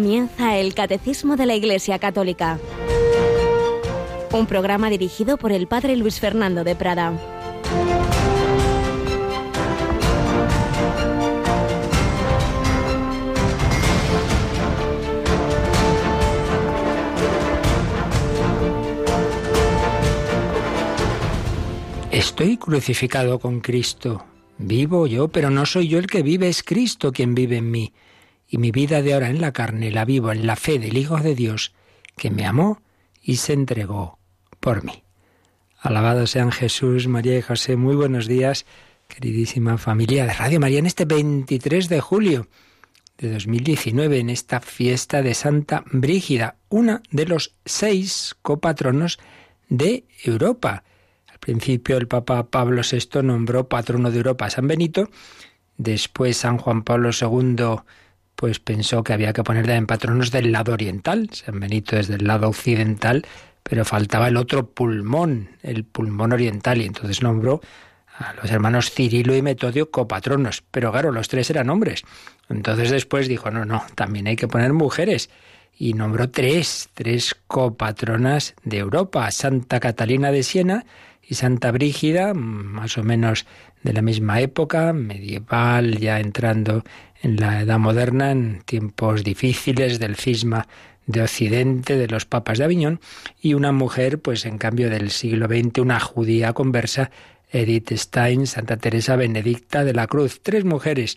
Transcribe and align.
Comienza 0.00 0.56
el 0.56 0.72
Catecismo 0.72 1.36
de 1.36 1.44
la 1.44 1.54
Iglesia 1.54 1.98
Católica, 1.98 2.58
un 4.32 4.46
programa 4.46 4.88
dirigido 4.88 5.36
por 5.36 5.52
el 5.52 5.66
Padre 5.66 5.94
Luis 5.94 6.18
Fernando 6.18 6.64
de 6.64 6.74
Prada. 6.74 7.12
Estoy 22.10 22.56
crucificado 22.56 23.38
con 23.38 23.60
Cristo. 23.60 24.24
Vivo 24.56 25.06
yo, 25.06 25.28
pero 25.28 25.50
no 25.50 25.66
soy 25.66 25.88
yo 25.88 25.98
el 25.98 26.06
que 26.06 26.22
vive, 26.22 26.48
es 26.48 26.62
Cristo 26.62 27.12
quien 27.12 27.34
vive 27.34 27.58
en 27.58 27.70
mí. 27.70 27.92
Y 28.50 28.58
mi 28.58 28.72
vida 28.72 29.00
de 29.00 29.14
ahora 29.14 29.30
en 29.30 29.40
la 29.40 29.52
carne 29.52 29.90
la 29.90 30.04
vivo 30.04 30.32
en 30.32 30.46
la 30.46 30.56
fe 30.56 30.78
del 30.78 30.98
Hijo 30.98 31.16
de 31.18 31.34
Dios, 31.34 31.72
que 32.16 32.30
me 32.30 32.44
amó 32.44 32.82
y 33.22 33.36
se 33.36 33.52
entregó 33.52 34.18
por 34.58 34.84
mí. 34.84 35.04
Alabado 35.78 36.26
sean 36.26 36.50
Jesús, 36.50 37.06
María 37.06 37.38
y 37.38 37.42
José. 37.42 37.76
Muy 37.76 37.94
buenos 37.94 38.26
días, 38.26 38.66
queridísima 39.08 39.78
familia 39.78 40.26
de 40.26 40.34
Radio 40.34 40.60
María, 40.60 40.80
en 40.80 40.86
este 40.86 41.04
23 41.04 41.88
de 41.88 42.00
julio 42.00 42.48
de 43.16 43.32
2019, 43.32 44.18
en 44.18 44.30
esta 44.30 44.60
fiesta 44.60 45.22
de 45.22 45.34
Santa 45.34 45.84
Brígida, 45.92 46.56
una 46.68 47.02
de 47.10 47.26
los 47.26 47.54
seis 47.64 48.34
copatronos 48.42 49.18
de 49.68 50.04
Europa 50.24 50.82
principio 51.40 51.96
el 51.96 52.06
Papa 52.06 52.46
Pablo 52.48 52.82
VI 52.88 53.22
nombró 53.22 53.68
patrono 53.68 54.10
de 54.10 54.18
Europa 54.18 54.46
a 54.46 54.50
San 54.50 54.68
Benito, 54.68 55.08
después 55.78 56.36
San 56.36 56.58
Juan 56.58 56.84
Pablo 56.84 57.10
II 57.18 57.80
pues 58.40 58.58
pensó 58.58 59.04
que 59.04 59.12
había 59.12 59.34
que 59.34 59.44
ponerle 59.44 59.74
en 59.74 59.86
patronos 59.86 60.30
del 60.30 60.50
lado 60.50 60.72
oriental, 60.72 61.28
San 61.30 61.60
Benito 61.60 61.98
es 61.98 62.08
del 62.08 62.26
lado 62.26 62.48
occidental, 62.48 63.26
pero 63.62 63.84
faltaba 63.84 64.28
el 64.28 64.38
otro 64.38 64.70
pulmón, 64.70 65.50
el 65.62 65.84
pulmón 65.84 66.32
oriental, 66.32 66.80
y 66.80 66.86
entonces 66.86 67.20
nombró 67.20 67.60
a 68.16 68.32
los 68.32 68.50
hermanos 68.50 68.92
Cirilo 68.92 69.36
y 69.36 69.42
Metodio 69.42 69.90
copatronos, 69.90 70.62
pero 70.70 70.90
claro, 70.90 71.12
los 71.12 71.28
tres 71.28 71.50
eran 71.50 71.68
hombres. 71.68 72.02
Entonces 72.48 72.90
después 72.90 73.28
dijo, 73.28 73.50
no, 73.50 73.66
no, 73.66 73.84
también 73.94 74.26
hay 74.26 74.36
que 74.36 74.48
poner 74.48 74.72
mujeres. 74.72 75.28
Y 75.76 75.92
nombró 75.92 76.30
tres, 76.30 76.88
tres 76.94 77.36
copatronas 77.46 78.54
de 78.64 78.78
Europa, 78.78 79.30
Santa 79.32 79.80
Catalina 79.80 80.32
de 80.32 80.44
Siena, 80.44 80.86
y 81.30 81.34
Santa 81.34 81.72
Brígida, 81.72 82.32
más 82.32 82.96
o 82.96 83.04
menos 83.04 83.44
de 83.82 83.92
la 83.92 84.02
misma 84.02 84.40
época, 84.40 84.94
medieval, 84.94 85.98
ya 85.98 86.18
entrando 86.18 86.82
en 87.22 87.36
la 87.36 87.60
Edad 87.60 87.78
Moderna, 87.78 88.30
en 88.30 88.62
tiempos 88.64 89.24
difíciles 89.24 89.98
del 89.98 90.16
cisma 90.16 90.66
de 91.06 91.22
Occidente, 91.22 91.96
de 91.96 92.06
los 92.06 92.24
papas 92.24 92.58
de 92.58 92.64
Aviñón, 92.64 93.00
y 93.40 93.54
una 93.54 93.72
mujer, 93.72 94.20
pues 94.20 94.46
en 94.46 94.58
cambio 94.58 94.90
del 94.90 95.10
siglo 95.10 95.46
XX, 95.46 95.80
una 95.80 96.00
judía 96.00 96.52
conversa, 96.52 97.10
Edith 97.50 97.92
Stein, 97.92 98.46
Santa 98.46 98.76
Teresa 98.76 99.16
Benedicta 99.16 99.84
de 99.84 99.92
la 99.92 100.06
Cruz, 100.06 100.40
tres 100.42 100.64
mujeres 100.64 101.16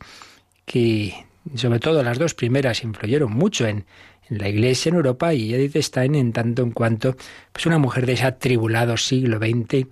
que, 0.66 1.14
sobre 1.56 1.80
todo 1.80 2.04
las 2.04 2.18
dos 2.18 2.34
primeras, 2.34 2.84
influyeron 2.84 3.32
mucho 3.32 3.68
en, 3.68 3.86
en 4.30 4.38
la 4.40 4.50
Iglesia 4.50 4.90
en 4.90 4.96
Europa 4.96 5.34
y 5.34 5.54
Edith 5.54 5.78
Stein 5.78 6.16
en 6.16 6.34
tanto 6.34 6.64
en 6.64 6.72
cuanto 6.72 7.16
pues 7.52 7.66
una 7.66 7.78
mujer 7.78 8.06
de 8.06 8.14
ese 8.14 8.26
atribulado 8.26 8.98
siglo 8.98 9.38
XX 9.38 9.88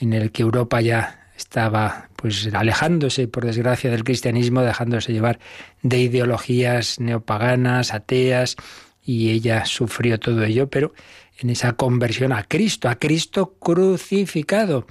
en 0.00 0.12
el 0.12 0.32
que 0.32 0.42
Europa 0.42 0.80
ya 0.80 1.25
estaba 1.36 2.08
pues 2.16 2.48
alejándose 2.52 3.28
por 3.28 3.44
desgracia 3.44 3.90
del 3.90 4.04
cristianismo, 4.04 4.62
dejándose 4.62 5.12
llevar 5.12 5.38
de 5.82 5.98
ideologías 5.98 6.98
neopaganas, 7.00 7.92
ateas 7.92 8.56
y 9.04 9.30
ella 9.30 9.64
sufrió 9.66 10.18
todo 10.18 10.42
ello, 10.44 10.68
pero 10.68 10.92
en 11.38 11.50
esa 11.50 11.74
conversión 11.74 12.32
a 12.32 12.42
Cristo, 12.44 12.88
a 12.88 12.96
Cristo 12.96 13.54
crucificado. 13.58 14.86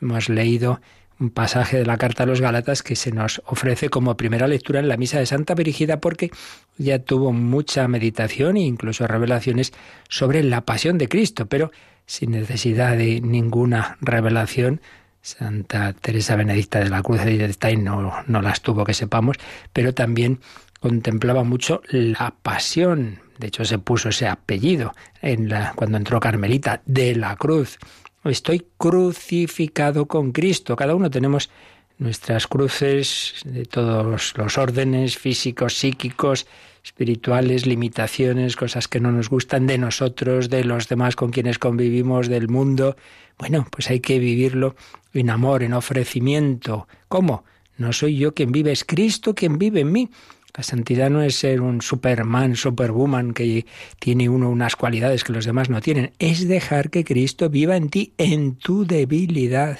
Hemos 0.00 0.28
leído 0.28 0.80
un 1.20 1.30
pasaje 1.30 1.76
de 1.76 1.84
la 1.84 1.98
carta 1.98 2.22
a 2.22 2.26
los 2.26 2.40
Gálatas 2.40 2.82
que 2.82 2.96
se 2.96 3.12
nos 3.12 3.42
ofrece 3.44 3.90
como 3.90 4.16
primera 4.16 4.48
lectura 4.48 4.80
en 4.80 4.88
la 4.88 4.96
misa 4.96 5.18
de 5.18 5.26
Santa 5.26 5.54
Virgida 5.54 6.00
porque 6.00 6.30
ya 6.78 6.98
tuvo 6.98 7.32
mucha 7.32 7.86
meditación 7.88 8.56
e 8.56 8.62
incluso 8.62 9.06
revelaciones 9.06 9.72
sobre 10.08 10.42
la 10.42 10.62
pasión 10.62 10.96
de 10.96 11.08
Cristo, 11.08 11.46
pero 11.46 11.70
sin 12.06 12.30
necesidad 12.30 12.96
de 12.96 13.20
ninguna 13.20 13.98
revelación. 14.00 14.80
Santa 15.22 15.92
Teresa 15.92 16.36
Benedicta 16.36 16.78
de 16.80 16.88
la 16.88 17.02
Cruz 17.02 17.24
de 17.24 17.52
Stein 17.52 17.84
no, 17.84 18.12
no 18.26 18.42
las 18.42 18.62
tuvo 18.62 18.84
que 18.84 18.94
sepamos, 18.94 19.36
pero 19.72 19.92
también 19.94 20.40
contemplaba 20.80 21.44
mucho 21.44 21.82
la 21.90 22.34
pasión. 22.42 23.20
De 23.38 23.48
hecho, 23.48 23.64
se 23.64 23.78
puso 23.78 24.08
ese 24.08 24.26
apellido 24.26 24.94
en 25.22 25.48
la, 25.48 25.72
cuando 25.74 25.96
entró 25.96 26.20
Carmelita, 26.20 26.82
de 26.86 27.14
la 27.16 27.36
Cruz. 27.36 27.78
Estoy 28.24 28.66
crucificado 28.76 30.06
con 30.06 30.32
Cristo. 30.32 30.76
Cada 30.76 30.94
uno 30.94 31.10
tenemos 31.10 31.50
nuestras 31.98 32.46
cruces 32.46 33.34
de 33.44 33.64
todos 33.64 34.34
los 34.36 34.58
órdenes 34.58 35.16
físicos, 35.16 35.76
psíquicos, 35.76 36.46
espirituales, 36.82 37.66
limitaciones, 37.66 38.56
cosas 38.56 38.88
que 38.88 39.00
no 39.00 39.12
nos 39.12 39.28
gustan 39.28 39.66
de 39.66 39.78
nosotros, 39.78 40.50
de 40.50 40.64
los 40.64 40.88
demás 40.88 41.16
con 41.16 41.30
quienes 41.30 41.58
convivimos, 41.58 42.28
del 42.28 42.48
mundo. 42.48 42.96
Bueno, 43.38 43.66
pues 43.70 43.90
hay 43.90 44.00
que 44.00 44.18
vivirlo 44.18 44.76
en 45.12 45.30
amor, 45.30 45.62
en 45.62 45.74
ofrecimiento. 45.74 46.88
¿Cómo? 47.08 47.44
No 47.76 47.92
soy 47.92 48.16
yo 48.16 48.34
quien 48.34 48.52
vive, 48.52 48.72
es 48.72 48.84
Cristo 48.84 49.34
quien 49.34 49.58
vive 49.58 49.80
en 49.80 49.92
mí. 49.92 50.10
La 50.56 50.64
santidad 50.64 51.10
no 51.10 51.22
es 51.22 51.36
ser 51.36 51.60
un 51.60 51.80
superman, 51.80 52.56
superwoman 52.56 53.32
que 53.32 53.66
tiene 53.98 54.28
uno 54.28 54.50
unas 54.50 54.74
cualidades 54.74 55.22
que 55.22 55.32
los 55.32 55.44
demás 55.44 55.70
no 55.70 55.80
tienen. 55.80 56.12
Es 56.18 56.48
dejar 56.48 56.90
que 56.90 57.04
Cristo 57.04 57.48
viva 57.48 57.76
en 57.76 57.88
ti, 57.88 58.12
en 58.18 58.56
tu 58.56 58.84
debilidad. 58.84 59.78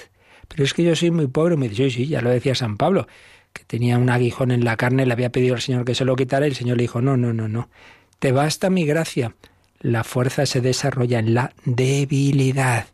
Pero 0.48 0.64
es 0.64 0.72
que 0.72 0.84
yo 0.84 0.94
soy 0.94 1.10
muy 1.10 1.26
pobre. 1.26 1.56
Me 1.56 1.68
dice, 1.68 1.90
sí, 1.90 2.04
sí, 2.04 2.06
ya 2.06 2.22
lo 2.22 2.30
decía 2.30 2.54
San 2.54 2.76
Pablo, 2.76 3.08
que 3.52 3.64
tenía 3.64 3.98
un 3.98 4.10
aguijón 4.10 4.50
en 4.50 4.64
la 4.64 4.76
carne, 4.76 5.06
le 5.06 5.12
había 5.12 5.32
pedido 5.32 5.54
al 5.54 5.60
Señor 5.60 5.84
que 5.84 5.94
se 5.94 6.04
lo 6.04 6.16
quitara 6.16 6.46
y 6.46 6.50
el 6.50 6.56
Señor 6.56 6.76
le 6.76 6.84
dijo, 6.84 7.00
no, 7.00 7.16
no, 7.16 7.32
no, 7.32 7.48
no. 7.48 7.68
Te 8.18 8.32
basta 8.32 8.70
mi 8.70 8.84
gracia. 8.84 9.34
La 9.80 10.04
fuerza 10.04 10.46
se 10.46 10.60
desarrolla 10.60 11.18
en 11.18 11.34
la 11.34 11.52
debilidad. 11.64 12.86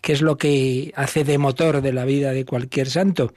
¿Qué 0.00 0.12
es 0.12 0.22
lo 0.22 0.38
que 0.38 0.92
hace 0.96 1.24
de 1.24 1.38
motor 1.38 1.82
de 1.82 1.92
la 1.92 2.04
vida 2.04 2.32
de 2.32 2.44
cualquier 2.44 2.88
santo? 2.88 3.32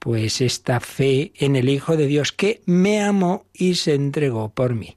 pues 0.00 0.40
esta 0.40 0.80
fe 0.80 1.30
en 1.36 1.54
el 1.54 1.68
Hijo 1.68 1.96
de 1.96 2.06
Dios 2.06 2.32
que 2.32 2.62
me 2.64 3.02
amó 3.02 3.44
y 3.52 3.74
se 3.74 3.94
entregó 3.94 4.48
por 4.48 4.74
mí. 4.74 4.96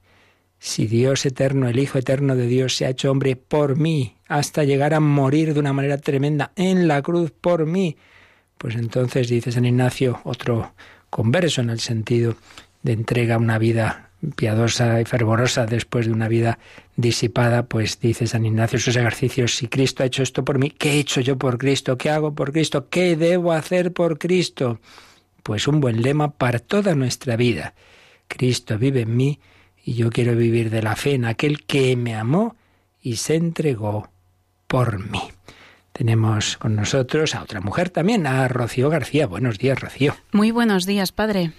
Si 0.58 0.86
Dios 0.86 1.26
eterno, 1.26 1.68
el 1.68 1.78
Hijo 1.78 1.98
eterno 1.98 2.34
de 2.34 2.46
Dios, 2.46 2.74
se 2.74 2.86
ha 2.86 2.90
hecho 2.90 3.10
hombre 3.10 3.36
por 3.36 3.76
mí, 3.76 4.16
hasta 4.28 4.64
llegar 4.64 4.94
a 4.94 5.00
morir 5.00 5.52
de 5.52 5.60
una 5.60 5.74
manera 5.74 5.98
tremenda 5.98 6.52
en 6.56 6.88
la 6.88 7.02
cruz 7.02 7.30
por 7.30 7.66
mí, 7.66 7.98
pues 8.56 8.76
entonces 8.76 9.28
dice 9.28 9.52
San 9.52 9.66
Ignacio, 9.66 10.20
otro 10.24 10.72
converso 11.14 11.60
en 11.60 11.70
el 11.70 11.78
sentido 11.78 12.34
de 12.82 12.92
entrega 12.92 13.38
una 13.38 13.56
vida 13.56 14.10
piadosa 14.34 15.00
y 15.00 15.04
fervorosa 15.04 15.64
después 15.64 16.06
de 16.06 16.12
una 16.12 16.26
vida 16.26 16.58
disipada, 16.96 17.66
pues 17.66 18.00
dice 18.00 18.26
San 18.26 18.44
Ignacio 18.44 18.80
sus 18.80 18.96
ejercicios, 18.96 19.54
si 19.54 19.68
Cristo 19.68 20.02
ha 20.02 20.06
hecho 20.06 20.24
esto 20.24 20.44
por 20.44 20.58
mí, 20.58 20.70
¿qué 20.70 20.94
he 20.94 20.98
hecho 20.98 21.20
yo 21.20 21.38
por 21.38 21.56
Cristo? 21.56 21.96
¿Qué 21.96 22.10
hago 22.10 22.34
por 22.34 22.50
Cristo? 22.50 22.88
¿Qué 22.88 23.14
debo 23.14 23.52
hacer 23.52 23.92
por 23.92 24.18
Cristo? 24.18 24.80
Pues 25.44 25.68
un 25.68 25.80
buen 25.80 26.02
lema 26.02 26.32
para 26.32 26.58
toda 26.58 26.96
nuestra 26.96 27.36
vida. 27.36 27.74
Cristo 28.26 28.76
vive 28.76 29.02
en 29.02 29.16
mí 29.16 29.38
y 29.84 29.94
yo 29.94 30.10
quiero 30.10 30.34
vivir 30.34 30.68
de 30.68 30.82
la 30.82 30.96
fe 30.96 31.14
en 31.14 31.26
aquel 31.26 31.64
que 31.64 31.94
me 31.94 32.16
amó 32.16 32.56
y 33.00 33.16
se 33.16 33.36
entregó 33.36 34.10
por 34.66 34.98
mí. 34.98 35.20
Tenemos 35.96 36.56
con 36.56 36.74
nosotros 36.74 37.36
a 37.36 37.42
otra 37.44 37.60
mujer 37.60 37.88
también, 37.88 38.26
a 38.26 38.48
Rocío 38.48 38.90
García. 38.90 39.28
Buenos 39.28 39.58
días, 39.58 39.78
Rocío. 39.78 40.16
Muy 40.32 40.50
buenos 40.50 40.86
días, 40.86 41.12
padre. 41.12 41.52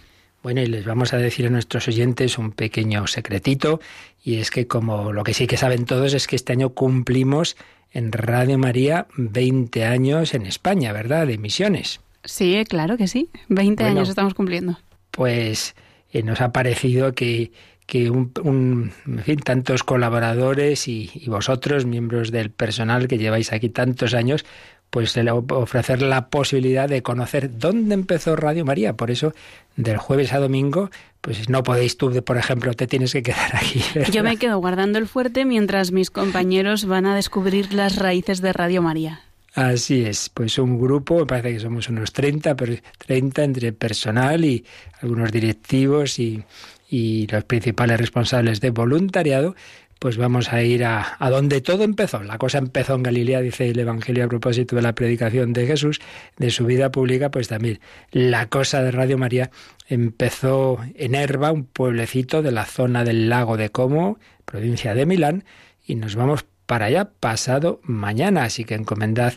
Bueno, 0.43 0.59
y 0.61 0.65
les 0.65 0.83
vamos 0.83 1.13
a 1.13 1.17
decir 1.17 1.47
a 1.47 1.49
nuestros 1.49 1.87
oyentes 1.87 2.37
un 2.37 2.51
pequeño 2.51 3.07
secretito, 3.07 3.79
y 4.25 4.35
es 4.35 4.51
que 4.51 4.67
como 4.67 5.13
lo 5.13 5.23
que 5.23 5.33
sí 5.33 5.47
que 5.47 5.55
saben 5.55 5.85
todos 5.85 6.13
es 6.13 6.27
que 6.27 6.35
este 6.35 6.51
año 6.51 6.71
cumplimos 6.71 7.55
en 7.91 8.11
Radio 8.11 8.57
María 8.57 9.07
20 9.15 9.85
años 9.85 10.33
en 10.33 10.45
España, 10.45 10.91
¿verdad? 10.91 11.27
De 11.27 11.35
emisiones. 11.35 12.01
Sí, 12.25 12.61
claro 12.67 12.97
que 12.97 13.07
sí. 13.07 13.29
20 13.47 13.85
años 13.85 14.09
estamos 14.09 14.33
cumpliendo. 14.33 14.77
Pues 15.11 15.75
eh, 16.11 16.23
nos 16.23 16.41
ha 16.41 16.51
parecido 16.51 17.13
que, 17.13 17.53
que 17.85 18.09
un, 18.09 18.91
en 19.05 19.19
fin, 19.23 19.39
tantos 19.39 19.83
colaboradores 19.83 20.87
y, 20.87 21.11
y, 21.13 21.29
vosotros, 21.29 21.85
miembros 21.85 22.31
del 22.31 22.49
personal 22.49 23.07
que 23.07 23.17
lleváis 23.17 23.53
aquí 23.53 23.69
tantos 23.69 24.13
años, 24.13 24.45
pues 24.89 25.13
ofrecer 25.49 26.01
la 26.01 26.29
posibilidad 26.29 26.87
de 26.87 27.03
conocer 27.03 27.57
dónde 27.59 27.93
empezó 27.95 28.35
Radio 28.35 28.63
María. 28.65 28.93
Por 28.93 29.11
eso, 29.11 29.33
del 29.75 29.97
jueves 29.97 30.31
a 30.31 30.39
domingo, 30.39 30.89
pues 31.21 31.49
no 31.49 31.63
podéis 31.63 31.97
tú, 31.97 32.23
por 32.23 32.37
ejemplo, 32.37 32.73
te 32.73 32.87
tienes 32.87 33.11
que 33.11 33.21
quedar 33.21 33.55
aquí. 33.55 33.81
Yo 34.11 34.23
me 34.23 34.37
quedo 34.37 34.57
guardando 34.59 34.97
el 34.97 35.07
fuerte 35.07 35.43
mientras 35.43 35.91
mis 35.91 36.11
compañeros 36.11 36.85
van 36.85 37.05
a 37.05 37.15
descubrir 37.15 37.73
las 37.73 37.97
raíces 37.97 38.41
de 38.41 38.53
Radio 38.53 38.81
María. 38.81 39.21
Así 39.53 40.03
es, 40.03 40.29
pues 40.29 40.57
un 40.59 40.79
grupo, 40.79 41.19
me 41.19 41.25
parece 41.25 41.53
que 41.53 41.59
somos 41.61 41.87
unos 41.89 42.11
30, 42.11 42.55
pero 42.55 42.75
30 43.05 43.43
entre 43.43 43.71
personal 43.71 44.43
y 44.43 44.65
algunos 45.01 45.31
directivos 45.31 46.19
y, 46.19 46.43
y 46.95 47.27
los 47.27 47.43
principales 47.43 47.99
responsables 47.99 48.61
de 48.61 48.69
voluntariado, 48.69 49.53
pues 49.99 50.15
vamos 50.15 50.53
a 50.53 50.63
ir 50.63 50.85
a, 50.85 51.17
a, 51.19 51.29
donde 51.29 51.59
todo 51.59 51.83
empezó. 51.83 52.23
La 52.23 52.37
cosa 52.37 52.57
empezó 52.57 52.95
en 52.95 53.03
Galilea, 53.03 53.41
dice 53.41 53.69
el 53.69 53.77
Evangelio 53.77 54.23
a 54.23 54.29
propósito 54.29 54.77
de 54.77 54.81
la 54.81 54.95
predicación 54.95 55.51
de 55.51 55.67
Jesús, 55.67 55.99
de 56.37 56.51
su 56.51 56.65
vida 56.65 56.93
pública, 56.93 57.31
pues 57.31 57.49
también 57.49 57.81
la 58.11 58.47
cosa 58.47 58.81
de 58.81 58.91
Radio 58.91 59.17
María 59.17 59.51
empezó 59.89 60.79
en 60.95 61.15
Herba, 61.15 61.51
un 61.51 61.65
pueblecito 61.65 62.41
de 62.41 62.53
la 62.53 62.63
zona 62.63 63.03
del 63.03 63.27
lago 63.27 63.57
de 63.57 63.69
Como, 63.71 64.17
provincia 64.45 64.93
de 64.93 65.05
Milán, 65.05 65.43
y 65.85 65.95
nos 65.95 66.15
vamos 66.15 66.45
para 66.65 66.85
allá 66.85 67.11
pasado 67.19 67.81
mañana, 67.83 68.45
así 68.45 68.63
que 68.63 68.75
encomendad 68.75 69.33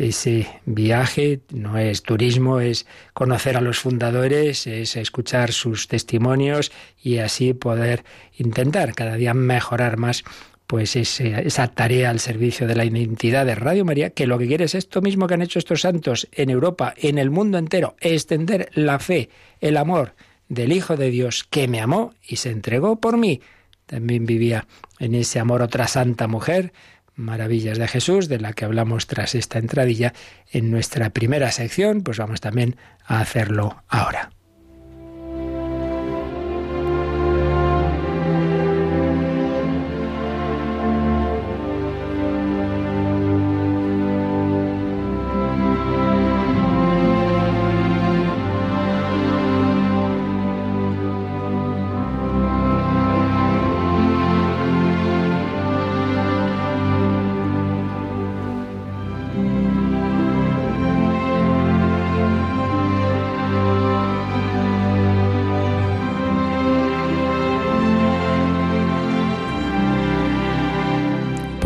ese 0.00 0.48
viaje, 0.64 1.40
no 1.52 1.78
es 1.78 2.02
turismo, 2.02 2.60
es 2.60 2.86
conocer 3.12 3.56
a 3.56 3.60
los 3.60 3.78
fundadores, 3.78 4.66
es 4.66 4.96
escuchar 4.96 5.52
sus 5.52 5.88
testimonios 5.88 6.72
y 7.02 7.18
así 7.18 7.52
poder 7.52 8.04
intentar 8.38 8.94
cada 8.94 9.16
día 9.16 9.34
mejorar 9.34 9.96
más 9.98 10.24
pues 10.66 10.94
esa 10.94 11.66
tarea 11.66 12.10
al 12.10 12.20
servicio 12.20 12.68
de 12.68 12.76
la 12.76 12.84
identidad 12.84 13.44
de 13.44 13.56
Radio 13.56 13.84
María, 13.84 14.10
que 14.10 14.28
lo 14.28 14.38
que 14.38 14.46
quiere 14.46 14.66
es 14.66 14.76
esto 14.76 15.02
mismo 15.02 15.26
que 15.26 15.34
han 15.34 15.42
hecho 15.42 15.58
estos 15.58 15.80
santos 15.80 16.28
en 16.30 16.48
Europa, 16.48 16.94
en 16.96 17.18
el 17.18 17.30
mundo 17.30 17.58
entero, 17.58 17.96
extender 18.00 18.70
la 18.74 19.00
fe, 19.00 19.30
el 19.60 19.76
amor 19.76 20.14
del 20.48 20.72
Hijo 20.72 20.96
de 20.96 21.10
Dios 21.10 21.42
que 21.42 21.66
me 21.66 21.80
amó 21.80 22.14
y 22.22 22.36
se 22.36 22.50
entregó 22.50 23.00
por 23.00 23.16
mí. 23.16 23.40
También 23.86 24.26
vivía 24.26 24.68
en 25.00 25.16
ese 25.16 25.40
amor 25.40 25.62
otra 25.62 25.88
santa 25.88 26.28
mujer, 26.28 26.72
Maravillas 27.20 27.78
de 27.78 27.86
Jesús, 27.86 28.28
de 28.28 28.40
la 28.40 28.52
que 28.54 28.64
hablamos 28.64 29.06
tras 29.06 29.34
esta 29.34 29.58
entradilla 29.58 30.14
en 30.50 30.70
nuestra 30.70 31.10
primera 31.10 31.52
sección, 31.52 32.02
pues 32.02 32.18
vamos 32.18 32.40
también 32.40 32.76
a 33.04 33.20
hacerlo 33.20 33.84
ahora. 33.88 34.30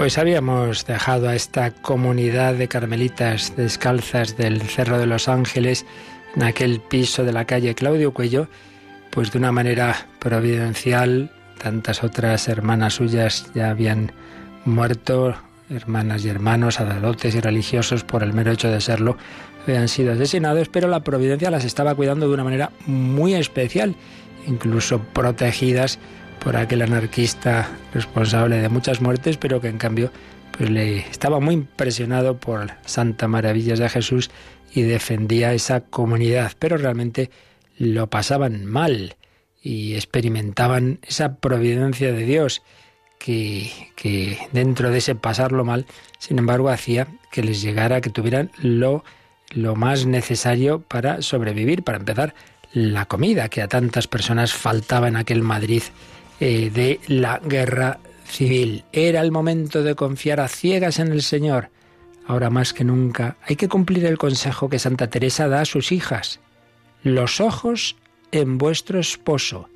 Pues 0.05 0.19
habíamos 0.19 0.85
dejado 0.85 1.31
a 1.31 1.35
esta 1.35 1.71
comunidad 1.71 2.57
de 2.57 2.69
carmelitas 2.69 3.57
descalzas 3.57 4.37
del 4.37 4.61
Cerro 4.61 4.99
de 4.99 5.07
los 5.07 5.29
Ángeles 5.29 5.87
en 6.37 6.43
aquel 6.43 6.81
piso 6.81 7.25
de 7.25 7.33
la 7.33 7.47
calle 7.47 7.75
Claudio 7.75 8.13
Cuello, 8.13 8.49
pues 9.09 9.33
de 9.33 9.39
una 9.39 9.51
manera 9.51 10.07
providencial, 10.19 11.31
tantas 11.57 12.05
otras 12.05 12.49
hermanas 12.49 12.93
suyas 12.93 13.51
ya 13.55 13.71
habían 13.71 14.13
muerto, 14.67 15.37
hermanas 15.71 16.23
y 16.27 16.29
hermanos, 16.29 16.75
sacerdotes 16.75 17.35
y 17.35 17.41
religiosos 17.41 18.05
por 18.05 18.23
el 18.23 18.35
mero 18.35 18.53
hecho 18.53 18.71
de 18.71 18.83
serlo, 18.83 19.17
habían 19.67 19.89
sido 19.89 20.13
asesinados, 20.13 20.69
pero 20.69 20.87
la 20.87 21.01
providencia 21.01 21.51
las 21.51 21.65
estaba 21.65 21.95
cuidando 21.95 22.29
de 22.29 22.35
una 22.35 22.45
manera 22.45 22.73
muy 22.85 23.33
especial, 23.33 23.97
incluso 24.47 24.99
protegidas 24.99 25.99
por 26.45 26.57
aquel 26.57 26.83
anarquista 26.83 27.71
responsable 27.95 28.59
de 28.59 28.69
muchas 28.69 29.01
muertes, 29.01 29.39
pero 29.39 29.63
que 29.63 29.69
en 29.69 29.79
cambio 29.79 30.13
pues 30.57 30.71
le 30.71 30.99
estaba 30.99 31.41
muy 31.41 31.55
impresionado 31.55 32.39
por 32.39 32.71
Santa 32.85 33.27
Maravillas 33.27 33.79
de 33.79 33.89
Jesús 33.89 34.31
y 34.73 34.83
defendía 34.83 35.55
esa 35.55 35.81
comunidad, 35.81 36.53
pero 36.59 36.77
realmente 36.77 37.31
lo 37.79 38.09
pasaban 38.09 38.67
mal 38.67 39.17
y 39.63 39.95
experimentaban 39.95 41.01
esa 41.03 41.37
providencia 41.37 42.13
de 42.13 42.25
Dios 42.25 42.63
que, 43.19 43.71
que 43.97 44.39
dentro 44.53 44.91
de 44.91 44.99
ese 44.99 45.15
pasarlo 45.15 45.65
mal, 45.65 45.87
sin 46.19 46.39
embargo, 46.39 46.69
hacía 46.69 47.09
que 47.33 47.43
les 47.43 47.63
llegara, 47.63 48.03
que 48.03 48.11
tuvieran 48.11 48.51
lo, 48.59 49.03
lo 49.55 49.75
más 49.77 50.05
necesario 50.05 50.83
para 50.83 51.23
sobrevivir, 51.23 51.83
para 51.83 51.99
empezar, 51.99 52.35
la 52.75 53.07
comida 53.07 53.49
que 53.49 53.63
a 53.63 53.69
tantas 53.69 54.09
personas 54.09 54.53
faltaba 54.53 55.09
en 55.09 55.17
aquel 55.17 55.43
Madrid 55.43 55.83
eh, 56.41 56.71
de 56.71 57.01
la 57.07 57.39
guerra 57.39 57.99
civil. 58.27 58.85
Era 58.93 59.21
el 59.21 59.31
momento 59.31 59.83
de 59.83 59.95
confiar 59.95 60.41
a 60.41 60.49
ciegas 60.49 60.99
en 60.99 61.09
el 61.09 61.23
Señor. 61.23 61.71
Ahora 62.27 62.51
más 62.51 62.73
que 62.73 62.85
nunca 62.85 63.37
hay 63.43 63.57
que 63.57 63.69
cumplir 63.69 64.07
el 64.07 64.19
consejo 64.19 64.69
que 64.69 64.79
Santa 64.79 65.09
Teresa 65.09 65.49
da 65.49 65.61
a 65.61 65.67
sus 65.67 65.93
hijas. 65.93 66.41
Los 67.03 67.41
ojos 67.41 67.97
en 68.33 68.59
vuestro 68.59 68.99
esposo. 68.99 69.69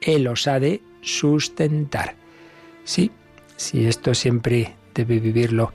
Él 0.00 0.26
os 0.26 0.46
ha 0.46 0.58
de 0.58 0.82
sustentar. 1.02 2.16
Sí, 2.84 3.10
si 3.56 3.86
esto 3.86 4.14
siempre 4.14 4.74
debe 4.94 5.20
vivirlo 5.20 5.72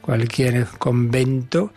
cualquier 0.00 0.66
convento, 0.78 1.72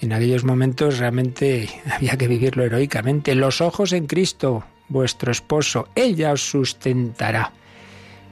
en 0.00 0.12
aquellos 0.12 0.44
momentos 0.44 0.98
realmente 0.98 1.68
había 1.90 2.16
que 2.16 2.28
vivirlo 2.28 2.64
heroicamente. 2.64 3.34
Los 3.34 3.60
ojos 3.60 3.92
en 3.92 4.06
Cristo, 4.06 4.64
vuestro 4.90 5.32
esposo, 5.32 5.88
ella 5.94 6.32
os 6.32 6.42
sustentará. 6.42 7.52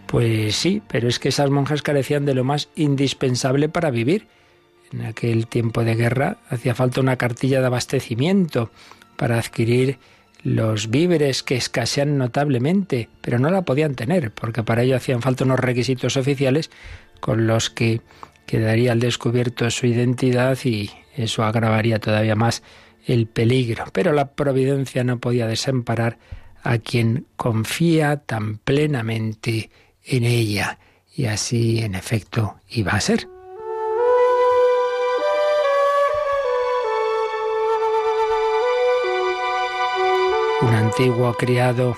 Pues 0.07 0.57
sí, 0.57 0.83
pero 0.89 1.09
es 1.09 1.19
que 1.19 1.31
esas 1.31 1.51
monjas 1.51 1.83
carecían 1.83 2.27
de 2.27 2.35
lo 2.35 2.45
más 2.45 2.69
indispensable 2.77 3.69
para 3.69 3.91
vivir. 3.91 4.27
En 4.93 5.03
aquel 5.03 5.47
tiempo 5.47 5.85
de 5.85 5.95
guerra 5.95 6.39
hacía 6.51 6.75
falta 6.75 7.01
una 7.01 7.17
cartilla 7.17 7.61
de 7.61 7.67
abastecimiento 7.67 8.71
para 9.17 9.39
adquirir 9.39 9.99
los 10.43 10.89
víveres 10.89 11.43
que 11.43 11.57
escasean 11.57 12.17
notablemente, 12.17 13.09
pero 13.21 13.39
no 13.39 13.51
la 13.51 13.63
podían 13.63 13.95
tener, 13.95 14.31
porque 14.31 14.63
para 14.63 14.83
ello 14.83 14.97
hacían 14.97 15.21
falta 15.21 15.45
unos 15.45 15.61
requisitos 15.61 16.17
oficiales 16.17 16.71
con 17.21 17.47
los 17.47 17.71
que 17.71 18.01
quedaría 18.47 18.93
al 18.93 19.01
descubierto 19.01 19.71
su 19.71 19.87
identidad 19.87 20.57
y 20.65 20.91
eso 21.17 21.45
agravaría 21.45 21.99
todavía 21.99 22.35
más 22.35 22.63
el 23.07 23.27
peligro. 23.27 23.85
Pero 23.93 24.13
la 24.13 24.33
providencia 24.33 25.05
no 25.05 25.19
podía 25.19 25.47
desamparar 25.47 26.19
a 26.63 26.79
quien 26.79 27.27
confía 27.37 28.17
tan 28.19 28.59
plenamente 28.59 29.71
en 30.05 30.25
ella. 30.25 30.79
Y 31.15 31.27
así, 31.27 31.81
en 31.81 31.95
efecto, 31.95 32.57
iba 32.69 32.93
a 32.93 33.01
ser. 33.01 33.29
Un 40.61 40.75
antiguo 40.75 41.35
criado 41.35 41.97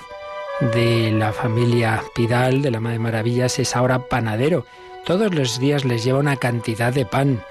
de 0.73 1.11
la 1.11 1.33
familia 1.33 2.03
Pidal, 2.13 2.61
de 2.61 2.69
la 2.69 2.79
Madre 2.79 2.99
Maravillas, 2.99 3.57
es 3.57 3.75
ahora 3.75 4.07
panadero. 4.07 4.65
Todos 5.05 5.33
los 5.33 5.59
días 5.59 5.83
les 5.83 6.03
lleva 6.03 6.19
una 6.19 6.37
cantidad 6.37 6.93
de 6.93 7.05
pan. 7.05 7.43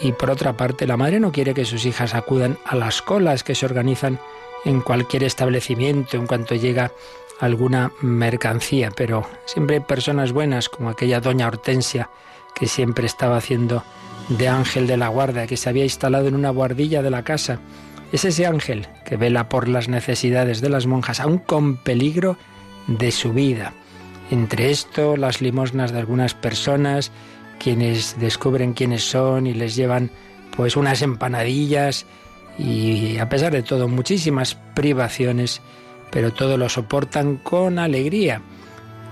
Y 0.00 0.12
por 0.12 0.30
otra 0.30 0.56
parte, 0.56 0.86
la 0.86 0.96
madre 0.96 1.20
no 1.20 1.32
quiere 1.32 1.54
que 1.54 1.64
sus 1.64 1.86
hijas 1.86 2.14
acudan 2.14 2.58
a 2.64 2.76
las 2.76 3.00
colas 3.02 3.42
que 3.42 3.54
se 3.54 3.66
organizan 3.66 4.18
en 4.64 4.80
cualquier 4.80 5.24
establecimiento 5.24 6.16
en 6.16 6.26
cuanto 6.26 6.54
llega 6.54 6.92
alguna 7.40 7.92
mercancía, 8.00 8.90
pero 8.90 9.26
siempre 9.44 9.76
hay 9.76 9.82
personas 9.82 10.32
buenas 10.32 10.68
como 10.68 10.90
aquella 10.90 11.20
doña 11.20 11.46
Hortensia 11.46 12.10
que 12.54 12.66
siempre 12.66 13.06
estaba 13.06 13.36
haciendo 13.36 13.84
de 14.28 14.48
ángel 14.48 14.86
de 14.86 14.96
la 14.96 15.08
guardia, 15.08 15.46
que 15.46 15.56
se 15.56 15.68
había 15.68 15.84
instalado 15.84 16.26
en 16.26 16.34
una 16.34 16.50
guardilla 16.50 17.02
de 17.02 17.10
la 17.10 17.22
casa. 17.22 17.60
Es 18.12 18.24
ese 18.24 18.46
ángel 18.46 18.88
que 19.04 19.16
vela 19.16 19.48
por 19.48 19.68
las 19.68 19.88
necesidades 19.88 20.60
de 20.60 20.70
las 20.70 20.86
monjas, 20.86 21.20
aún 21.20 21.38
con 21.38 21.76
peligro 21.76 22.36
de 22.86 23.12
su 23.12 23.32
vida. 23.32 23.72
Entre 24.30 24.70
esto, 24.70 25.16
las 25.16 25.40
limosnas 25.40 25.92
de 25.92 25.98
algunas 25.98 26.34
personas, 26.34 27.12
quienes 27.58 28.18
descubren 28.18 28.72
quiénes 28.72 29.08
son 29.08 29.46
y 29.46 29.54
les 29.54 29.76
llevan 29.76 30.10
pues 30.56 30.76
unas 30.76 31.02
empanadillas 31.02 32.06
y 32.58 33.18
a 33.18 33.28
pesar 33.28 33.52
de 33.52 33.62
todo 33.62 33.88
muchísimas 33.88 34.54
privaciones, 34.74 35.60
pero 36.10 36.32
todo 36.32 36.56
lo 36.56 36.68
soportan 36.68 37.36
con 37.36 37.78
alegría. 37.78 38.40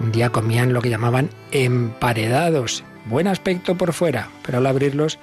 Un 0.00 0.12
día 0.12 0.30
comían 0.30 0.72
lo 0.72 0.80
que 0.80 0.90
llamaban 0.90 1.30
emparedados, 1.52 2.82
buen 3.06 3.28
aspecto 3.28 3.76
por 3.76 3.92
fuera, 3.92 4.28
pero 4.44 4.58
al 4.58 4.66
abrirlos 4.66 5.18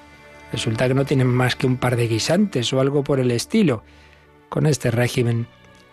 resulta 0.52 0.88
que 0.88 0.94
no 0.94 1.04
tienen 1.04 1.26
más 1.26 1.56
que 1.56 1.66
un 1.66 1.76
par 1.76 1.96
de 1.96 2.08
guisantes 2.08 2.72
o 2.72 2.80
algo 2.80 3.02
por 3.02 3.20
el 3.20 3.30
estilo. 3.30 3.82
Con 4.48 4.66
este 4.66 4.90
régimen 4.90 5.46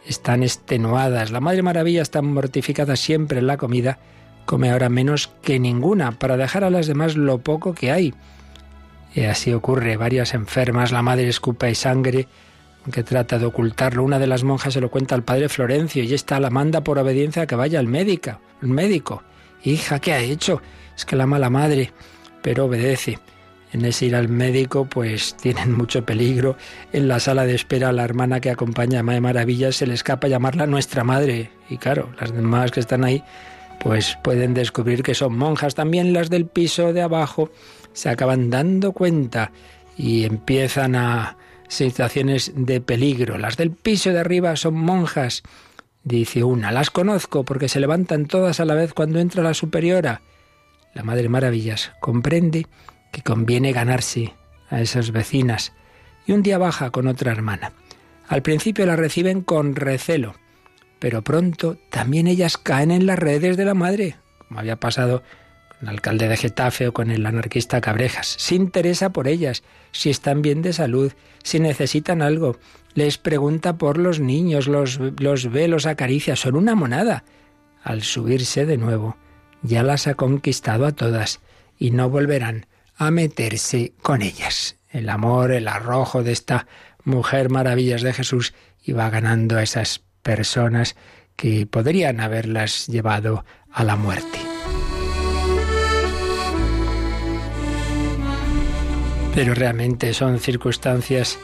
están 0.06 0.44
extenuadas. 0.44 1.32
La 1.32 1.40
Madre 1.40 1.64
Maravilla 1.64 2.02
está 2.02 2.22
mortificada 2.22 2.96
siempre 2.96 3.40
en 3.40 3.48
la 3.48 3.58
comida, 3.58 4.00
come 4.50 4.72
ahora 4.72 4.90
menos 4.90 5.30
que 5.44 5.60
ninguna 5.60 6.14
para 6.14 6.36
dejar 6.36 6.64
a 6.64 6.72
las 6.72 6.88
demás 6.88 7.16
lo 7.16 7.38
poco 7.38 7.76
que 7.76 7.92
hay. 7.92 8.16
Y 9.14 9.26
así 9.26 9.54
ocurre, 9.54 9.96
varias 9.96 10.34
enfermas, 10.34 10.92
la 10.92 11.04
madre 11.04 11.30
escupa 11.30 11.70
y 11.70 11.76
sangre, 11.76 12.28
aunque 12.84 13.04
trata 13.04 13.38
de 13.38 13.46
ocultarlo. 13.46 14.04
Una 14.04 14.18
de 14.18 14.26
las 14.26 14.44
monjas 14.44 14.74
se 14.74 14.82
lo 14.82 14.90
cuenta 14.90 15.14
al 15.14 15.22
padre 15.22 15.50
Florencio 15.50 16.04
y 16.04 16.16
esta 16.16 16.40
la 16.40 16.50
manda 16.50 16.84
por 16.84 16.98
obediencia 16.98 17.44
a 17.44 17.46
que 17.46 17.54
vaya 17.54 17.78
al 17.78 17.86
médico. 17.86 18.40
El 18.64 18.70
médico. 18.70 19.22
Hija, 19.64 20.00
¿qué 20.00 20.14
ha 20.14 20.20
hecho? 20.20 20.64
Es 20.98 21.06
que 21.06 21.16
la 21.16 21.28
mala 21.28 21.52
madre. 21.52 21.94
Pero 22.42 22.66
obedece. 22.66 23.20
En 23.72 23.86
ese 23.86 24.08
ir 24.08 24.16
al 24.16 24.30
médico, 24.30 24.86
pues 24.86 25.38
tienen 25.38 25.74
mucho 25.74 26.06
peligro. 26.06 26.58
En 26.92 27.08
la 27.08 27.20
sala 27.20 27.46
de 27.46 27.54
espera, 27.54 27.92
la 27.92 28.04
hermana 28.04 28.40
que 28.40 28.50
acompaña 28.50 29.02
a 29.02 29.04
Madre 29.04 29.22
Maravilla 29.22 29.72
se 29.72 29.86
le 29.86 29.94
escapa 29.94 30.28
llamarla 30.28 30.66
nuestra 30.66 31.04
madre. 31.04 31.52
Y 31.70 31.78
claro, 31.78 32.10
las 32.20 32.34
demás 32.34 32.72
que 32.72 32.80
están 32.80 33.04
ahí, 33.04 33.24
pues 33.80 34.18
pueden 34.24 34.54
descubrir 34.54 35.04
que 35.04 35.16
son 35.16 35.38
monjas. 35.38 35.76
También 35.76 36.14
las 36.14 36.30
del 36.30 36.46
piso 36.46 36.94
de 36.94 37.02
abajo 37.02 37.50
se 37.94 38.10
acaban 38.10 38.50
dando 38.50 38.92
cuenta 38.92 39.52
y 39.98 40.26
empiezan 40.26 40.96
a 40.96 41.38
situaciones 41.68 42.52
de 42.56 42.82
peligro. 42.82 43.38
Las 43.38 43.58
del 43.58 43.72
piso 43.72 44.12
de 44.12 44.20
arriba 44.20 44.56
son 44.56 44.76
monjas. 44.76 45.44
Dice 46.04 46.44
una, 46.44 46.72
las 46.72 46.90
conozco 46.90 47.44
porque 47.44 47.70
se 47.70 47.80
levantan 47.80 48.26
todas 48.26 48.60
a 48.60 48.66
la 48.66 48.76
vez 48.76 48.94
cuando 48.94 49.20
entra 49.20 49.44
la 49.44 49.54
superiora. 49.54 50.22
La 50.94 51.04
Madre 51.04 51.30
Maravillas 51.30 51.92
comprende 52.00 52.66
que 53.12 53.22
conviene 53.22 53.72
ganarse 53.74 54.34
a 54.70 54.82
esas 54.82 55.12
vecinas 55.12 55.74
y 56.26 56.32
un 56.32 56.44
día 56.44 56.58
baja 56.58 56.92
con 56.92 57.08
otra 57.08 57.32
hermana. 57.32 57.74
Al 58.28 58.42
principio 58.42 58.86
la 58.86 58.96
reciben 58.96 59.42
con 59.42 59.76
recelo, 59.76 60.36
pero 61.00 61.22
pronto 61.24 61.78
también 61.90 62.28
ellas 62.28 62.58
caen 62.58 62.92
en 62.92 63.06
las 63.06 63.18
redes 63.18 63.58
de 63.58 63.66
la 63.66 63.74
madre, 63.74 64.18
como 64.48 64.60
había 64.60 64.76
pasado 64.76 65.24
con 65.70 65.88
el 65.88 65.96
alcalde 65.96 66.28
de 66.28 66.38
Getafe 66.38 66.88
o 66.88 66.94
con 66.94 67.10
el 67.10 67.26
anarquista 67.26 67.82
Cabrejas. 67.82 68.36
Se 68.38 68.56
interesa 68.56 69.12
por 69.12 69.28
ellas, 69.28 69.64
si 69.92 70.10
están 70.10 70.42
bien 70.42 70.62
de 70.62 70.74
salud, 70.74 71.14
si 71.44 71.60
necesitan 71.60 72.22
algo. 72.22 72.58
Les 72.94 73.18
pregunta 73.18 73.78
por 73.78 73.98
los 73.98 74.20
niños, 74.20 74.68
los, 74.68 75.00
los 75.20 75.52
ve, 75.52 75.68
los 75.68 75.86
acaricia, 75.86 76.36
son 76.36 76.56
una 76.56 76.76
monada. 76.76 77.24
Al 77.82 78.04
subirse 78.04 78.66
de 78.66 78.78
nuevo, 78.78 79.18
ya 79.62 79.84
las 79.84 80.08
ha 80.08 80.16
conquistado 80.16 80.86
a 80.86 80.92
todas 80.92 81.40
y 81.78 81.92
no 81.92 82.10
volverán 82.10 82.66
a 82.98 83.12
meterse 83.12 83.94
con 84.02 84.22
ellas. 84.22 84.76
El 84.90 85.08
amor, 85.08 85.52
el 85.52 85.68
arrojo 85.68 86.24
de 86.24 86.34
esta 86.34 86.68
mujer 87.06 87.50
maravillas 87.50 88.02
de 88.02 88.12
Jesús 88.12 88.54
iba 88.84 89.10
ganando 89.10 89.58
a 89.58 89.64
esas 89.64 90.02
personas 90.22 90.96
que 91.36 91.66
podrían 91.66 92.20
haberlas 92.20 92.88
llevado 92.88 93.46
a 93.72 93.84
la 93.84 93.96
muerte. 93.96 94.40
Pero 99.34 99.54
realmente 99.54 100.14
son 100.14 100.40
circunstancias 100.40 101.38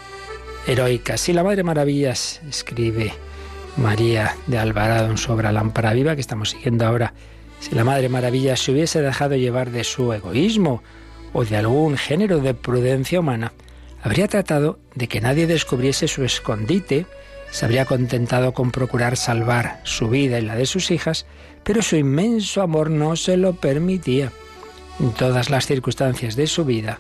heroicas. 0.68 1.22
Si 1.22 1.34
la 1.34 1.44
Madre 1.44 1.64
Maravillas 1.64 2.42
escribe 2.50 3.14
María 3.78 4.36
de 4.48 4.58
Alvarado 4.58 5.10
en 5.10 5.18
su 5.18 5.32
obra 5.32 5.52
Lámpara 5.52 5.94
Viva, 5.94 6.16
que 6.16 6.22
estamos 6.22 6.50
siguiendo 6.52 6.86
ahora, 6.86 7.14
si 7.60 7.74
la 7.76 7.84
Madre 7.84 8.10
Maravilla 8.10 8.56
se 8.58 8.72
hubiese 8.72 9.02
dejado 9.02 9.36
llevar 9.36 9.72
de 9.72 9.84
su 9.84 10.12
egoísmo 10.14 10.84
o 11.34 11.46
de 11.46 11.58
algún 11.58 11.98
género 11.98 12.40
de 12.40 12.54
prudencia 12.54 13.20
humana, 13.20 13.54
habría 14.02 14.28
tratado 14.28 14.80
de 14.94 15.08
que 15.08 15.22
nadie 15.22 15.48
descubriese 15.48 16.08
su 16.08 16.24
escondite, 16.24 17.06
se 17.56 17.64
habría 17.64 17.86
contentado 17.86 18.54
con 18.54 18.70
procurar 18.70 19.16
salvar 19.16 19.80
su 19.86 20.10
vida 20.10 20.40
y 20.40 20.42
la 20.42 20.58
de 20.58 20.66
sus 20.66 20.92
hijas, 20.92 21.26
pero 21.64 21.82
su 21.82 21.96
inmenso 21.96 22.62
amor 22.62 22.90
no 22.90 23.16
se 23.16 23.38
lo 23.38 23.54
permitía. 23.54 24.34
En 25.00 25.12
todas 25.12 25.50
las 25.50 25.66
circunstancias 25.66 26.36
de 26.36 26.48
su 26.48 26.66
vida, 26.66 27.00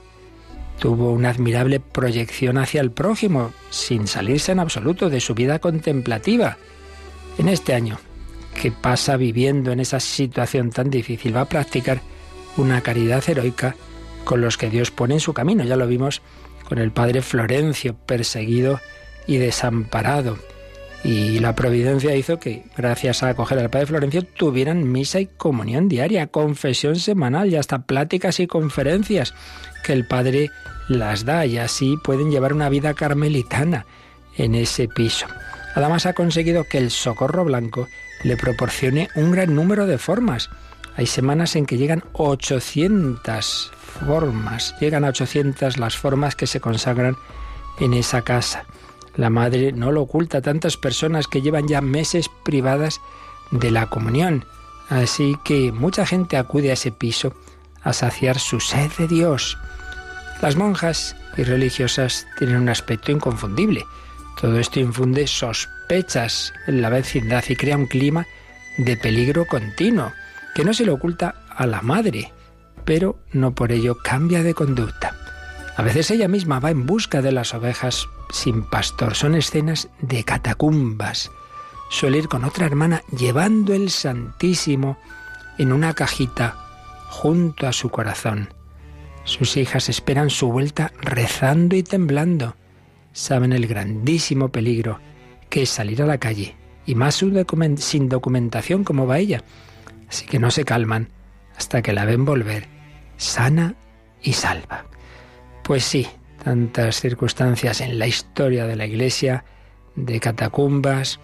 tuvo 0.79 1.11
una 1.11 1.31
admirable 1.31 1.81
proyección 1.81 2.57
hacia 2.57 2.79
el 2.79 2.91
prójimo, 2.91 3.51
sin 3.69 4.07
salirse 4.07 4.53
en 4.53 4.61
absoluto 4.61 5.09
de 5.09 5.19
su 5.19 5.33
vida 5.35 5.59
contemplativa. 5.59 6.57
En 7.37 7.49
este 7.49 7.73
año, 7.73 7.99
que 8.61 8.71
pasa 8.71 9.17
viviendo 9.17 9.73
en 9.73 9.81
esa 9.81 9.99
situación 9.99 10.69
tan 10.69 10.89
difícil, 10.89 11.35
va 11.35 11.41
a 11.41 11.49
practicar 11.49 11.99
una 12.55 12.79
caridad 12.79 13.21
heroica 13.27 13.75
con 14.23 14.39
los 14.39 14.57
que 14.57 14.69
Dios 14.69 14.89
pone 14.89 15.15
en 15.15 15.19
su 15.19 15.33
camino. 15.33 15.65
Ya 15.65 15.75
lo 15.75 15.85
vimos 15.85 16.21
con 16.63 16.77
el 16.77 16.93
padre 16.93 17.21
Florencio, 17.21 17.93
perseguido 18.05 18.79
y 19.27 19.37
desamparado. 19.37 20.37
Y 21.03 21.39
la 21.39 21.53
providencia 21.53 22.15
hizo 22.15 22.39
que, 22.39 22.63
gracias 22.75 23.21
a 23.21 23.29
acoger 23.29 23.59
al 23.59 23.69
padre 23.69 23.85
Florencio, 23.85 24.23
tuvieran 24.23 24.91
misa 24.91 25.19
y 25.19 25.27
comunión 25.27 25.87
diaria, 25.87 26.27
confesión 26.27 26.95
semanal 26.95 27.51
y 27.51 27.57
hasta 27.57 27.83
pláticas 27.83 28.39
y 28.39 28.47
conferencias 28.47 29.35
que 29.83 29.93
el 29.93 30.07
padre 30.07 30.49
las 30.87 31.25
da 31.25 31.45
y 31.45 31.59
así 31.59 31.95
pueden 32.03 32.31
llevar 32.31 32.53
una 32.53 32.69
vida 32.69 32.95
carmelitana 32.95 33.85
en 34.35 34.55
ese 34.55 34.87
piso. 34.87 35.27
Además 35.75 36.05
ha 36.05 36.13
conseguido 36.13 36.63
que 36.63 36.79
el 36.79 36.89
socorro 36.89 37.43
blanco 37.45 37.87
le 38.23 38.37
proporcione 38.37 39.09
un 39.15 39.31
gran 39.31 39.53
número 39.53 39.85
de 39.85 39.97
formas. 39.97 40.49
Hay 40.95 41.05
semanas 41.05 41.55
en 41.55 41.65
que 41.65 41.77
llegan 41.77 42.03
800 42.13 43.71
formas. 44.07 44.73
Llegan 44.79 45.05
a 45.05 45.09
800 45.09 45.77
las 45.77 45.97
formas 45.97 46.35
que 46.35 46.47
se 46.47 46.59
consagran 46.59 47.15
en 47.79 47.93
esa 47.93 48.21
casa. 48.21 48.65
La 49.15 49.29
madre 49.29 49.71
no 49.71 49.91
lo 49.91 50.01
oculta 50.01 50.39
a 50.39 50.41
tantas 50.41 50.77
personas 50.77 51.27
que 51.27 51.41
llevan 51.41 51.67
ya 51.67 51.81
meses 51.81 52.29
privadas 52.43 52.99
de 53.51 53.71
la 53.71 53.87
comunión. 53.87 54.45
Así 54.89 55.37
que 55.43 55.71
mucha 55.71 56.05
gente 56.05 56.37
acude 56.37 56.69
a 56.69 56.73
ese 56.73 56.91
piso 56.91 57.33
a 57.81 57.93
saciar 57.93 58.39
su 58.39 58.59
sed 58.59 58.91
de 58.97 59.07
Dios. 59.07 59.57
Las 60.41 60.57
monjas 60.57 61.15
y 61.37 61.43
religiosas 61.43 62.27
tienen 62.37 62.57
un 62.57 62.69
aspecto 62.69 63.11
inconfundible. 63.11 63.85
Todo 64.39 64.59
esto 64.59 64.79
infunde 64.79 65.27
sospechas 65.27 66.53
en 66.67 66.81
la 66.81 66.89
vecindad 66.89 67.43
y 67.47 67.55
crea 67.55 67.77
un 67.77 67.87
clima 67.87 68.27
de 68.77 68.97
peligro 68.97 69.45
continuo, 69.47 70.11
que 70.53 70.65
no 70.65 70.73
se 70.73 70.85
le 70.85 70.91
oculta 70.91 71.35
a 71.49 71.65
la 71.65 71.81
madre, 71.81 72.33
pero 72.83 73.17
no 73.31 73.55
por 73.55 73.71
ello 73.71 73.97
cambia 74.03 74.43
de 74.43 74.53
conducta. 74.53 75.15
A 75.77 75.81
veces 75.83 76.11
ella 76.11 76.27
misma 76.27 76.59
va 76.59 76.71
en 76.71 76.85
busca 76.85 77.21
de 77.21 77.31
las 77.31 77.53
ovejas 77.53 78.07
sin 78.29 78.63
pastor. 78.63 79.15
Son 79.15 79.35
escenas 79.35 79.89
de 80.01 80.23
catacumbas. 80.23 81.31
Suele 81.89 82.17
ir 82.17 82.27
con 82.27 82.43
otra 82.43 82.65
hermana 82.65 83.03
llevando 83.15 83.73
el 83.73 83.89
Santísimo 83.89 84.97
en 85.57 85.71
una 85.71 85.93
cajita 85.93 86.55
junto 87.09 87.67
a 87.67 87.73
su 87.73 87.89
corazón. 87.89 88.49
Sus 89.23 89.57
hijas 89.57 89.89
esperan 89.89 90.29
su 90.29 90.51
vuelta 90.51 90.91
rezando 91.01 91.75
y 91.75 91.83
temblando. 91.83 92.55
Saben 93.13 93.53
el 93.53 93.67
grandísimo 93.67 94.49
peligro 94.49 94.99
que 95.49 95.63
es 95.63 95.69
salir 95.69 96.01
a 96.01 96.05
la 96.05 96.17
calle, 96.17 96.55
y 96.85 96.95
más 96.95 97.23
sin 97.77 98.09
documentación 98.09 98.83
como 98.83 99.07
va 99.07 99.19
ella. 99.19 99.43
Así 100.09 100.25
que 100.25 100.39
no 100.39 100.51
se 100.51 100.65
calman 100.65 101.09
hasta 101.55 101.81
que 101.81 101.93
la 101.93 102.05
ven 102.05 102.25
volver 102.25 102.67
sana 103.17 103.75
y 104.21 104.33
salva. 104.33 104.85
Pues 105.63 105.83
sí, 105.83 106.07
tantas 106.45 107.01
circunstancias 107.01 107.81
en 107.81 107.97
la 107.97 108.05
historia 108.05 108.67
de 108.67 108.75
la 108.75 108.85
Iglesia, 108.85 109.45
de 109.95 110.19
catacumbas, 110.19 111.19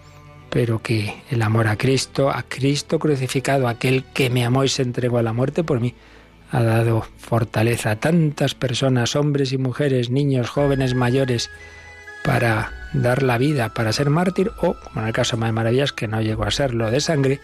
pero 0.50 0.82
que 0.82 1.22
el 1.30 1.42
amor 1.42 1.68
a 1.68 1.76
Cristo, 1.76 2.28
a 2.28 2.42
Cristo 2.42 2.98
crucificado, 2.98 3.68
aquel 3.68 4.02
que 4.12 4.30
me 4.30 4.44
amó 4.44 4.64
y 4.64 4.68
se 4.68 4.82
entregó 4.82 5.18
a 5.18 5.22
la 5.22 5.32
muerte 5.32 5.62
por 5.62 5.78
mí, 5.78 5.94
ha 6.50 6.64
dado 6.64 7.06
fortaleza 7.18 7.92
a 7.92 8.00
tantas 8.00 8.56
personas, 8.56 9.14
hombres 9.14 9.52
y 9.52 9.58
mujeres, 9.58 10.10
niños, 10.10 10.50
jóvenes, 10.50 10.94
mayores, 10.94 11.50
para 12.24 12.72
dar 12.92 13.22
la 13.22 13.38
vida, 13.38 13.72
para 13.74 13.92
ser 13.92 14.10
mártir, 14.10 14.50
o, 14.60 14.74
como 14.74 15.02
en 15.02 15.06
el 15.06 15.12
caso 15.12 15.36
de 15.36 15.52
Maravillas, 15.52 15.92
que 15.92 16.08
no 16.08 16.20
llegó 16.20 16.42
a 16.42 16.50
serlo 16.50 16.90
de 16.90 17.00
sangre, 17.00 17.38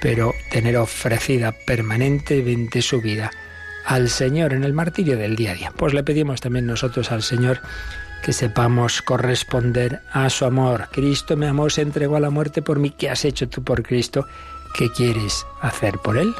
pero 0.00 0.34
tener 0.52 0.76
ofrecida 0.76 1.50
permanentemente 1.50 2.80
su 2.80 3.00
vida 3.00 3.32
al 3.88 4.10
Señor 4.10 4.52
en 4.52 4.64
el 4.64 4.74
martirio 4.74 5.16
del 5.16 5.34
día 5.34 5.52
a 5.52 5.54
día. 5.54 5.72
Pues 5.74 5.94
le 5.94 6.04
pedimos 6.04 6.42
también 6.42 6.66
nosotros 6.66 7.10
al 7.10 7.22
Señor 7.22 7.62
que 8.22 8.34
sepamos 8.34 9.00
corresponder 9.00 10.02
a 10.12 10.28
su 10.28 10.44
amor. 10.44 10.88
Cristo 10.92 11.38
me 11.38 11.48
amó, 11.48 11.70
se 11.70 11.80
entregó 11.80 12.16
a 12.16 12.20
la 12.20 12.28
muerte 12.28 12.60
por 12.60 12.78
mí. 12.78 12.90
¿Qué 12.90 13.08
has 13.08 13.24
hecho 13.24 13.48
tú 13.48 13.64
por 13.64 13.82
Cristo? 13.82 14.26
¿Qué 14.76 14.92
quieres 14.92 15.46
hacer 15.62 15.94
por 15.98 16.18
Él? 16.18 16.34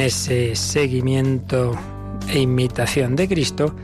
En 0.00 0.06
ese 0.06 0.56
seguimiento 0.56 1.78
e 2.30 2.40
imitación 2.40 3.16
de 3.16 3.28
Cristo, 3.28 3.76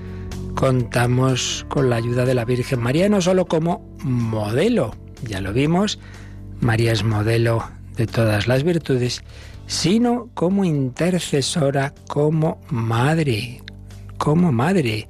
contamos 0.54 1.66
con 1.68 1.90
la 1.90 1.96
ayuda 1.96 2.24
de 2.24 2.34
la 2.34 2.46
Virgen 2.46 2.80
María, 2.80 3.10
no 3.10 3.20
solo 3.20 3.44
como 3.44 3.86
modelo, 4.02 4.94
ya 5.24 5.42
lo 5.42 5.52
vimos, 5.52 5.98
María 6.58 6.92
es 6.92 7.04
modelo 7.04 7.62
de 7.96 8.06
todas 8.06 8.46
las 8.46 8.62
virtudes, 8.62 9.24
sino 9.66 10.30
como 10.32 10.64
intercesora, 10.64 11.92
como 12.08 12.62
madre, 12.70 13.60
como 14.16 14.52
madre, 14.52 15.08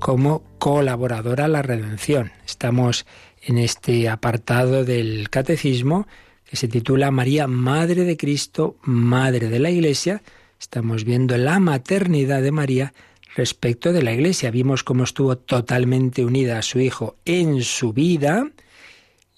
como 0.00 0.42
colaboradora 0.58 1.46
a 1.46 1.48
la 1.48 1.62
redención. 1.62 2.30
Estamos 2.46 3.06
en 3.40 3.56
este 3.56 4.06
apartado 4.10 4.84
del 4.84 5.30
catecismo 5.30 6.06
que 6.44 6.56
se 6.56 6.68
titula 6.68 7.10
María, 7.10 7.46
Madre 7.46 8.04
de 8.04 8.18
Cristo, 8.18 8.76
Madre 8.82 9.48
de 9.48 9.58
la 9.58 9.70
Iglesia. 9.70 10.20
Estamos 10.62 11.04
viendo 11.04 11.36
la 11.36 11.58
maternidad 11.58 12.40
de 12.40 12.52
María 12.52 12.94
respecto 13.34 13.92
de 13.92 14.00
la 14.00 14.12
Iglesia. 14.12 14.52
Vimos 14.52 14.84
cómo 14.84 15.02
estuvo 15.02 15.36
totalmente 15.36 16.24
unida 16.24 16.56
a 16.56 16.62
su 16.62 16.78
Hijo 16.78 17.16
en 17.24 17.62
su 17.62 17.92
vida, 17.92 18.48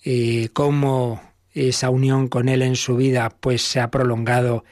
eh, 0.04 0.50
cómo 0.52 1.22
esa 1.54 1.88
unión 1.88 2.28
con 2.28 2.50
Él 2.50 2.60
en 2.60 2.76
su 2.76 2.96
vida 2.96 3.30
pues 3.40 3.62
se 3.62 3.80
ha 3.80 3.90
prolongado 3.90 4.64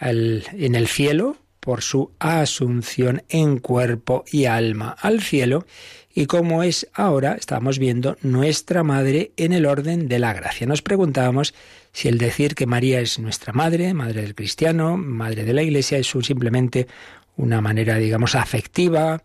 en 0.00 0.74
el 0.74 0.88
cielo 0.88 1.36
por 1.60 1.82
su 1.82 2.10
asunción 2.18 3.22
en 3.28 3.58
cuerpo 3.58 4.24
y 4.30 4.46
alma 4.46 4.96
al 5.00 5.20
cielo 5.20 5.66
y 6.12 6.26
cómo 6.26 6.62
es 6.62 6.88
ahora, 6.92 7.34
estamos 7.34 7.78
viendo, 7.78 8.16
nuestra 8.22 8.82
madre 8.82 9.32
en 9.36 9.52
el 9.52 9.66
orden 9.66 10.08
de 10.08 10.18
la 10.18 10.32
gracia. 10.32 10.66
Nos 10.66 10.82
preguntábamos 10.82 11.54
si 11.92 12.08
el 12.08 12.18
decir 12.18 12.54
que 12.54 12.66
María 12.66 13.00
es 13.00 13.18
nuestra 13.18 13.52
madre, 13.52 13.94
madre 13.94 14.22
del 14.22 14.34
cristiano, 14.34 14.96
madre 14.96 15.44
de 15.44 15.54
la 15.54 15.62
iglesia, 15.62 15.98
es 15.98 16.08
simplemente 16.08 16.88
una 17.36 17.60
manera, 17.60 17.96
digamos, 17.96 18.34
afectiva 18.34 19.22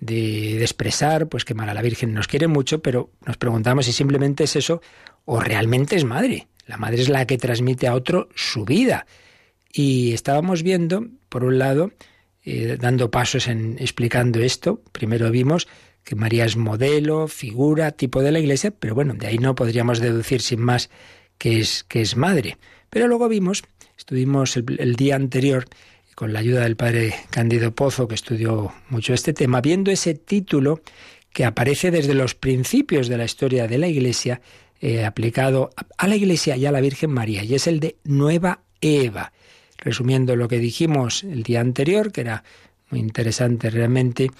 de, 0.00 0.60
expresar, 0.62 1.28
pues 1.28 1.44
que 1.44 1.54
María 1.54 1.74
la 1.74 1.82
Virgen 1.82 2.14
nos 2.14 2.28
quiere 2.28 2.46
mucho, 2.46 2.80
pero 2.80 3.10
nos 3.26 3.36
preguntamos 3.36 3.86
si 3.86 3.92
simplemente 3.92 4.44
es 4.44 4.56
eso 4.56 4.80
o 5.24 5.40
realmente 5.40 5.96
es 5.96 6.04
madre. 6.04 6.48
La 6.66 6.76
madre 6.76 7.02
es 7.02 7.08
la 7.08 7.26
que 7.26 7.38
transmite 7.38 7.86
a 7.88 7.94
otro 7.94 8.28
su 8.34 8.64
vida. 8.64 9.06
Y 9.78 10.12
estábamos 10.12 10.64
viendo, 10.64 11.06
por 11.28 11.44
un 11.44 11.60
lado, 11.60 11.92
eh, 12.44 12.76
dando 12.80 13.12
pasos 13.12 13.46
en 13.46 13.76
explicando 13.78 14.40
esto, 14.40 14.82
primero 14.90 15.30
vimos 15.30 15.68
que 16.02 16.16
María 16.16 16.46
es 16.46 16.56
modelo, 16.56 17.28
figura, 17.28 17.92
tipo 17.92 18.20
de 18.20 18.32
la 18.32 18.40
Iglesia, 18.40 18.72
pero 18.72 18.96
bueno, 18.96 19.14
de 19.14 19.28
ahí 19.28 19.38
no 19.38 19.54
podríamos 19.54 20.00
deducir 20.00 20.40
sin 20.40 20.62
más 20.62 20.90
que 21.38 21.60
es, 21.60 21.84
que 21.84 22.00
es 22.00 22.16
madre. 22.16 22.58
Pero 22.90 23.06
luego 23.06 23.28
vimos, 23.28 23.62
estuvimos 23.96 24.56
el 24.56 24.96
día 24.96 25.14
anterior 25.14 25.66
con 26.16 26.32
la 26.32 26.40
ayuda 26.40 26.62
del 26.62 26.74
padre 26.74 27.14
Cándido 27.30 27.72
Pozo, 27.72 28.08
que 28.08 28.16
estudió 28.16 28.72
mucho 28.88 29.14
este 29.14 29.32
tema, 29.32 29.60
viendo 29.60 29.92
ese 29.92 30.14
título 30.14 30.80
que 31.32 31.44
aparece 31.44 31.92
desde 31.92 32.14
los 32.14 32.34
principios 32.34 33.06
de 33.06 33.16
la 33.16 33.26
historia 33.26 33.68
de 33.68 33.78
la 33.78 33.86
Iglesia, 33.86 34.40
eh, 34.80 35.04
aplicado 35.04 35.70
a 35.96 36.08
la 36.08 36.16
Iglesia 36.16 36.56
y 36.56 36.66
a 36.66 36.72
la 36.72 36.80
Virgen 36.80 37.12
María, 37.12 37.44
y 37.44 37.54
es 37.54 37.68
el 37.68 37.78
de 37.78 37.94
Nueva 38.02 38.62
Eva. 38.80 39.30
Resumiendo 39.78 40.36
lo 40.36 40.48
que 40.48 40.58
dijimos 40.58 41.24
el 41.24 41.42
día 41.42 41.60
anterior, 41.60 42.12
que 42.12 42.22
era 42.22 42.44
muy 42.90 43.00
interesante 43.00 43.70
realmente, 43.70 44.30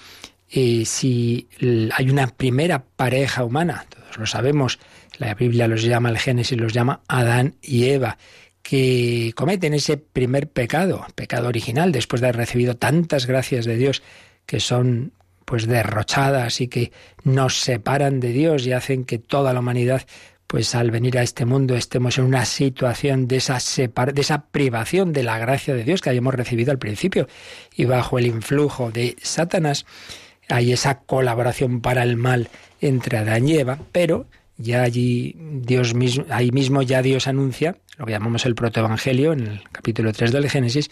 eh, 0.51 0.83
si 0.85 1.47
hay 1.95 2.09
una 2.09 2.27
primera 2.27 2.83
pareja 2.83 3.43
humana, 3.43 3.85
todos 3.89 4.17
lo 4.17 4.25
sabemos, 4.25 4.79
la 5.17 5.33
Biblia 5.35 5.67
los 5.67 5.83
llama, 5.83 6.09
el 6.09 6.17
Génesis 6.17 6.57
los 6.57 6.73
llama 6.73 7.01
Adán 7.07 7.55
y 7.61 7.85
Eva, 7.85 8.17
que 8.63 9.33
cometen 9.35 9.73
ese 9.73 9.97
primer 9.97 10.49
pecado, 10.49 11.05
pecado 11.15 11.47
original, 11.47 11.91
después 11.91 12.21
de 12.21 12.27
haber 12.27 12.37
recibido 12.37 12.75
tantas 12.75 13.25
gracias 13.25 13.65
de 13.65 13.77
Dios 13.77 14.01
que 14.45 14.59
son 14.59 15.13
pues 15.45 15.67
derrochadas 15.67 16.61
y 16.61 16.67
que 16.67 16.91
nos 17.23 17.59
separan 17.59 18.19
de 18.19 18.29
Dios 18.29 18.67
y 18.67 18.73
hacen 18.73 19.05
que 19.05 19.17
toda 19.17 19.53
la 19.53 19.61
humanidad 19.61 20.03
pues 20.49 20.73
al 20.73 20.89
venir 20.89 21.15
a 21.19 21.21
este 21.21 21.45
mundo 21.45 21.75
estemos 21.75 22.17
en 22.17 22.23
una 22.23 22.43
situación 22.43 23.27
de 23.27 23.35
esa, 23.35 23.59
de 23.59 24.21
esa 24.21 24.45
privación 24.47 25.13
de 25.13 25.21
la 25.21 25.37
gracia 25.37 25.75
de 25.75 25.83
Dios 25.83 26.01
que 26.01 26.09
habíamos 26.09 26.33
recibido 26.33 26.71
al 26.71 26.79
principio 26.79 27.27
y 27.75 27.85
bajo 27.85 28.17
el 28.17 28.25
influjo 28.25 28.89
de 28.89 29.15
Satanás 29.21 29.85
hay 30.47 30.73
esa 30.73 31.01
colaboración 31.01 31.81
para 31.81 32.01
el 32.01 32.17
mal 32.17 32.49
entre 32.81 33.19
Adán 33.19 33.47
y 33.47 33.57
Eva, 33.57 33.77
pero 33.91 34.25
ya 34.57 34.81
allí 34.81 35.35
Dios 35.37 35.93
mismo, 35.93 36.25
ahí 36.31 36.49
mismo 36.49 36.81
ya 36.81 37.03
Dios 37.03 37.27
anuncia, 37.27 37.77
lo 37.99 38.07
que 38.07 38.13
llamamos 38.13 38.47
el 38.47 38.55
protoevangelio, 38.55 39.33
en 39.33 39.41
el 39.41 39.63
capítulo 39.71 40.11
3 40.11 40.31
del 40.31 40.49
Génesis, 40.49 40.89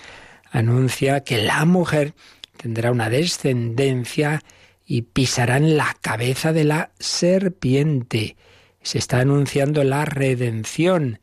anuncia 0.51 1.21
que 1.23 1.41
la 1.41 1.65
mujer 1.65 2.13
tendrá 2.57 2.91
una 2.91 3.09
descendencia 3.09 4.43
y 4.85 5.01
pisarán 5.01 5.77
la 5.77 5.97
cabeza 5.99 6.53
de 6.53 6.63
la 6.63 6.91
serpiente. 6.99 8.35
Se 8.81 8.97
está 8.97 9.19
anunciando 9.19 9.83
la 9.83 10.05
redención 10.05 11.19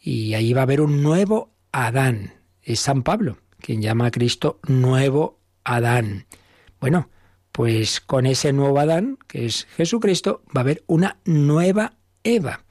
y 0.00 0.34
ahí 0.34 0.52
va 0.52 0.62
a 0.62 0.64
haber 0.64 0.80
un 0.80 1.02
nuevo 1.02 1.50
Adán. 1.72 2.34
Es 2.62 2.80
San 2.80 3.02
Pablo 3.02 3.38
quien 3.62 3.80
llama 3.80 4.06
a 4.06 4.10
Cristo 4.10 4.60
nuevo 4.66 5.38
Adán. 5.64 6.26
Bueno, 6.80 7.08
pues 7.52 8.00
con 8.00 8.26
ese 8.26 8.52
nuevo 8.52 8.78
Adán, 8.78 9.18
que 9.28 9.46
es 9.46 9.66
Jesucristo, 9.76 10.42
va 10.54 10.60
a 10.60 10.64
haber 10.64 10.82
una 10.86 11.16
nueva 11.24 11.94
Eva, 12.24 12.64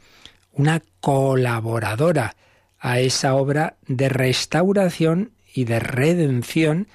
una 0.52 0.84
colaboradora 1.00 2.36
a 2.78 3.00
esa 3.00 3.36
obra 3.36 3.78
de 3.88 4.10
restauración 4.10 5.32
y 5.54 5.65
de 5.65 5.80
redención 5.80 6.88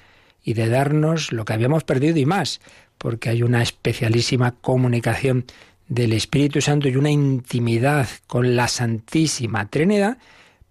y 0.43 0.53
de 0.53 0.69
darnos 0.69 1.31
lo 1.31 1.43
que 1.43 1.53
habíamos 1.53 1.83
perdido 1.83 2.17
y 2.17 2.25
más, 2.25 2.61
porque 2.97 3.29
hay 3.29 3.43
una 3.43 3.61
especialísima 3.61 4.51
comunicación 4.51 5.45
del 5.87 6.13
Espíritu 6.13 6.61
Santo 6.61 6.89
y 6.89 6.95
una 6.95 7.11
intimidad 7.11 8.07
con 8.27 8.55
la 8.55 8.67
Santísima 8.67 9.67
Trinidad 9.69 10.17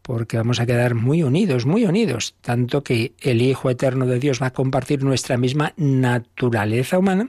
porque 0.06 0.36
vamos 0.36 0.60
a 0.60 0.66
quedar 0.66 0.94
muy 0.94 1.24
unidos, 1.24 1.66
muy 1.66 1.84
unidos, 1.84 2.36
tanto 2.40 2.84
que 2.84 3.14
el 3.20 3.42
Hijo 3.42 3.70
Eterno 3.70 4.06
de 4.06 4.20
Dios 4.20 4.40
va 4.40 4.46
a 4.46 4.52
compartir 4.52 5.02
nuestra 5.02 5.36
misma 5.36 5.72
naturaleza 5.76 6.96
humana 6.96 7.28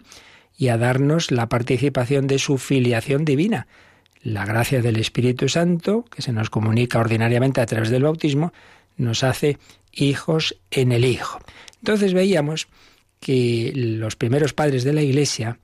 y 0.56 0.68
a 0.68 0.78
darnos 0.78 1.32
la 1.32 1.50
participación 1.50 2.28
de 2.28 2.38
su 2.38 2.60
filiación 2.60 3.26
divina. 3.26 3.66
La 4.22 4.46
gracia 4.46 4.80
del 4.84 4.98
Espíritu 4.98 5.50
Santo, 5.50 6.06
que 6.06 6.22
se 6.22 6.32
nos 6.32 6.52
comunica 6.52 7.00
ordinariamente 7.00 7.62
a 7.62 7.66
través 7.66 7.90
del 7.90 8.04
bautismo, 8.04 8.54
nos 8.96 9.24
hace 9.24 9.58
hijos 9.92 10.56
en 10.70 10.92
el 10.92 11.04
Hijo. 11.04 11.40
Entonces 11.80 12.14
veíamos 12.14 12.68
que 13.20 13.72
los 13.74 14.16
primeros 14.16 14.54
padres 14.54 14.84
de 14.84 14.94
la 14.94 15.02
Iglesia 15.02 15.58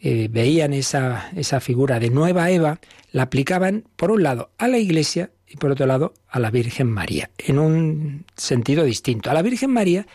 eh, 0.00 0.28
veían 0.30 0.72
esa, 0.72 1.30
esa 1.36 1.60
figura 1.60 2.00
de 2.00 2.10
nueva 2.10 2.50
Eva, 2.50 2.80
la 3.12 3.22
aplicaban, 3.22 3.84
por 3.96 4.10
un 4.10 4.22
lado, 4.22 4.50
a 4.58 4.68
la 4.68 4.78
Iglesia 4.78 5.30
y 5.46 5.56
por 5.56 5.70
otro 5.70 5.86
lado 5.86 6.14
a 6.28 6.38
la 6.38 6.50
Virgen 6.50 6.88
María, 6.88 7.30
en 7.38 7.58
un 7.58 8.24
sentido 8.36 8.84
distinto. 8.84 9.30
A 9.30 9.34
la 9.34 9.42
Virgen 9.42 9.70
María 9.70 10.06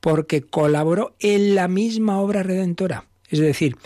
porque 0.00 0.42
colaboró 0.42 1.14
en 1.18 1.54
la 1.54 1.68
misma 1.68 2.20
obra 2.20 2.42
redentora. 2.42 3.06
Es 3.28 3.38
decir, 3.38 3.76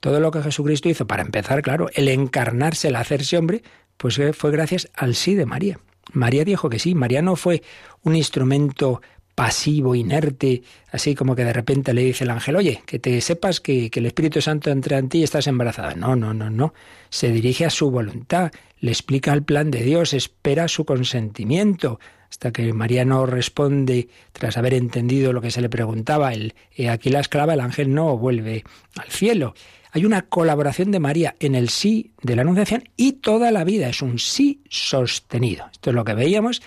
todo 0.00 0.20
lo 0.20 0.30
que 0.30 0.42
Jesucristo 0.42 0.88
hizo, 0.88 1.06
para 1.06 1.22
empezar, 1.22 1.62
claro, 1.62 1.88
el 1.94 2.08
encarnarse, 2.08 2.88
el 2.88 2.96
hacerse 2.96 3.38
hombre, 3.38 3.62
pues 3.96 4.20
fue 4.34 4.50
gracias 4.50 4.88
al 4.94 5.14
sí 5.14 5.34
de 5.34 5.46
María. 5.46 5.80
María 6.12 6.44
dijo 6.44 6.68
que 6.68 6.78
sí, 6.78 6.94
María 6.94 7.22
no 7.22 7.36
fue 7.36 7.62
un 8.02 8.16
instrumento 8.16 9.02
pasivo, 9.38 9.94
inerte, 9.94 10.64
así 10.90 11.14
como 11.14 11.36
que 11.36 11.44
de 11.44 11.52
repente 11.52 11.94
le 11.94 12.02
dice 12.02 12.24
el 12.24 12.30
ángel, 12.30 12.56
oye, 12.56 12.82
que 12.84 12.98
te 12.98 13.20
sepas 13.20 13.60
que, 13.60 13.88
el 13.94 14.06
Espíritu 14.06 14.40
Santo 14.40 14.68
entra 14.68 14.98
en 14.98 15.08
ti 15.08 15.18
y 15.18 15.22
estás 15.22 15.46
embarazada. 15.46 15.94
No, 15.94 16.16
no, 16.16 16.34
no, 16.34 16.50
no. 16.50 16.74
Se 17.08 17.30
dirige 17.30 17.64
a 17.64 17.70
su 17.70 17.88
voluntad, 17.92 18.50
le 18.80 18.90
explica 18.90 19.32
el 19.32 19.44
plan 19.44 19.70
de 19.70 19.84
Dios, 19.84 20.12
espera 20.12 20.66
su 20.66 20.84
consentimiento, 20.84 22.00
hasta 22.28 22.50
que 22.50 22.72
María 22.72 23.04
no 23.04 23.26
responde 23.26 24.08
tras 24.32 24.56
haber 24.56 24.74
entendido 24.74 25.32
lo 25.32 25.40
que 25.40 25.52
se 25.52 25.60
le 25.60 25.68
preguntaba. 25.68 26.32
El, 26.32 26.56
aquí 26.90 27.08
la 27.08 27.20
esclava, 27.20 27.54
el 27.54 27.60
ángel 27.60 27.94
no 27.94 28.18
vuelve 28.18 28.64
al 28.96 29.08
cielo. 29.08 29.54
Hay 29.92 30.04
una 30.04 30.22
colaboración 30.22 30.90
de 30.90 30.98
María 30.98 31.36
en 31.38 31.54
el 31.54 31.68
sí 31.68 32.10
de 32.22 32.34
la 32.34 32.42
Anunciación 32.42 32.88
y 32.96 33.12
toda 33.12 33.52
la 33.52 33.62
vida 33.62 33.88
es 33.88 34.02
un 34.02 34.18
sí 34.18 34.62
sostenido. 34.68 35.68
Esto 35.70 35.90
es 35.90 35.94
lo 35.94 36.04
que 36.04 36.14
veíamos 36.14 36.60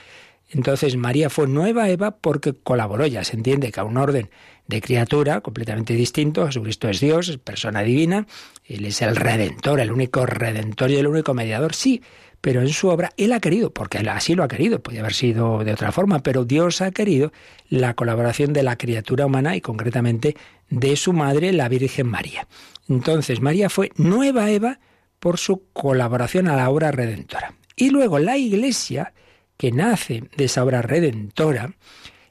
entonces 0.52 0.98
María 0.98 1.30
fue 1.30 1.48
nueva 1.48 1.90
Eva 1.90 2.12
porque 2.12 2.54
colaboró, 2.54 3.06
ya 3.06 3.24
se 3.24 3.36
entiende 3.36 3.72
que 3.72 3.80
a 3.80 3.84
un 3.84 3.98
orden 3.98 4.30
de 4.68 4.82
criatura 4.82 5.42
completamente 5.42 5.94
distinto, 5.94 6.46
Jesucristo 6.46 6.90
es 6.90 7.00
Dios, 7.00 7.30
es 7.30 7.38
persona 7.38 7.82
divina, 7.82 8.28
Él 8.66 8.86
es 8.86 9.02
el 9.02 9.16
redentor, 9.16 9.80
el 9.80 9.92
único 9.92 10.26
redentor 10.26 10.92
y 10.92 10.98
el 10.98 11.08
único 11.08 11.34
mediador, 11.34 11.74
sí, 11.74 12.02
pero 12.42 12.62
en 12.62 12.70
su 12.70 12.90
obra 12.90 13.12
Él 13.18 13.34
ha 13.34 13.40
querido, 13.40 13.72
porque 13.72 14.00
Él 14.00 14.10
así 14.10 14.36
lo 14.36 14.44
ha 14.44 14.48
querido, 14.48 14.82
podría 14.82 15.02
haber 15.02 15.14
sido 15.14 15.64
de 15.64 15.74
otra 15.74 15.92
forma, 15.92 16.20
pero 16.20 16.44
Dios 16.44 16.82
ha 16.82 16.92
querido 16.92 17.32
la 17.70 17.94
colaboración 17.94 18.52
de 18.52 18.64
la 18.64 18.78
criatura 18.78 19.26
humana 19.26 19.56
y 19.56 19.62
concretamente 19.62 20.36
de 20.70 20.96
su 20.96 21.14
madre, 21.14 21.54
la 21.54 21.70
Virgen 21.70 22.08
María. 22.08 22.48
Entonces 22.90 23.42
María 23.42 23.70
fue 23.70 23.92
nueva 23.96 24.50
Eva 24.50 24.80
por 25.20 25.38
su 25.38 25.64
colaboración 25.72 26.48
a 26.48 26.56
la 26.56 26.70
obra 26.70 26.92
redentora. 26.92 27.54
Y 27.76 27.90
luego 27.90 28.20
la 28.20 28.38
Iglesia, 28.38 29.14
que 29.62 29.72
nace 29.72 30.24
de 30.36 30.46
esa 30.46 30.64
obra 30.64 30.82
redentora, 30.82 31.76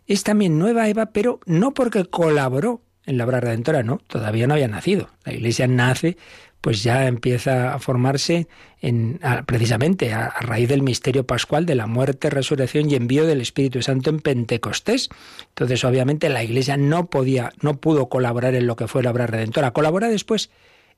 es 0.09 0.25
también 0.25 0.59
nueva 0.59 0.89
Eva, 0.89 1.13
pero 1.13 1.39
no 1.47 1.73
porque 1.73 2.05
colaboró 2.05 2.83
en 3.07 3.19
la 3.19 3.25
obra 3.25 3.39
redentora, 3.39 3.85
no, 3.85 3.99
todavía 3.99 4.49
no 4.49 4.55
había 4.55 4.67
nacido. 4.67 5.11
La 5.25 5.35
Iglesia 5.35 5.69
nace, 5.69 6.17
pues 6.61 6.83
ya 6.83 7.07
empieza 7.07 7.73
a 7.73 7.79
formarse 7.79 8.49
en, 8.81 9.21
precisamente 9.47 10.13
a, 10.13 10.27
a, 10.27 10.41
raíz 10.41 10.69
del 10.69 10.83
misterio 10.83 11.25
pascual 11.25 11.67
de 11.67 11.77
la 11.77 11.87
muerte, 11.87 12.31
resurrección 12.31 12.91
y 12.91 12.97
envío 12.97 13.25
del 13.27 13.41
Espíritu 13.41 13.81
Santo 13.81 14.11
en 14.11 14.19
Pentecostés. 14.19 15.09
Entonces, 15.51 15.85
obviamente, 15.85 16.31
la 16.31 16.43
Iglesia 16.43 16.77
no 16.79 17.11
podía, 17.11 17.53
no 17.61 17.77
pudo 17.77 18.09
colaborar 18.09 18.57
en 18.57 18.67
lo 18.67 18.75
que 18.75 18.89
fue 18.89 19.05
la 19.05 19.13
obra 19.13 19.29
redentora. 19.29 19.71
Colabora 19.71 20.09
después 20.09 20.51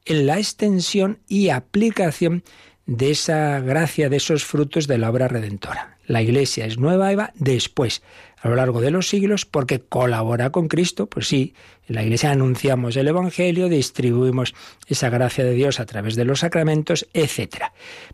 en 0.07 0.27
la 0.27 0.39
extensión 0.39 1.19
y 1.29 1.51
aplicación 1.51 2.43
de 2.87 3.11
esa 3.11 3.61
gracia, 3.61 4.09
de 4.09 4.17
esos 4.17 4.45
frutos 4.45 4.87
de 4.87 4.99
la 4.99 5.11
obra 5.11 5.29
redentora. 5.29 5.97
La 6.07 6.21
Iglesia 6.21 6.67
es 6.67 6.79
nueva 6.79 7.13
Eva 7.13 7.33
después, 7.37 8.03
a 8.41 8.49
lo 8.49 8.57
largo 8.57 8.81
de 8.81 8.91
los 8.91 9.09
siglos, 9.09 9.47
porque 9.47 9.81
colabora 9.81 10.51
con 10.51 10.67
Cristo. 10.67 11.07
Pues 11.07 11.29
sí, 11.29 11.55
en 11.87 11.95
la 11.95 12.03
Iglesia 12.03 12.33
anunciamos 12.33 12.97
el 12.97 13.07
Evangelio, 13.07 13.69
distribuimos 13.69 14.55
esa 14.89 15.11
gracia 15.11 15.45
de 15.45 15.55
Dios 15.55 15.79
a 15.79 15.87
través 15.87 16.17
de 16.17 16.25
los 16.25 16.41
sacramentos, 16.41 17.07
etc. 17.15 17.67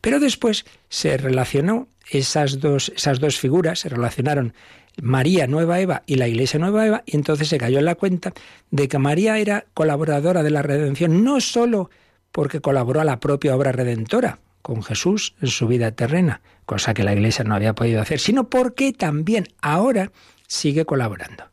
Pero 0.02 0.20
después 0.20 0.66
se 0.90 1.16
relacionó 1.16 1.88
esas 2.11 2.61
dos, 2.61 2.92
esas 2.94 3.20
dos 3.20 3.38
figuras, 3.38 3.81
se 3.81 3.88
relacionaron 3.88 4.52
María 5.00 5.46
Nueva 5.46 5.81
Eva 5.81 6.02
y 6.07 6.16
la 6.16 6.28
Iglesia 6.28 6.61
Nueva 6.61 6.87
Eva, 6.87 7.02
y 7.07 7.16
entonces 7.16 7.48
se 7.48 7.59
cayó 7.59 7.78
en 7.78 7.87
la 7.87 7.94
cuenta 7.94 8.33
de 8.70 8.88
que 8.88 8.98
María 8.98 9.38
era 9.38 9.64
colaboradora 9.72 10.42
de 10.42 10.50
la 10.50 10.62
redención, 10.62 11.24
no 11.24 11.40
sólo 11.40 11.88
porque 12.33 12.61
colaboró 12.61 13.00
a 13.00 13.04
la 13.04 13.20
propia 13.20 13.57
obra 13.57 13.72
redentora, 13.72 14.40
con 14.62 14.83
Jesús 14.83 15.35
en 15.40 15.49
su 15.49 15.66
vida 15.66 15.92
terrena, 15.92 16.40
cosa 16.66 16.94
que 16.94 17.05
la 17.05 17.12
Iglesia 17.12 17.44
no 17.44 17.55
había 17.55 17.75
podido 17.75 18.01
hacer, 18.01 18.21
sino 18.21 18.49
porque 18.49 18.92
también 18.92 19.49
ahora 19.61 20.12
sigue 20.47 20.85
colaborando, 20.85 21.44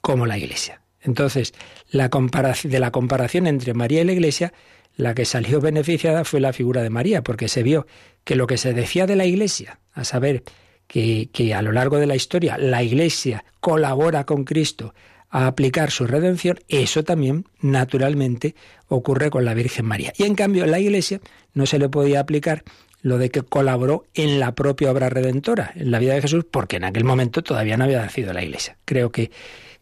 como 0.00 0.26
la 0.26 0.38
Iglesia. 0.38 0.80
Entonces, 1.00 1.52
la 1.90 2.08
de 2.08 2.80
la 2.80 2.90
comparación 2.90 3.46
entre 3.46 3.74
María 3.74 4.00
y 4.00 4.04
la 4.04 4.12
Iglesia, 4.12 4.52
la 4.96 5.14
que 5.14 5.24
salió 5.24 5.60
beneficiada 5.60 6.24
fue 6.24 6.40
la 6.40 6.52
figura 6.52 6.82
de 6.82 6.90
María, 6.90 7.22
porque 7.22 7.48
se 7.48 7.62
vio 7.62 7.86
que 8.24 8.36
lo 8.36 8.46
que 8.46 8.56
se 8.56 8.72
decía 8.72 9.06
de 9.06 9.16
la 9.16 9.26
Iglesia, 9.26 9.80
a 9.92 10.04
saber, 10.04 10.44
que, 10.86 11.28
que 11.32 11.54
a 11.54 11.62
lo 11.62 11.72
largo 11.72 11.98
de 11.98 12.06
la 12.06 12.14
historia 12.14 12.56
la 12.58 12.82
Iglesia 12.82 13.44
colabora 13.60 14.24
con 14.24 14.44
Cristo 14.44 14.94
a 15.34 15.48
aplicar 15.48 15.90
su 15.90 16.06
redención, 16.06 16.60
eso 16.68 17.02
también 17.02 17.44
naturalmente 17.60 18.54
ocurre 18.86 19.30
con 19.30 19.44
la 19.44 19.52
Virgen 19.52 19.84
María. 19.84 20.12
Y 20.16 20.22
en 20.22 20.36
cambio 20.36 20.62
en 20.62 20.70
la 20.70 20.78
Iglesia 20.78 21.20
no 21.54 21.66
se 21.66 21.80
le 21.80 21.88
podía 21.88 22.20
aplicar 22.20 22.62
lo 23.02 23.18
de 23.18 23.30
que 23.30 23.42
colaboró 23.42 24.04
en 24.14 24.38
la 24.38 24.54
propia 24.54 24.92
obra 24.92 25.08
redentora, 25.08 25.72
en 25.74 25.90
la 25.90 25.98
vida 25.98 26.14
de 26.14 26.22
Jesús, 26.22 26.46
porque 26.48 26.76
en 26.76 26.84
aquel 26.84 27.02
momento 27.02 27.42
todavía 27.42 27.76
no 27.76 27.82
había 27.82 28.00
nacido 28.00 28.32
la 28.32 28.44
Iglesia. 28.44 28.78
Creo 28.84 29.10
que 29.10 29.32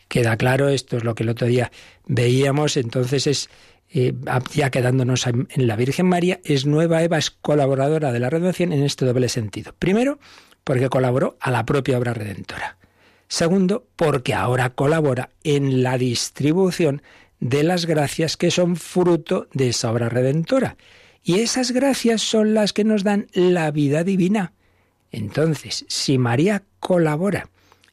queda 0.08 0.38
claro, 0.38 0.70
esto 0.70 0.96
es 0.96 1.04
lo 1.04 1.14
que 1.14 1.22
el 1.22 1.28
otro 1.28 1.46
día 1.46 1.70
veíamos, 2.06 2.78
entonces 2.78 3.26
es, 3.26 3.50
eh, 3.90 4.14
ya 4.54 4.70
quedándonos 4.70 5.26
en 5.26 5.66
la 5.66 5.76
Virgen 5.76 6.06
María, 6.06 6.40
es 6.44 6.64
nueva 6.64 7.02
Eva, 7.02 7.18
es 7.18 7.30
colaboradora 7.30 8.10
de 8.10 8.20
la 8.20 8.30
redención 8.30 8.72
en 8.72 8.84
este 8.84 9.04
doble 9.04 9.28
sentido. 9.28 9.74
Primero, 9.78 10.18
porque 10.64 10.88
colaboró 10.88 11.36
a 11.40 11.50
la 11.50 11.66
propia 11.66 11.98
obra 11.98 12.14
redentora. 12.14 12.78
Segundo, 13.32 13.86
porque 13.96 14.34
ahora 14.34 14.74
colabora 14.74 15.30
en 15.42 15.82
la 15.82 15.96
distribución 15.96 17.00
de 17.40 17.62
las 17.62 17.86
gracias 17.86 18.36
que 18.36 18.50
son 18.50 18.76
fruto 18.76 19.48
de 19.54 19.70
esa 19.70 19.90
obra 19.90 20.10
redentora. 20.10 20.76
Y 21.24 21.36
esas 21.36 21.70
gracias 21.70 22.20
son 22.20 22.52
las 22.52 22.74
que 22.74 22.84
nos 22.84 23.04
dan 23.04 23.28
la 23.32 23.70
vida 23.70 24.04
divina. 24.04 24.52
Entonces, 25.10 25.86
si 25.88 26.18
María 26.18 26.64
colabora 26.78 27.48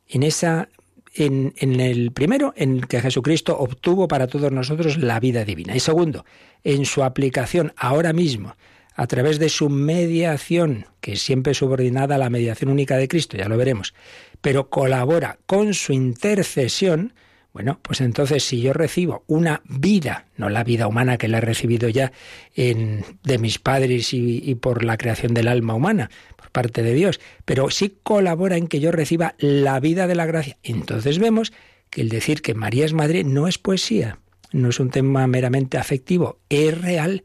en 0.10 0.24
esa 0.24 0.68
en, 1.16 1.54
en, 1.56 1.80
el 1.80 2.12
primero, 2.12 2.54
en 2.58 2.82
que 2.82 3.00
Jesucristo 3.00 3.58
obtuvo 3.58 4.10
para 4.10 4.28
todos 4.28 4.52
nosotros 4.52 4.98
la 4.98 5.22
vida 5.22 5.46
divina. 5.46 5.74
Y 5.74 5.80
segundo, 5.80 6.26
en 6.66 6.84
su 6.84 7.02
aplicación 7.02 7.72
ahora 7.78 8.12
mismo 8.12 8.58
a 8.94 9.08
través 9.08 9.40
de 9.40 9.48
su 9.48 9.70
mediación, 9.70 10.86
que 11.00 11.14
es 11.14 11.22
siempre 11.22 11.54
subordinada 11.54 12.16
a 12.16 12.18
la 12.18 12.30
mediación 12.30 12.70
única 12.70 12.98
de 12.98 13.08
Cristo, 13.08 13.38
ya 13.38 13.48
lo 13.48 13.56
veremos, 13.56 13.94
pero 14.42 14.70
colabora 14.70 15.40
con 15.46 15.74
su 15.74 15.94
intercesión, 15.94 17.14
bueno, 17.54 17.80
pues 17.82 18.02
entonces 18.02 18.44
si 18.44 18.62
yo 18.62 18.74
recibo 18.74 19.24
una 19.28 19.62
vida, 19.66 20.28
no 20.38 20.50
la 20.50 20.64
vida 20.64 20.88
humana 20.88 21.18
que 21.18 21.28
la 21.28 21.40
he 21.40 21.42
recibido 21.42 21.90
ya 21.90 22.12
de 22.56 23.38
mis 23.40 23.60
padres 23.60 24.14
y, 24.14 24.42
y 24.44 24.56
por 24.56 24.84
la 24.84 24.98
creación 24.98 25.34
del 25.34 25.48
alma 25.48 25.74
humana, 25.74 26.10
por 26.36 26.52
parte 26.52 26.84
de 26.84 26.94
Dios, 26.94 27.20
pero 27.46 27.70
sí 27.70 27.98
colabora 28.04 28.58
en 28.58 28.68
que 28.68 28.80
yo 28.80 28.92
reciba 28.92 29.36
la 29.40 29.80
vida 29.80 30.08
de 30.08 30.16
la 30.16 30.26
gracia, 30.26 30.58
entonces 30.64 31.20
vemos 31.20 31.52
que 31.90 32.02
el 32.02 32.10
decir 32.10 32.42
que 32.42 32.54
María 32.54 32.86
es 32.86 32.94
madre 32.94 33.24
no 33.24 33.48
es 33.48 33.58
poesía, 33.58 34.20
no 34.52 34.70
es 34.70 34.80
un 34.80 34.90
tema 34.90 35.26
meramente 35.28 35.78
afectivo, 35.78 36.40
es 36.50 36.80
real, 36.80 37.24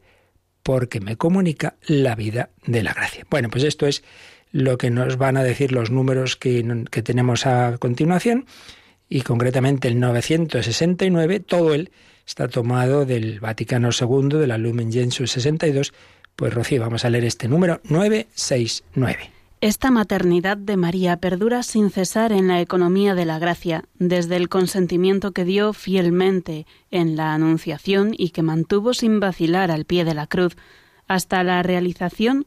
porque 0.63 0.99
me 0.99 1.15
comunica 1.15 1.75
la 1.85 2.15
vida 2.15 2.49
de 2.65 2.81
la 2.81 2.93
gracia. 2.93 3.25
Bueno, 3.29 3.49
pues 3.49 3.63
esto 3.63 3.85
es 3.85 4.03
lo 4.55 4.77
que 4.77 4.89
nos 4.89 5.17
van 5.17 5.35
a 5.35 5.43
decir 5.43 5.73
los 5.73 5.91
números 5.91 6.37
que, 6.37 6.63
tenemos 7.03 7.45
a 7.45 7.77
continuación 7.77 8.45
y 9.09 9.19
concretamente 9.19 9.89
el 9.89 9.99
969, 9.99 11.41
todo 11.41 11.73
él 11.73 11.91
está 12.25 12.47
tomado 12.47 13.05
del 13.05 13.41
Vaticano 13.41 13.89
II, 13.89 14.39
de 14.39 14.47
la 14.47 14.57
Lumen 14.57 14.93
Gentium 14.93 15.27
62. 15.27 15.93
Pues 16.37 16.53
Rocío, 16.53 16.79
vamos 16.79 17.03
a 17.03 17.09
leer 17.09 17.25
este 17.25 17.49
número 17.49 17.81
969. 17.83 19.29
Esta 19.59 19.91
maternidad 19.91 20.55
de 20.55 20.77
María 20.77 21.17
perdura 21.17 21.61
sin 21.61 21.89
cesar 21.89 22.31
en 22.31 22.47
la 22.47 22.61
economía 22.61 23.13
de 23.13 23.25
la 23.25 23.39
gracia, 23.39 23.83
desde 23.99 24.37
el 24.37 24.47
consentimiento 24.47 25.33
que 25.33 25.43
dio 25.43 25.73
fielmente 25.73 26.65
en 26.91 27.17
la 27.17 27.33
Anunciación 27.33 28.13
y 28.17 28.29
que 28.29 28.41
mantuvo 28.41 28.93
sin 28.93 29.19
vacilar 29.19 29.69
al 29.69 29.83
pie 29.83 30.05
de 30.05 30.13
la 30.13 30.27
cruz, 30.27 30.55
hasta 31.09 31.43
la 31.43 31.61
realización 31.61 32.45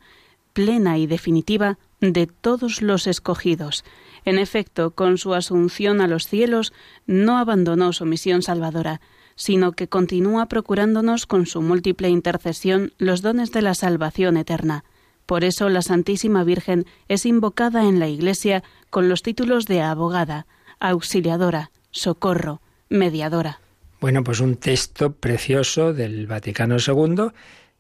plena 0.55 0.97
y 0.97 1.07
definitiva 1.07 1.79
de 2.01 2.27
todos 2.27 2.83
los 2.83 3.07
escogidos. 3.07 3.85
En 4.25 4.39
efecto, 4.39 4.93
con 4.93 5.19
su 5.19 5.35
asunción 5.35 6.01
a 6.01 6.07
los 6.07 6.27
cielos, 6.27 6.73
no 7.07 7.39
abandonó 7.39 7.93
su 7.93 8.05
misión 8.05 8.43
salvadora, 8.43 9.01
sino 9.37 9.73
que 9.73 9.89
continúa 9.89 10.47
procurándonos 10.47 11.27
con 11.27 11.47
su 11.47 11.63
múltiple 11.63 12.09
intercesión 12.09 12.93
los 12.99 13.23
dones 13.23 13.53
de 13.53 13.63
la 13.63 13.75
salvación 13.75 14.37
eterna. 14.37 14.85
Por 15.27 15.45
eso 15.45 15.69
la 15.69 15.83
Santísima 15.83 16.43
Virgen 16.43 16.87
es 17.09 17.27
invocada 17.27 17.85
en 17.85 18.01
la 18.01 18.09
Iglesia 18.09 18.65
con 18.91 19.09
los 19.09 19.23
títulos 19.23 19.67
de 19.67 19.83
abogada, 19.83 20.47
auxiliadora, 20.81 21.71
socorro, 21.91 22.61
mediadora. 22.89 23.61
Bueno, 24.01 24.23
pues 24.23 24.41
un 24.41 24.57
texto 24.57 25.13
precioso 25.13 25.93
del 25.93 26.27
Vaticano 26.27 26.77
II 26.79 27.33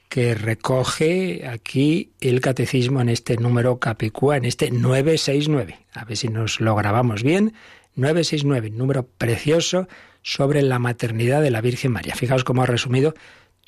que 0.09 0.35
recoge 0.35 1.47
aquí 1.47 2.13
el 2.21 2.41
catecismo 2.41 3.01
en 3.01 3.09
este 3.09 3.37
número 3.37 3.79
capicúa, 3.79 4.37
en 4.37 4.45
este 4.45 4.71
969. 4.71 5.79
A 5.93 6.05
ver 6.05 6.17
si 6.17 6.29
nos 6.29 6.61
lo 6.61 6.75
grabamos 6.75 7.23
bien. 7.23 7.55
969, 7.95 8.71
número 8.71 9.07
precioso 9.07 9.89
sobre 10.23 10.63
la 10.63 10.79
maternidad 10.79 11.43
de 11.43 11.51
la 11.51 11.61
Virgen 11.61 11.93
María. 11.93 12.15
Fijaos 12.15 12.45
cómo 12.45 12.63
ha 12.63 12.67
resumido 12.67 13.15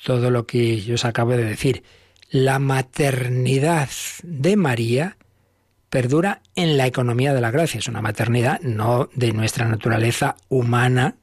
todo 0.03 0.31
lo 0.31 0.47
que 0.47 0.81
yo 0.81 0.95
os 0.95 1.05
acabo 1.05 1.31
de 1.31 1.43
decir 1.43 1.83
la 2.29 2.59
maternidad 2.59 3.89
de 4.23 4.55
María 4.55 5.17
perdura 5.89 6.41
en 6.55 6.77
la 6.77 6.87
economía 6.87 7.33
de 7.33 7.41
la 7.41 7.51
gracia. 7.51 7.79
Es 7.79 7.89
una 7.89 8.01
maternidad 8.01 8.61
no 8.61 9.09
de 9.13 9.33
nuestra 9.33 9.67
naturaleza 9.67 10.37
humana 10.47 11.15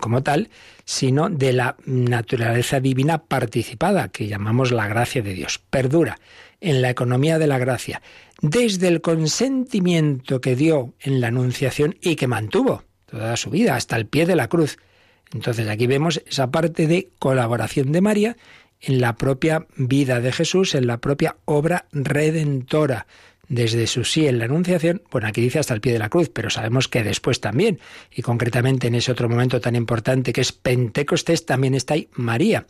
como 0.00 0.22
tal, 0.22 0.48
sino 0.86 1.28
de 1.28 1.52
la 1.52 1.76
naturaleza 1.84 2.80
divina 2.80 3.18
participada, 3.24 4.08
que 4.08 4.28
llamamos 4.28 4.70
la 4.70 4.86
gracia 4.86 5.20
de 5.20 5.34
Dios. 5.34 5.58
Perdura 5.58 6.18
en 6.60 6.80
la 6.80 6.88
economía 6.88 7.38
de 7.38 7.48
la 7.48 7.58
gracia, 7.58 8.00
desde 8.40 8.88
el 8.88 9.00
consentimiento 9.00 10.40
que 10.40 10.56
dio 10.56 10.94
en 11.00 11.20
la 11.20 11.28
Anunciación 11.28 11.96
y 12.00 12.16
que 12.16 12.28
mantuvo 12.28 12.84
toda 13.04 13.36
su 13.36 13.50
vida 13.50 13.74
hasta 13.74 13.96
el 13.96 14.06
pie 14.06 14.26
de 14.26 14.36
la 14.36 14.48
cruz. 14.48 14.78
Entonces 15.32 15.68
aquí 15.68 15.88
vemos 15.88 16.22
esa 16.24 16.50
parte 16.52 16.86
de 16.86 17.10
colaboración 17.18 17.90
de 17.90 18.00
María 18.00 18.36
en 18.80 19.00
la 19.00 19.16
propia 19.16 19.66
vida 19.76 20.20
de 20.20 20.32
Jesús, 20.32 20.76
en 20.76 20.86
la 20.86 20.98
propia 20.98 21.36
obra 21.46 21.86
redentora. 21.90 23.06
Desde 23.48 23.86
su 23.86 24.04
sí 24.04 24.26
en 24.26 24.38
la 24.38 24.46
Anunciación, 24.46 25.02
bueno, 25.10 25.28
aquí 25.28 25.40
dice 25.40 25.60
hasta 25.60 25.74
el 25.74 25.80
pie 25.80 25.92
de 25.92 26.00
la 26.00 26.08
cruz, 26.08 26.30
pero 26.32 26.50
sabemos 26.50 26.88
que 26.88 27.04
después 27.04 27.40
también, 27.40 27.78
y 28.12 28.22
concretamente 28.22 28.88
en 28.88 28.96
ese 28.96 29.12
otro 29.12 29.28
momento 29.28 29.60
tan 29.60 29.76
importante 29.76 30.32
que 30.32 30.40
es 30.40 30.52
Pentecostés, 30.52 31.46
también 31.46 31.74
está 31.74 31.94
ahí 31.94 32.08
María. 32.14 32.66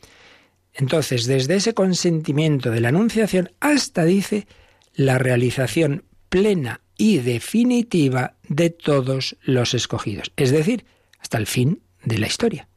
Entonces, 0.75 1.25
desde 1.25 1.57
ese 1.57 1.73
consentimiento 1.73 2.71
de 2.71 2.81
la 2.81 2.89
Anunciación 2.89 3.53
hasta, 3.61 4.05
dice, 4.05 4.47
la 4.95 5.19
realización 5.19 6.05
plena 6.29 6.83
y 6.99 7.19
definitiva 7.19 8.37
de 8.49 8.71
todos 8.71 9.37
los 9.43 9.73
escogidos, 9.73 10.33
es 10.37 10.51
decir, 10.51 10.85
hasta 11.19 11.39
el 11.39 11.47
fin 11.47 11.83
de 12.05 12.19
la 12.19 12.27
historia, 12.27 12.69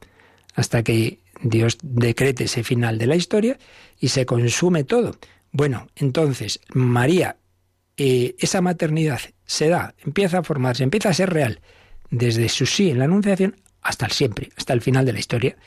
hasta 0.55 0.83
que 0.83 1.19
Dios 1.41 1.77
decrete 1.81 2.45
ese 2.45 2.63
final 2.63 2.97
de 2.97 3.07
la 3.07 3.15
historia 3.15 3.57
y 3.99 4.09
se 4.09 4.25
consume 4.25 4.83
todo. 4.83 5.17
Bueno, 5.51 5.87
entonces 5.95 6.59
María, 6.73 7.37
eh, 8.01 8.37
esa 8.39 8.61
maternidad 8.61 9.19
se 9.45 9.67
da, 9.67 9.93
empieza 10.05 10.37
a 10.37 10.43
formarse, 10.43 10.83
empieza 10.83 11.09
a 11.09 11.13
ser 11.13 11.31
real 11.31 11.59
desde 12.09 12.47
su 12.47 12.65
sí 12.65 12.89
en 12.89 12.99
la 12.99 13.03
Anunciación 13.03 13.57
hasta 13.81 14.05
el 14.05 14.13
siempre, 14.13 14.51
hasta 14.55 14.71
el 14.71 14.79
final 14.79 15.05
de 15.05 15.11
la 15.11 15.19
historia. 15.19 15.57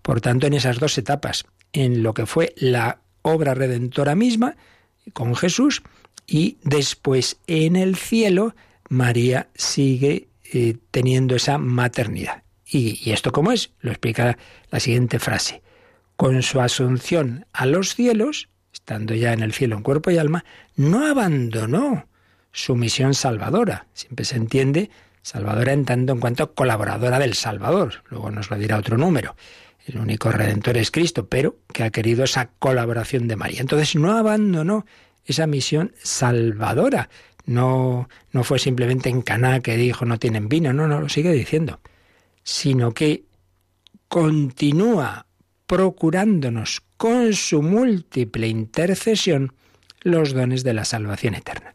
Por 0.00 0.20
tanto, 0.20 0.46
en 0.46 0.54
esas 0.54 0.78
dos 0.78 0.96
etapas, 0.98 1.46
en 1.72 2.04
lo 2.04 2.14
que 2.14 2.26
fue 2.26 2.54
la 2.56 3.00
obra 3.22 3.54
redentora 3.54 4.14
misma 4.14 4.56
con 5.12 5.34
Jesús 5.34 5.82
y 6.28 6.58
después 6.62 7.38
en 7.48 7.74
el 7.74 7.96
cielo, 7.96 8.54
María 8.88 9.48
sigue 9.56 10.28
eh, 10.52 10.76
teniendo 10.92 11.34
esa 11.34 11.58
maternidad. 11.58 12.44
¿Y, 12.66 13.00
¿Y 13.02 13.10
esto 13.10 13.32
cómo 13.32 13.50
es? 13.50 13.72
Lo 13.80 13.90
explica 13.90 14.38
la 14.70 14.78
siguiente 14.78 15.18
frase. 15.18 15.60
Con 16.14 16.40
su 16.42 16.60
asunción 16.60 17.46
a 17.52 17.66
los 17.66 17.96
cielos, 17.96 18.48
estando 18.90 19.14
ya 19.14 19.32
en 19.32 19.42
el 19.44 19.52
cielo 19.52 19.76
en 19.76 19.84
cuerpo 19.84 20.10
y 20.10 20.18
alma, 20.18 20.44
no 20.74 21.06
abandonó 21.06 22.08
su 22.50 22.74
misión 22.74 23.14
salvadora. 23.14 23.86
Siempre 23.92 24.24
se 24.24 24.34
entiende 24.34 24.90
salvadora 25.22 25.72
en 25.72 25.84
tanto 25.84 26.12
en 26.12 26.18
cuanto 26.18 26.54
colaboradora 26.54 27.20
del 27.20 27.34
Salvador. 27.34 28.02
Luego 28.08 28.32
nos 28.32 28.50
lo 28.50 28.58
dirá 28.58 28.78
otro 28.78 28.98
número. 28.98 29.36
El 29.86 29.98
único 29.98 30.32
redentor 30.32 30.76
es 30.76 30.90
Cristo, 30.90 31.28
pero 31.28 31.58
que 31.72 31.84
ha 31.84 31.90
querido 31.90 32.24
esa 32.24 32.50
colaboración 32.58 33.28
de 33.28 33.36
María. 33.36 33.60
Entonces 33.60 33.94
no 33.94 34.18
abandonó 34.18 34.86
esa 35.24 35.46
misión 35.46 35.94
salvadora. 36.02 37.10
No, 37.46 38.08
no 38.32 38.42
fue 38.42 38.58
simplemente 38.58 39.08
en 39.08 39.22
Caná 39.22 39.60
que 39.60 39.76
dijo 39.76 40.04
no 40.04 40.18
tienen 40.18 40.48
vino, 40.48 40.72
no, 40.72 40.88
no, 40.88 41.00
lo 41.00 41.08
sigue 41.08 41.30
diciendo, 41.30 41.78
sino 42.42 42.92
que 42.92 43.22
continúa 44.08 45.26
procurándonos 45.68 46.82
con 47.00 47.32
su 47.32 47.62
múltiple 47.62 48.46
intercesión 48.46 49.54
los 50.02 50.34
dones 50.34 50.64
de 50.64 50.74
la 50.74 50.84
salvación 50.84 51.34
eterna. 51.34 51.74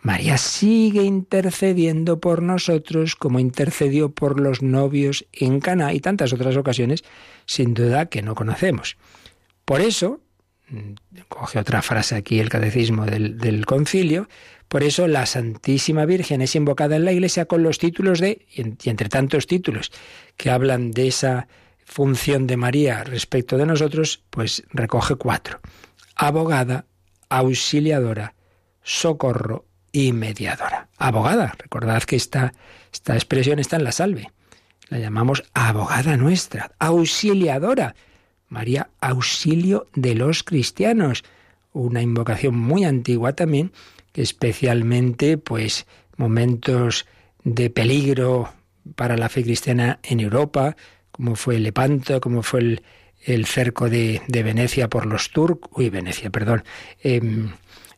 María 0.00 0.38
sigue 0.38 1.02
intercediendo 1.02 2.20
por 2.20 2.40
nosotros 2.40 3.16
como 3.16 3.40
intercedió 3.40 4.10
por 4.12 4.38
los 4.38 4.62
novios 4.62 5.26
en 5.32 5.58
Cana 5.58 5.92
y 5.92 5.98
tantas 5.98 6.32
otras 6.32 6.56
ocasiones, 6.56 7.02
sin 7.46 7.74
duda 7.74 8.06
que 8.06 8.22
no 8.22 8.36
conocemos. 8.36 8.96
Por 9.64 9.80
eso, 9.80 10.20
coge 11.28 11.58
otra 11.58 11.82
frase 11.82 12.14
aquí 12.14 12.38
el 12.38 12.48
catecismo 12.48 13.06
del, 13.06 13.38
del 13.38 13.66
concilio, 13.66 14.28
por 14.68 14.84
eso 14.84 15.08
la 15.08 15.26
Santísima 15.26 16.04
Virgen 16.04 16.42
es 16.42 16.54
invocada 16.54 16.94
en 16.94 17.04
la 17.04 17.10
Iglesia 17.10 17.46
con 17.46 17.64
los 17.64 17.80
títulos 17.80 18.20
de, 18.20 18.46
y 18.54 18.88
entre 18.88 19.08
tantos 19.08 19.48
títulos 19.48 19.90
que 20.36 20.48
hablan 20.48 20.92
de 20.92 21.08
esa 21.08 21.48
función 21.90 22.46
de 22.46 22.56
María 22.56 23.02
respecto 23.02 23.58
de 23.58 23.66
nosotros, 23.66 24.22
pues 24.30 24.62
recoge 24.70 25.16
cuatro. 25.16 25.58
Abogada, 26.14 26.86
auxiliadora, 27.28 28.34
socorro 28.82 29.66
y 29.90 30.12
mediadora. 30.12 30.88
Abogada, 30.98 31.52
recordad 31.58 32.04
que 32.04 32.14
esta, 32.14 32.52
esta 32.92 33.14
expresión 33.14 33.58
está 33.58 33.76
en 33.76 33.84
la 33.84 33.90
salve. 33.90 34.30
La 34.88 34.98
llamamos 34.98 35.42
abogada 35.52 36.16
nuestra, 36.16 36.70
auxiliadora. 36.78 37.96
María, 38.48 38.90
auxilio 39.00 39.88
de 39.94 40.14
los 40.14 40.44
cristianos. 40.44 41.24
Una 41.72 42.02
invocación 42.02 42.56
muy 42.56 42.84
antigua 42.84 43.32
también, 43.32 43.72
que 44.12 44.22
especialmente, 44.22 45.38
pues, 45.38 45.86
momentos 46.16 47.06
de 47.42 47.68
peligro 47.68 48.52
para 48.94 49.16
la 49.16 49.28
fe 49.28 49.42
cristiana 49.42 49.98
en 50.04 50.20
Europa, 50.20 50.76
como 51.20 51.36
fue 51.36 51.58
Lepanto, 51.58 52.18
como 52.18 52.42
fue 52.42 52.60
el, 52.60 52.82
el 53.26 53.44
cerco 53.44 53.90
de, 53.90 54.22
de, 54.26 54.42
Venecia 54.42 54.88
por 54.88 55.04
los 55.04 55.28
turcos, 55.28 55.70
uy, 55.74 55.90
Venecia, 55.90 56.30
perdón, 56.30 56.64
eh, 57.02 57.20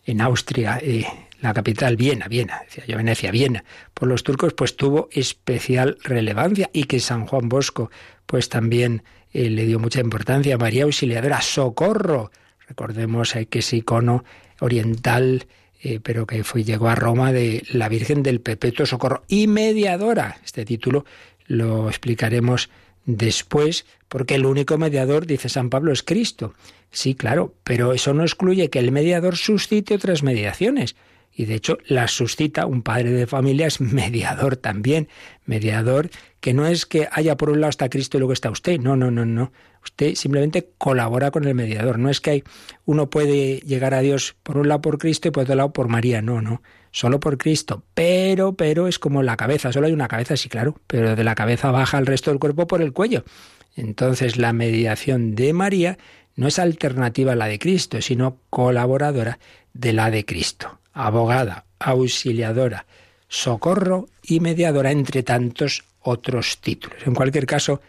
en 0.04 0.20
Austria, 0.20 0.80
eh, 0.82 1.06
la 1.40 1.54
capital, 1.54 1.96
Viena, 1.96 2.26
Viena, 2.26 2.62
decía 2.64 2.84
yo 2.84 2.96
Venecia, 2.96 3.30
Viena, 3.30 3.62
por 3.94 4.08
los 4.08 4.24
turcos, 4.24 4.54
pues 4.54 4.74
tuvo 4.74 5.08
especial 5.12 5.98
relevancia 6.02 6.68
y 6.72 6.84
que 6.84 6.98
San 6.98 7.28
Juan 7.28 7.48
Bosco, 7.48 7.92
pues 8.26 8.48
también 8.48 9.04
eh, 9.32 9.48
le 9.50 9.66
dio 9.66 9.78
mucha 9.78 10.00
importancia. 10.00 10.58
María 10.58 10.82
Auxiliadora, 10.82 11.42
socorro. 11.42 12.32
Recordemos 12.66 13.34
que 13.48 13.60
ese 13.60 13.76
icono 13.76 14.24
oriental, 14.58 15.46
eh, 15.80 16.00
pero 16.02 16.26
que 16.26 16.42
fue, 16.42 16.64
llegó 16.64 16.88
a 16.88 16.96
Roma 16.96 17.32
de 17.32 17.62
la 17.70 17.88
Virgen 17.88 18.24
del 18.24 18.40
Perpetuo 18.40 18.84
Socorro 18.84 19.22
y 19.28 19.46
mediadora. 19.46 20.38
Este 20.44 20.64
título 20.64 21.04
lo 21.46 21.88
explicaremos 21.88 22.68
después, 23.04 23.86
porque 24.08 24.34
el 24.34 24.46
único 24.46 24.78
mediador, 24.78 25.26
dice 25.26 25.48
San 25.48 25.70
Pablo, 25.70 25.92
es 25.92 26.02
Cristo. 26.02 26.54
Sí, 26.90 27.14
claro, 27.14 27.54
pero 27.64 27.92
eso 27.92 28.12
no 28.14 28.22
excluye 28.22 28.70
que 28.70 28.78
el 28.78 28.92
mediador 28.92 29.36
suscite 29.36 29.94
otras 29.94 30.22
mediaciones. 30.22 30.96
Y 31.34 31.46
de 31.46 31.54
hecho 31.54 31.78
la 31.86 32.08
suscita 32.08 32.66
un 32.66 32.82
padre 32.82 33.10
de 33.10 33.26
familia 33.26 33.66
es 33.66 33.80
mediador 33.80 34.56
también, 34.56 35.08
mediador 35.46 36.10
que 36.40 36.52
no 36.52 36.66
es 36.66 36.84
que 36.84 37.08
haya 37.10 37.36
por 37.36 37.50
un 37.50 37.60
lado 37.60 37.70
está 37.70 37.88
Cristo 37.88 38.16
y 38.16 38.20
luego 38.20 38.32
está 38.34 38.50
usted, 38.50 38.78
no, 38.78 38.96
no, 38.96 39.10
no, 39.10 39.24
no. 39.24 39.52
Usted 39.82 40.14
simplemente 40.14 40.68
colabora 40.76 41.30
con 41.30 41.44
el 41.44 41.54
mediador, 41.54 41.98
no 41.98 42.10
es 42.10 42.20
que 42.20 42.30
hay, 42.30 42.44
uno 42.84 43.08
puede 43.08 43.60
llegar 43.60 43.94
a 43.94 44.00
Dios 44.00 44.36
por 44.42 44.58
un 44.58 44.68
lado 44.68 44.82
por 44.82 44.98
Cristo 44.98 45.28
y 45.28 45.30
por 45.30 45.44
otro 45.44 45.54
lado 45.54 45.72
por 45.72 45.88
María, 45.88 46.20
no, 46.20 46.42
no, 46.42 46.62
solo 46.92 47.18
por 47.18 47.38
Cristo, 47.38 47.82
pero, 47.94 48.52
pero 48.52 48.86
es 48.86 48.98
como 48.98 49.22
la 49.22 49.36
cabeza, 49.36 49.72
solo 49.72 49.88
hay 49.88 49.92
una 49.92 50.08
cabeza, 50.08 50.36
sí, 50.36 50.48
claro, 50.48 50.78
pero 50.86 51.16
de 51.16 51.24
la 51.24 51.34
cabeza 51.34 51.70
baja 51.72 51.98
el 51.98 52.06
resto 52.06 52.30
del 52.30 52.38
cuerpo 52.38 52.66
por 52.66 52.80
el 52.80 52.92
cuello. 52.92 53.24
Entonces 53.74 54.36
la 54.36 54.52
mediación 54.52 55.34
de 55.34 55.52
María 55.52 55.98
no 56.36 56.46
es 56.46 56.58
alternativa 56.58 57.32
a 57.32 57.36
la 57.36 57.46
de 57.46 57.58
Cristo, 57.58 58.00
sino 58.00 58.38
colaboradora 58.50 59.38
de 59.72 59.92
la 59.92 60.10
de 60.10 60.24
Cristo 60.24 60.78
abogada, 60.92 61.64
auxiliadora, 61.78 62.86
socorro 63.28 64.08
y 64.22 64.40
mediadora, 64.40 64.90
entre 64.90 65.22
tantos 65.22 65.84
otros 66.00 66.58
títulos. 66.60 66.98
En 67.06 67.14
cualquier 67.14 67.46
caso, 67.46 67.80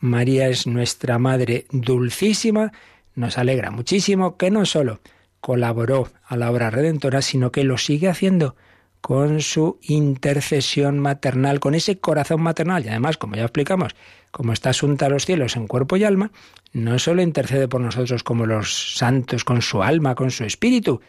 María 0.00 0.48
es 0.48 0.66
nuestra 0.66 1.18
Madre 1.18 1.66
dulcísima, 1.70 2.72
nos 3.14 3.38
alegra 3.38 3.70
muchísimo 3.70 4.36
que 4.36 4.50
no 4.50 4.64
solo 4.64 5.00
colaboró 5.42 6.08
a 6.24 6.36
la 6.36 6.50
obra 6.50 6.70
redentora, 6.70 7.20
sino 7.20 7.50
que 7.50 7.64
lo 7.64 7.76
sigue 7.76 8.08
haciendo 8.08 8.56
con 9.00 9.42
su 9.42 9.80
intercesión 9.82 11.00
maternal, 11.00 11.58
con 11.58 11.74
ese 11.74 11.98
corazón 11.98 12.40
maternal. 12.40 12.86
Y 12.86 12.88
además, 12.88 13.18
como 13.18 13.34
ya 13.34 13.42
explicamos, 13.42 13.96
como 14.30 14.52
está 14.52 14.70
asunta 14.70 15.06
a 15.06 15.08
los 15.08 15.26
cielos 15.26 15.56
en 15.56 15.66
cuerpo 15.66 15.96
y 15.96 16.04
alma, 16.04 16.30
no 16.72 16.96
solo 17.00 17.22
intercede 17.22 17.66
por 17.66 17.80
nosotros 17.80 18.22
como 18.22 18.46
los 18.46 18.94
santos 18.96 19.42
con 19.42 19.62
su 19.62 19.82
alma, 19.82 20.14
con 20.14 20.30
su 20.30 20.44
espíritu, 20.44 21.00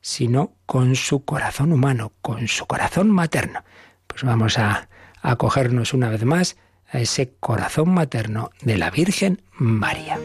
sino 0.00 0.54
con 0.64 0.96
su 0.96 1.26
corazón 1.26 1.70
humano, 1.70 2.12
con 2.22 2.48
su 2.48 2.64
corazón 2.64 3.10
materno. 3.10 3.64
Pues 4.06 4.24
vamos 4.24 4.58
a 4.58 4.88
acogernos 5.20 5.92
una 5.92 6.08
vez 6.08 6.24
más 6.24 6.56
a 6.90 7.00
ese 7.00 7.34
corazón 7.38 7.92
materno 7.92 8.50
de 8.62 8.78
la 8.78 8.90
Virgen 8.90 9.42
María. 9.58 10.18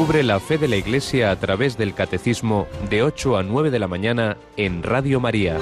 Descubre 0.00 0.22
la 0.22 0.40
fe 0.40 0.56
de 0.56 0.66
la 0.66 0.76
Iglesia 0.76 1.30
a 1.30 1.38
través 1.38 1.76
del 1.76 1.92
Catecismo 1.92 2.66
de 2.88 3.02
8 3.02 3.36
a 3.36 3.42
9 3.42 3.70
de 3.70 3.78
la 3.78 3.86
mañana 3.86 4.38
en 4.56 4.82
Radio 4.82 5.20
María. 5.20 5.58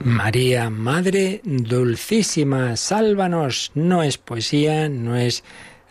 María, 0.00 0.68
Madre 0.68 1.40
Dulcísima, 1.44 2.74
sálvanos. 2.74 3.70
No 3.76 4.02
es 4.02 4.18
poesía, 4.18 4.88
no 4.88 5.14
es 5.14 5.44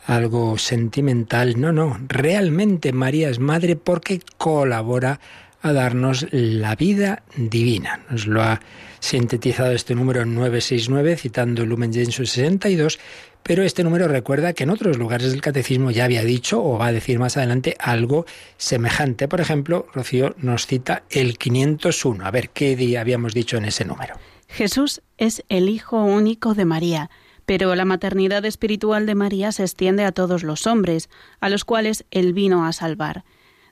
algo 0.06 0.58
sentimental, 0.58 1.58
no, 1.62 1.72
no. 1.72 1.98
Realmente 2.10 2.92
María 2.92 3.30
es 3.30 3.40
Madre 3.40 3.78
porque 3.78 4.20
colabora 4.38 5.22
a 5.62 5.72
darnos 5.72 6.28
la 6.32 6.76
vida 6.76 7.24
divina. 7.38 8.02
Nos 8.10 8.28
lo 8.28 8.42
ha 8.42 8.60
sintetizado 9.00 9.72
este 9.72 9.96
número 9.96 10.26
969, 10.26 11.16
citando 11.16 11.64
el 11.64 11.70
Lumen 11.70 11.94
Gentium 11.94 12.26
62, 12.26 13.00
pero 13.44 13.64
este 13.64 13.84
número 13.84 14.08
recuerda 14.08 14.54
que 14.54 14.64
en 14.64 14.70
otros 14.70 14.98
lugares 14.98 15.32
del 15.32 15.42
catecismo 15.42 15.92
ya 15.92 16.06
había 16.06 16.24
dicho 16.24 16.64
o 16.64 16.78
va 16.78 16.88
a 16.88 16.92
decir 16.92 17.20
más 17.20 17.38
adelante 17.38 17.76
algo 17.80 18.26
semejante. 18.58 19.28
Por 19.28 19.42
ejemplo, 19.42 19.88
Rocío 19.94 20.36
nos 20.38 20.68
cita 20.68 21.04
el 21.10 21.38
501. 21.38 22.26
A 22.26 22.32
ver, 22.32 22.50
¿qué 22.50 22.76
día 22.76 23.02
habíamos 23.02 23.34
dicho 23.34 23.58
en 23.58 23.66
ese 23.66 23.86
número? 23.86 24.16
Jesús 24.48 25.02
es 25.18 25.44
el 25.50 25.70
Hijo 25.70 26.04
único 26.04 26.54
de 26.54 26.66
María, 26.66 27.10
pero 27.46 27.76
la 27.76 27.86
maternidad 27.86 28.46
espiritual 28.46 29.06
de 29.06 29.16
María 29.16 29.52
se 29.52 29.64
extiende 29.64 30.06
a 30.06 30.12
todos 30.12 30.44
los 30.44 30.68
hombres, 30.68 31.10
a 31.40 31.50
los 31.50 31.66
cuales 31.66 32.06
Él 32.12 32.34
vino 32.34 32.66
a 32.66 32.74
salvar 32.74 33.24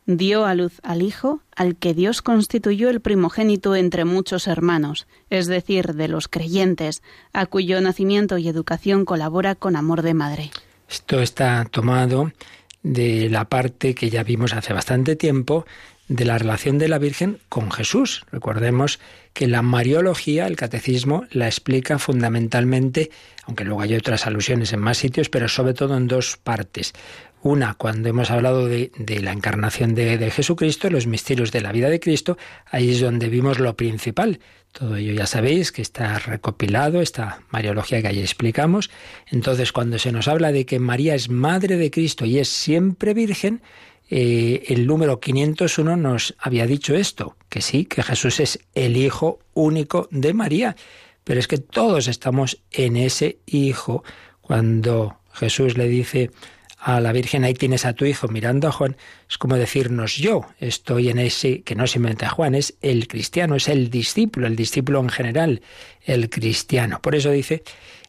dio 0.08 0.46
a 0.46 0.56
luz 0.56 0.80
al 0.84 1.04
Hijo, 1.04 1.42
al 1.56 1.76
que 1.76 1.94
Dios 1.94 2.22
constituyó 2.22 2.90
el 2.90 3.02
primogénito 3.02 3.76
entre 3.76 4.06
muchos 4.06 4.48
hermanos, 4.48 5.06
es 5.30 5.48
decir, 5.48 5.94
de 5.94 6.08
los 6.08 6.28
creyentes, 6.28 7.04
a 7.34 7.46
cuyo 7.46 7.80
nacimiento 7.82 8.38
y 8.38 8.48
educación 8.48 9.06
colabora 9.06 9.54
con 9.54 9.76
amor 9.76 10.02
de 10.02 10.14
madre. 10.14 10.52
Esto 10.90 11.22
está 11.22 11.66
tomado 11.70 12.32
de 12.82 13.30
la 13.30 13.46
parte 13.46 13.94
que 13.94 14.10
ya 14.10 14.24
vimos 14.24 14.54
hace 14.54 14.74
bastante 14.74 15.18
tiempo 15.18 15.66
de 16.08 16.24
la 16.24 16.38
relación 16.38 16.78
de 16.78 16.88
la 16.88 17.00
Virgen 17.00 17.40
con 17.50 17.70
Jesús. 17.70 18.24
Recordemos 18.32 19.00
que 19.34 19.48
la 19.48 19.62
Mariología, 19.62 20.48
el 20.48 20.56
catecismo, 20.56 21.26
la 21.32 21.48
explica 21.48 22.00
fundamentalmente, 22.00 23.12
aunque 23.44 23.66
luego 23.66 23.82
hay 23.82 23.96
otras 23.96 24.26
alusiones 24.26 24.72
en 24.72 24.80
más 24.80 24.98
sitios, 24.98 25.28
pero 25.28 25.50
sobre 25.50 25.74
todo 25.74 25.98
en 25.98 26.08
dos 26.08 26.38
partes. 26.38 26.94
Una, 27.44 27.76
cuando 27.76 28.10
hemos 28.10 28.32
hablado 28.32 28.68
de, 28.68 28.92
la 29.22 29.32
encarnación 29.32 29.94
de, 29.94 30.32
Jesucristo, 30.32 30.90
los 30.90 31.08
misterios 31.08 31.52
de 31.52 31.62
la 31.62 31.72
vida 31.72 31.90
de 31.90 32.00
Cristo, 32.00 32.38
ahí 32.66 32.92
es 32.92 33.00
donde 33.00 33.30
vimos 33.30 33.60
lo 33.60 33.76
principal. 33.76 34.40
Todo 34.72 34.96
ello 34.96 35.14
ya 35.14 35.28
sabéis 35.28 35.72
que 35.72 35.82
está 35.82 36.20
recopilado, 36.20 37.02
esta 37.02 37.42
Mariología 37.52 38.02
que 38.02 38.08
ahí 38.08 38.20
explicamos. 38.20 38.90
Entonces, 39.28 39.72
cuando 39.72 40.00
se 40.00 40.12
nos 40.12 40.28
habla 40.28 40.52
de 40.52 40.66
que 40.66 40.80
María 40.80 41.16
es 41.16 41.30
madre 41.30 41.78
de 41.78 41.92
Cristo 41.92 42.26
y 42.26 42.40
es 42.40 42.50
siempre 42.50 43.14
virgen, 43.14 43.62
eh, 44.10 44.64
el 44.70 44.88
número 44.88 45.20
501 45.20 45.98
nos 45.98 46.36
había 46.40 46.66
dicho 46.66 46.96
esto, 46.96 47.36
que 47.50 47.62
sí, 47.62 47.86
que 47.86 48.04
Jesús 48.04 48.40
es 48.40 48.60
el 48.74 48.98
Hijo 48.98 49.40
único 49.54 50.08
de 50.12 50.34
María. 50.34 50.76
Pero 51.24 51.40
es 51.40 51.48
que 51.48 51.58
todos 51.58 52.08
estamos 52.08 52.62
en 52.72 52.98
ese 52.98 53.40
Hijo. 53.46 54.04
Cuando 54.42 55.20
Jesús 55.34 55.78
le 55.78 55.88
dice 55.88 56.32
a 56.88 57.02
la 57.02 57.12
Virgen, 57.12 57.44
ahí 57.44 57.54
tienes 57.54 57.84
a 57.84 57.92
tu 57.92 58.06
hijo 58.06 58.30
mirando 58.30 58.70
a 58.70 58.72
Juan, 58.72 58.96
es 59.30 59.38
como 59.38 59.58
decirnos 59.58 60.16
yo 60.16 60.46
estoy 60.58 61.10
en 61.10 61.20
ese, 61.20 61.62
que 61.64 61.76
no 61.76 61.86
simplemente 61.86 62.24
a 62.24 62.30
Juan, 62.30 62.56
es 62.56 62.76
el 62.82 63.10
cristiano, 63.10 63.56
es 63.56 63.68
el 63.68 63.90
discípulo, 63.90 64.48
el 64.48 64.56
discípulo 64.56 65.02
en 65.02 65.10
general, 65.10 65.62
el 66.06 66.30
cristiano. 66.30 67.02
Por 67.02 67.14
eso 67.16 67.30
dice 67.30 67.64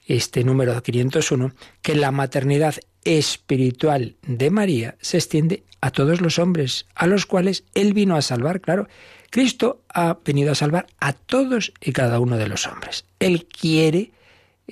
este 0.07 0.45
número 0.45 0.81
501 0.81 1.55
que 1.83 1.97
la 1.97 2.13
maternidad 2.13 2.77
espiritual 3.03 4.15
de 4.23 4.51
María 4.51 4.95
se 5.01 5.17
extiende 5.17 5.65
a 5.81 5.91
todos 5.91 6.21
los 6.21 6.39
hombres, 6.39 6.87
a 6.95 7.09
los 7.09 7.27
cuales 7.27 7.65
Él 7.75 7.95
vino 7.95 8.15
a 8.15 8.23
salvar, 8.23 8.61
claro. 8.61 8.87
Cristo 9.31 9.83
ha 9.93 10.19
venido 10.25 10.53
a 10.53 10.55
salvar 10.55 10.87
a 11.01 11.15
todos 11.15 11.73
y 11.81 11.91
cada 11.91 12.21
uno 12.21 12.37
de 12.37 12.47
los 12.47 12.69
hombres. 12.69 13.07
Él 13.19 13.47
quiere 13.47 14.13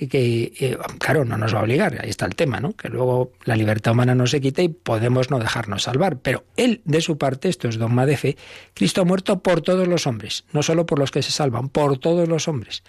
que, 0.05 0.53
eh, 0.59 0.77
claro, 0.99 1.25
no 1.25 1.37
nos 1.37 1.55
va 1.55 1.59
a 1.59 1.63
obligar, 1.63 1.99
ahí 2.01 2.09
está 2.09 2.27
el 2.27 2.35
tema, 2.35 2.59
¿no? 2.59 2.73
Que 2.73 2.87
luego 2.87 3.31
la 3.45 3.55
libertad 3.55 3.93
humana 3.93 4.13
no 4.13 4.27
se 4.27 4.39
quita 4.39 4.61
y 4.61 4.69
podemos 4.69 5.31
no 5.31 5.39
dejarnos 5.39 5.83
salvar. 5.83 6.19
Pero 6.19 6.43
él, 6.55 6.81
de 6.85 7.01
su 7.01 7.17
parte, 7.17 7.49
esto 7.49 7.67
es 7.67 7.77
dogma 7.77 8.05
de 8.05 8.15
fe, 8.15 8.37
Cristo 8.75 9.01
ha 9.01 9.05
muerto 9.05 9.39
por 9.39 9.61
todos 9.61 9.87
los 9.87 10.05
hombres, 10.05 10.45
no 10.53 10.61
solo 10.61 10.85
por 10.85 10.99
los 10.99 11.09
que 11.09 11.23
se 11.23 11.31
salvan, 11.31 11.69
por 11.69 11.97
todos 11.97 12.29
los 12.29 12.47
hombres. 12.47 12.83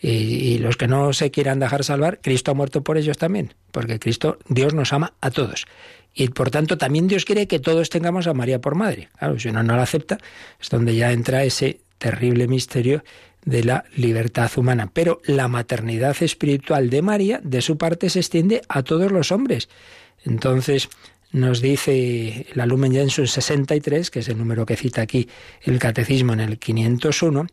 Y, 0.00 0.08
y, 0.08 0.58
los 0.58 0.76
que 0.76 0.88
no 0.88 1.12
se 1.12 1.30
quieran 1.30 1.58
dejar 1.58 1.84
salvar, 1.84 2.20
Cristo 2.22 2.50
ha 2.50 2.54
muerto 2.54 2.82
por 2.82 2.98
ellos 2.98 3.16
también, 3.18 3.54
porque 3.70 3.98
Cristo, 3.98 4.38
Dios 4.48 4.74
nos 4.74 4.92
ama 4.92 5.14
a 5.20 5.30
todos. 5.30 5.66
Y 6.14 6.28
por 6.28 6.50
tanto 6.50 6.78
también 6.78 7.08
Dios 7.08 7.26
quiere 7.26 7.46
que 7.46 7.60
todos 7.60 7.90
tengamos 7.90 8.26
a 8.26 8.32
María 8.32 8.60
por 8.60 8.74
madre. 8.74 9.10
Claro, 9.18 9.38
si 9.38 9.50
uno 9.50 9.62
no 9.62 9.76
la 9.76 9.82
acepta, 9.82 10.18
es 10.58 10.70
donde 10.70 10.96
ya 10.96 11.12
entra 11.12 11.44
ese 11.44 11.80
terrible 11.98 12.48
misterio 12.48 13.04
de 13.46 13.64
la 13.64 13.84
libertad 13.94 14.50
humana. 14.56 14.90
Pero 14.92 15.22
la 15.24 15.48
maternidad 15.48 16.16
espiritual 16.20 16.90
de 16.90 17.00
María, 17.00 17.40
de 17.42 17.62
su 17.62 17.78
parte, 17.78 18.10
se 18.10 18.18
extiende 18.18 18.60
a 18.68 18.82
todos 18.82 19.10
los 19.10 19.32
hombres. 19.32 19.70
Entonces, 20.24 20.90
nos 21.32 21.62
dice 21.62 22.46
la 22.54 22.66
Lumen 22.66 22.92
Gentium 22.92 23.26
63, 23.26 24.10
que 24.10 24.18
es 24.18 24.28
el 24.28 24.36
número 24.36 24.66
que 24.66 24.76
cita 24.76 25.00
aquí 25.00 25.28
el 25.62 25.78
Catecismo 25.78 26.34
en 26.34 26.40
el 26.40 26.58
501, 26.58 27.46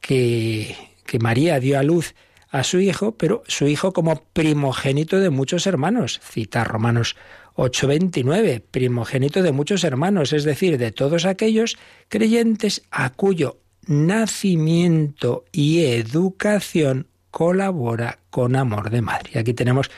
que, 0.00 0.74
que 1.04 1.18
María 1.18 1.60
dio 1.60 1.78
a 1.78 1.82
luz 1.82 2.14
a 2.50 2.64
su 2.64 2.80
hijo, 2.80 3.16
pero 3.16 3.42
su 3.48 3.66
hijo 3.66 3.92
como 3.92 4.22
primogénito 4.32 5.18
de 5.18 5.30
muchos 5.30 5.66
hermanos. 5.66 6.20
Cita 6.22 6.64
Romanos 6.64 7.16
8:29, 7.54 8.62
primogénito 8.70 9.42
de 9.42 9.52
muchos 9.52 9.84
hermanos, 9.84 10.32
es 10.32 10.44
decir, 10.44 10.78
de 10.78 10.92
todos 10.92 11.24
aquellos 11.24 11.78
creyentes 12.08 12.82
a 12.90 13.10
cuyo 13.10 13.61
nacimiento 13.86 15.44
y 15.52 15.84
educación 15.84 17.08
colabora 17.30 18.18
con 18.30 18.56
amor 18.56 18.90
de 18.90 19.02
madre. 19.02 19.30
Y 19.34 19.38
aquí 19.38 19.54
tenemos 19.54 19.90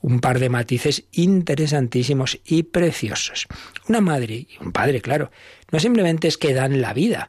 un 0.00 0.20
par 0.20 0.38
de 0.38 0.50
matices 0.50 1.04
interesantísimos 1.12 2.38
y 2.44 2.64
preciosos. 2.64 3.46
Una 3.88 4.00
madre 4.00 4.34
y 4.34 4.48
un 4.60 4.70
padre, 4.70 5.00
claro, 5.00 5.30
no 5.72 5.80
simplemente 5.80 6.28
es 6.28 6.36
que 6.36 6.52
dan 6.52 6.82
la 6.82 6.92
vida. 6.92 7.28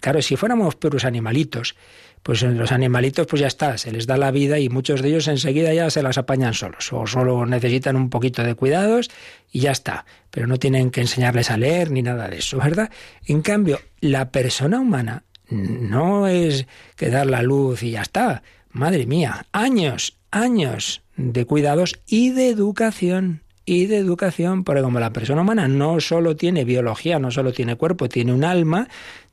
Claro, 0.00 0.22
si 0.22 0.36
fuéramos 0.36 0.76
puros 0.76 1.04
animalitos, 1.04 1.74
pues 2.22 2.42
los 2.42 2.72
animalitos 2.72 3.26
pues 3.26 3.40
ya 3.40 3.46
está, 3.46 3.78
se 3.78 3.92
les 3.92 4.06
da 4.06 4.16
la 4.16 4.30
vida 4.30 4.58
y 4.58 4.68
muchos 4.68 5.02
de 5.02 5.08
ellos 5.08 5.28
enseguida 5.28 5.72
ya 5.72 5.90
se 5.90 6.02
las 6.02 6.18
apañan 6.18 6.54
solos 6.54 6.92
o 6.92 7.06
solo 7.06 7.46
necesitan 7.46 7.96
un 7.96 8.10
poquito 8.10 8.42
de 8.42 8.54
cuidados 8.54 9.10
y 9.50 9.60
ya 9.60 9.72
está, 9.72 10.04
pero 10.30 10.46
no 10.46 10.58
tienen 10.58 10.90
que 10.90 11.00
enseñarles 11.00 11.50
a 11.50 11.56
leer 11.56 11.90
ni 11.90 12.02
nada 12.02 12.28
de 12.28 12.38
eso, 12.38 12.58
¿verdad? 12.58 12.90
En 13.26 13.42
cambio, 13.42 13.80
la 14.00 14.30
persona 14.30 14.80
humana 14.80 15.24
no 15.50 16.26
es 16.26 16.66
que 16.96 17.10
dar 17.10 17.26
la 17.26 17.42
luz 17.42 17.82
y 17.82 17.92
ya 17.92 18.02
está. 18.02 18.42
Madre 18.70 19.06
mía, 19.06 19.46
años, 19.52 20.18
años 20.30 21.02
de 21.16 21.44
cuidados 21.46 21.98
y 22.06 22.30
de 22.30 22.48
educación 22.48 23.42
y 23.64 23.84
de 23.84 23.98
educación, 23.98 24.64
porque 24.64 24.80
como 24.80 24.98
la 24.98 25.12
persona 25.12 25.42
humana 25.42 25.68
no 25.68 26.00
solo 26.00 26.36
tiene 26.36 26.64
biología, 26.64 27.18
no 27.18 27.30
solo 27.30 27.52
tiene 27.52 27.76
cuerpo, 27.76 28.08
tiene 28.08 28.32
un 28.32 28.42
alma, 28.42 28.88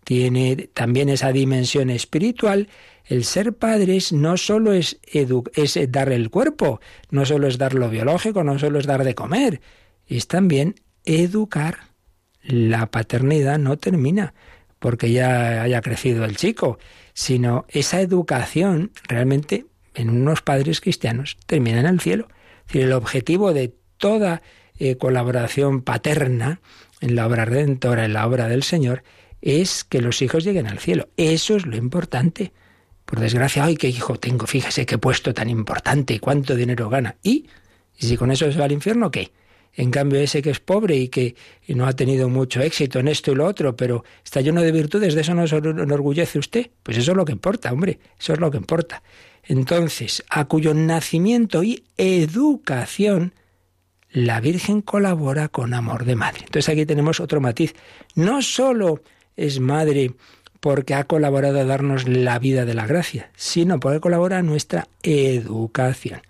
tiene 0.06 0.70
también 0.74 1.10
esa 1.10 1.34
dimensión 1.34 1.90
espiritual, 1.90 2.70
el 3.06 3.26
ser 3.26 3.54
padres 3.54 4.14
no 4.14 4.38
solo 4.38 4.72
es, 4.72 5.00
dar 5.90 6.12
el 6.12 6.30
cuerpo, 6.30 6.80
no 7.10 7.26
solo 7.26 7.48
es 7.48 7.58
dar 7.58 7.74
lo 7.74 7.90
biológico, 7.90 8.44
no 8.44 8.58
solo 8.58 8.80
es 8.80 8.86
dar 8.86 9.04
de 9.04 9.16
comer, 9.16 9.62
es 10.08 10.28
también 10.28 10.76
educar. 11.04 11.94
La 12.44 12.92
paternidad 12.92 13.58
no 13.58 13.78
termina 13.78 14.36
porque 14.78 15.12
ya 15.12 15.64
haya 15.64 15.82
crecido 15.82 16.24
el 16.24 16.38
chico, 16.38 16.78
sino 17.14 17.66
esa 17.70 18.00
educación 18.00 18.92
realmente 19.08 19.66
en 19.96 20.10
unos 20.12 20.44
padres 20.44 20.82
cristianos 20.82 21.38
termina 21.48 21.80
en 21.80 21.88
el 21.88 22.00
cielo. 22.00 22.28
Es 22.60 22.68
decir, 22.68 22.82
el 22.84 22.94
objetivo 22.94 23.54
de 23.54 23.74
toda 23.98 24.44
eh, 24.78 24.98
colaboración 24.98 25.82
paterna 25.82 26.60
en 27.02 27.16
la 27.16 27.26
obra 27.26 27.46
redentora, 27.46 28.06
en 28.06 28.14
la 28.14 28.28
obra 28.28 28.48
del 28.48 28.62
Señor, 28.62 29.04
es 29.42 29.84
que 29.84 30.02
los 30.02 30.22
hijos 30.22 30.44
lleguen 30.44 30.68
al 30.68 30.80
cielo. 30.80 31.10
Eso 31.18 31.56
es 31.56 31.66
lo 31.66 31.76
importante. 31.76 32.54
Por 33.06 33.20
desgracia, 33.20 33.64
ay, 33.64 33.78
qué 33.78 33.88
hijo 33.88 34.18
tengo, 34.20 34.48
fíjese 34.48 34.86
qué 34.86 34.98
puesto 34.98 35.34
tan 35.34 35.50
importante 35.50 36.16
y 36.16 36.20
cuánto 36.20 36.56
dinero 36.56 36.90
gana. 36.90 37.18
¿Y? 37.22 37.48
¿Y 37.98 38.08
si 38.08 38.18
con 38.18 38.32
eso 38.32 38.52
se 38.52 38.58
va 38.58 38.66
al 38.66 38.72
infierno, 38.72 39.12
qué? 39.12 39.32
En 39.74 39.92
cambio, 39.92 40.20
ese 40.20 40.42
que 40.42 40.50
es 40.50 40.60
pobre 40.60 40.96
y 40.96 41.10
que 41.10 41.36
no 41.68 41.86
ha 41.86 41.94
tenido 41.94 42.30
mucho 42.30 42.62
éxito 42.62 43.00
en 43.00 43.10
esto 43.10 43.32
y 43.32 43.36
lo 43.36 43.46
otro, 43.46 43.76
pero 43.76 44.06
está 44.24 44.42
lleno 44.42 44.62
de 44.62 44.72
virtudes, 44.72 45.16
¿de 45.16 45.22
eso 45.22 45.34
no 45.34 45.46
se 45.48 45.58
enorgullece 45.58 46.40
usted? 46.40 46.72
Pues 46.82 46.98
eso 46.98 47.12
es 47.12 47.18
lo 47.18 47.26
que 47.26 47.34
importa, 47.34 47.74
hombre, 47.74 48.00
eso 48.18 48.34
es 48.34 48.40
lo 48.40 48.50
que 48.50 48.58
importa. 48.58 49.04
Entonces, 49.44 50.24
a 50.30 50.46
cuyo 50.46 50.74
nacimiento 50.74 51.62
y 51.62 51.84
educación 51.98 53.34
la 54.16 54.40
Virgen 54.40 54.82
colabora 54.82 55.50
con 55.50 55.74
amor 55.74 56.06
de 56.06 56.16
madre. 56.16 56.40
Entonces 56.46 56.70
aquí 56.70 56.86
tenemos 56.86 57.20
otro 57.20 57.42
matiz. 57.42 57.76
No 58.16 58.42
solo 58.42 59.02
es 59.36 59.60
madre 59.60 60.14
porque 60.60 60.96
ha 60.96 61.04
colaborado 61.04 61.60
a 61.60 61.66
darnos 61.66 62.08
la 62.08 62.40
vida 62.40 62.66
de 62.66 62.74
la 62.74 62.88
gracia, 62.88 63.30
sino 63.36 63.80
porque 63.80 64.00
colabora 64.00 64.40
en 64.40 64.48
nuestra 64.48 64.88
educación. 65.04 66.22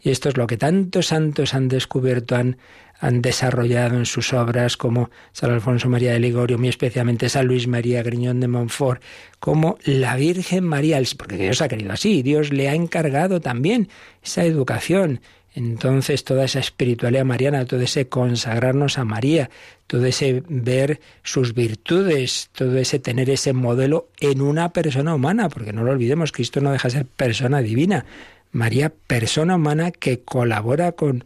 Y 0.00 0.10
esto 0.10 0.28
es 0.28 0.36
lo 0.36 0.46
que 0.46 0.56
tantos 0.56 1.08
santos 1.08 1.54
han 1.54 1.68
descubierto, 1.68 2.34
han, 2.34 2.56
han 2.98 3.20
desarrollado 3.20 3.96
en 3.96 4.06
sus 4.06 4.32
obras, 4.32 4.76
como 4.76 5.10
San 5.32 5.50
Alfonso 5.50 5.88
María 5.88 6.12
de 6.12 6.20
Ligorio, 6.20 6.58
muy 6.58 6.68
especialmente 6.68 7.28
San 7.28 7.46
Luis 7.46 7.68
María 7.68 8.02
Griñón 8.02 8.40
de 8.40 8.48
Montfort, 8.48 9.02
como 9.38 9.76
la 9.84 10.16
Virgen 10.16 10.64
María, 10.64 11.00
porque 11.16 11.36
Dios 11.36 11.60
ha 11.62 11.68
querido 11.68 11.92
así, 11.92 12.22
Dios 12.22 12.52
le 12.52 12.68
ha 12.68 12.74
encargado 12.74 13.40
también 13.40 13.88
esa 14.24 14.44
educación, 14.44 15.20
entonces 15.54 16.24
toda 16.24 16.44
esa 16.44 16.60
espiritualidad 16.60 17.24
mariana, 17.24 17.66
todo 17.66 17.80
ese 17.80 18.08
consagrarnos 18.08 18.98
a 18.98 19.04
María, 19.04 19.50
todo 19.86 20.06
ese 20.06 20.42
ver 20.48 21.00
sus 21.22 21.54
virtudes, 21.54 22.48
todo 22.52 22.78
ese 22.78 22.98
tener 22.98 23.28
ese 23.28 23.52
modelo 23.52 24.08
en 24.20 24.40
una 24.40 24.72
persona 24.72 25.14
humana, 25.14 25.48
porque 25.48 25.72
no 25.72 25.84
lo 25.84 25.90
olvidemos, 25.90 26.32
Cristo 26.32 26.60
no 26.60 26.72
deja 26.72 26.88
de 26.88 26.92
ser 26.92 27.06
persona 27.06 27.60
divina. 27.60 28.06
María, 28.50 28.92
persona 29.06 29.56
humana 29.56 29.90
que 29.90 30.20
colabora 30.20 30.92
con, 30.92 31.24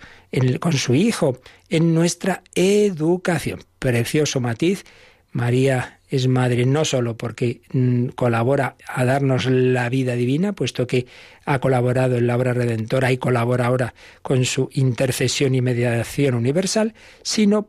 con 0.61 0.73
su 0.73 0.95
Hijo 0.95 1.39
en 1.69 1.93
nuestra 1.93 2.43
educación. 2.55 3.61
Precioso 3.81 4.41
matiz. 4.41 4.85
María 5.33 5.96
es 6.09 6.29
madre 6.29 6.67
no 6.67 6.85
solo 6.85 7.17
porque 7.17 7.61
mm, 7.73 8.09
colabora 8.09 8.77
a 8.87 9.05
darnos 9.05 9.47
la 9.47 9.89
vida 9.89 10.15
divina, 10.15 10.53
puesto 10.53 10.87
que 10.87 11.07
ha 11.45 11.59
colaborado 11.59 12.17
en 12.17 12.27
la 12.27 12.37
obra 12.37 12.53
redentora 12.53 13.13
y 13.13 13.19
colabora 13.19 13.67
ahora 13.67 13.95
con 14.23 14.45
su 14.45 14.69
intercesión 14.73 15.55
y 15.55 15.63
mediación 15.63 16.35
universal, 16.35 16.95
sino 17.23 17.69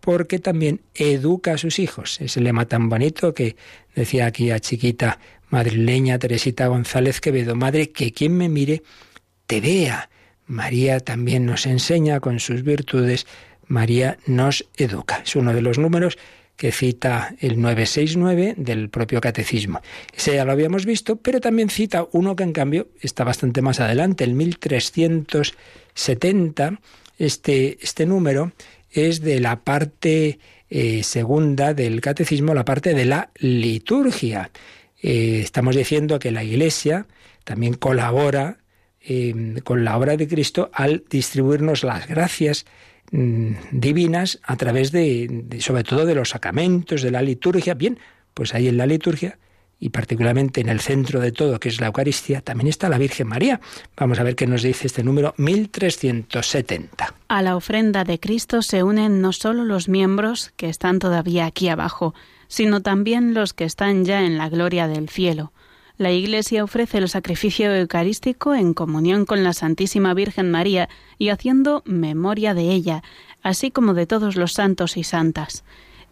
porque 0.00 0.38
también 0.38 0.80
educa 0.94 1.54
a 1.54 1.58
sus 1.58 1.78
hijos. 1.78 2.20
Ese 2.20 2.40
lema 2.40 2.66
tan 2.66 2.88
bonito 2.88 3.34
que 3.34 3.56
decía 3.94 4.26
aquí 4.26 4.50
a 4.50 4.60
chiquita 4.60 5.18
madrileña 5.50 6.18
Teresita 6.18 6.66
González 6.66 7.20
Quevedo, 7.20 7.54
madre, 7.54 7.90
que 7.90 8.12
quien 8.12 8.36
me 8.36 8.48
mire 8.48 8.82
te 9.46 9.60
vea. 9.60 10.10
María 10.46 11.00
también 11.00 11.44
nos 11.44 11.66
enseña 11.66 12.20
con 12.20 12.40
sus 12.40 12.62
virtudes, 12.62 13.26
María 13.66 14.18
nos 14.26 14.66
educa. 14.76 15.22
Es 15.24 15.36
uno 15.36 15.52
de 15.52 15.60
los 15.60 15.78
números 15.78 16.16
que 16.58 16.72
cita 16.72 17.34
el 17.38 17.62
969 17.62 18.54
del 18.58 18.90
propio 18.90 19.20
catecismo. 19.20 19.80
Ese 20.14 20.34
ya 20.34 20.44
lo 20.44 20.50
habíamos 20.50 20.84
visto, 20.84 21.14
pero 21.16 21.40
también 21.40 21.70
cita 21.70 22.08
uno 22.12 22.34
que 22.34 22.42
en 22.42 22.52
cambio 22.52 22.88
está 23.00 23.22
bastante 23.22 23.62
más 23.62 23.78
adelante, 23.78 24.24
el 24.24 24.34
1370. 24.34 26.80
Este, 27.16 27.78
este 27.80 28.06
número 28.06 28.50
es 28.90 29.20
de 29.20 29.38
la 29.38 29.60
parte 29.60 30.40
eh, 30.68 31.04
segunda 31.04 31.74
del 31.74 32.00
catecismo, 32.00 32.54
la 32.54 32.64
parte 32.64 32.92
de 32.92 33.04
la 33.04 33.30
liturgia. 33.36 34.50
Eh, 35.00 35.42
estamos 35.44 35.76
diciendo 35.76 36.18
que 36.18 36.32
la 36.32 36.42
Iglesia 36.42 37.06
también 37.44 37.74
colabora 37.74 38.58
eh, 39.00 39.60
con 39.62 39.84
la 39.84 39.96
obra 39.96 40.16
de 40.16 40.26
Cristo 40.26 40.72
al 40.74 41.04
distribuirnos 41.08 41.84
las 41.84 42.08
gracias 42.08 42.66
Mm, 43.10 43.52
divinas 43.72 44.38
a 44.42 44.56
través 44.56 44.92
de, 44.92 45.46
sobre 45.60 45.84
todo 45.84 46.04
de 46.04 46.14
los 46.14 46.30
sacramentos, 46.30 47.02
de 47.02 47.10
la 47.10 47.22
liturgia. 47.22 47.74
Bien, 47.74 47.98
pues 48.34 48.54
ahí 48.54 48.68
en 48.68 48.76
la 48.76 48.86
liturgia 48.86 49.38
y 49.80 49.90
particularmente 49.90 50.60
en 50.60 50.68
el 50.68 50.80
centro 50.80 51.20
de 51.20 51.32
todo, 51.32 51.60
que 51.60 51.68
es 51.68 51.80
la 51.80 51.86
Eucaristía, 51.86 52.40
también 52.40 52.68
está 52.68 52.88
la 52.88 52.98
Virgen 52.98 53.28
María. 53.28 53.60
Vamos 53.96 54.18
a 54.18 54.24
ver 54.24 54.34
qué 54.34 54.46
nos 54.46 54.62
dice 54.62 54.88
este 54.88 55.04
número 55.04 55.34
1370. 55.36 57.14
A 57.28 57.42
la 57.42 57.56
ofrenda 57.56 58.04
de 58.04 58.18
Cristo 58.18 58.62
se 58.62 58.82
unen 58.82 59.20
no 59.20 59.32
solo 59.32 59.64
los 59.64 59.88
miembros 59.88 60.52
que 60.56 60.68
están 60.68 60.98
todavía 60.98 61.46
aquí 61.46 61.68
abajo, 61.68 62.14
sino 62.48 62.82
también 62.82 63.34
los 63.34 63.54
que 63.54 63.64
están 63.64 64.04
ya 64.04 64.24
en 64.24 64.36
la 64.36 64.48
gloria 64.48 64.88
del 64.88 65.08
cielo. 65.08 65.52
La 65.98 66.12
Iglesia 66.12 66.62
ofrece 66.62 66.98
el 66.98 67.08
sacrificio 67.08 67.74
eucarístico 67.74 68.54
en 68.54 68.72
comunión 68.72 69.24
con 69.24 69.42
la 69.42 69.52
Santísima 69.52 70.14
Virgen 70.14 70.48
María 70.48 70.88
y 71.18 71.30
haciendo 71.30 71.82
memoria 71.84 72.54
de 72.54 72.70
ella, 72.70 73.02
así 73.42 73.72
como 73.72 73.94
de 73.94 74.06
todos 74.06 74.36
los 74.36 74.52
santos 74.52 74.96
y 74.96 75.02
santas. 75.02 75.64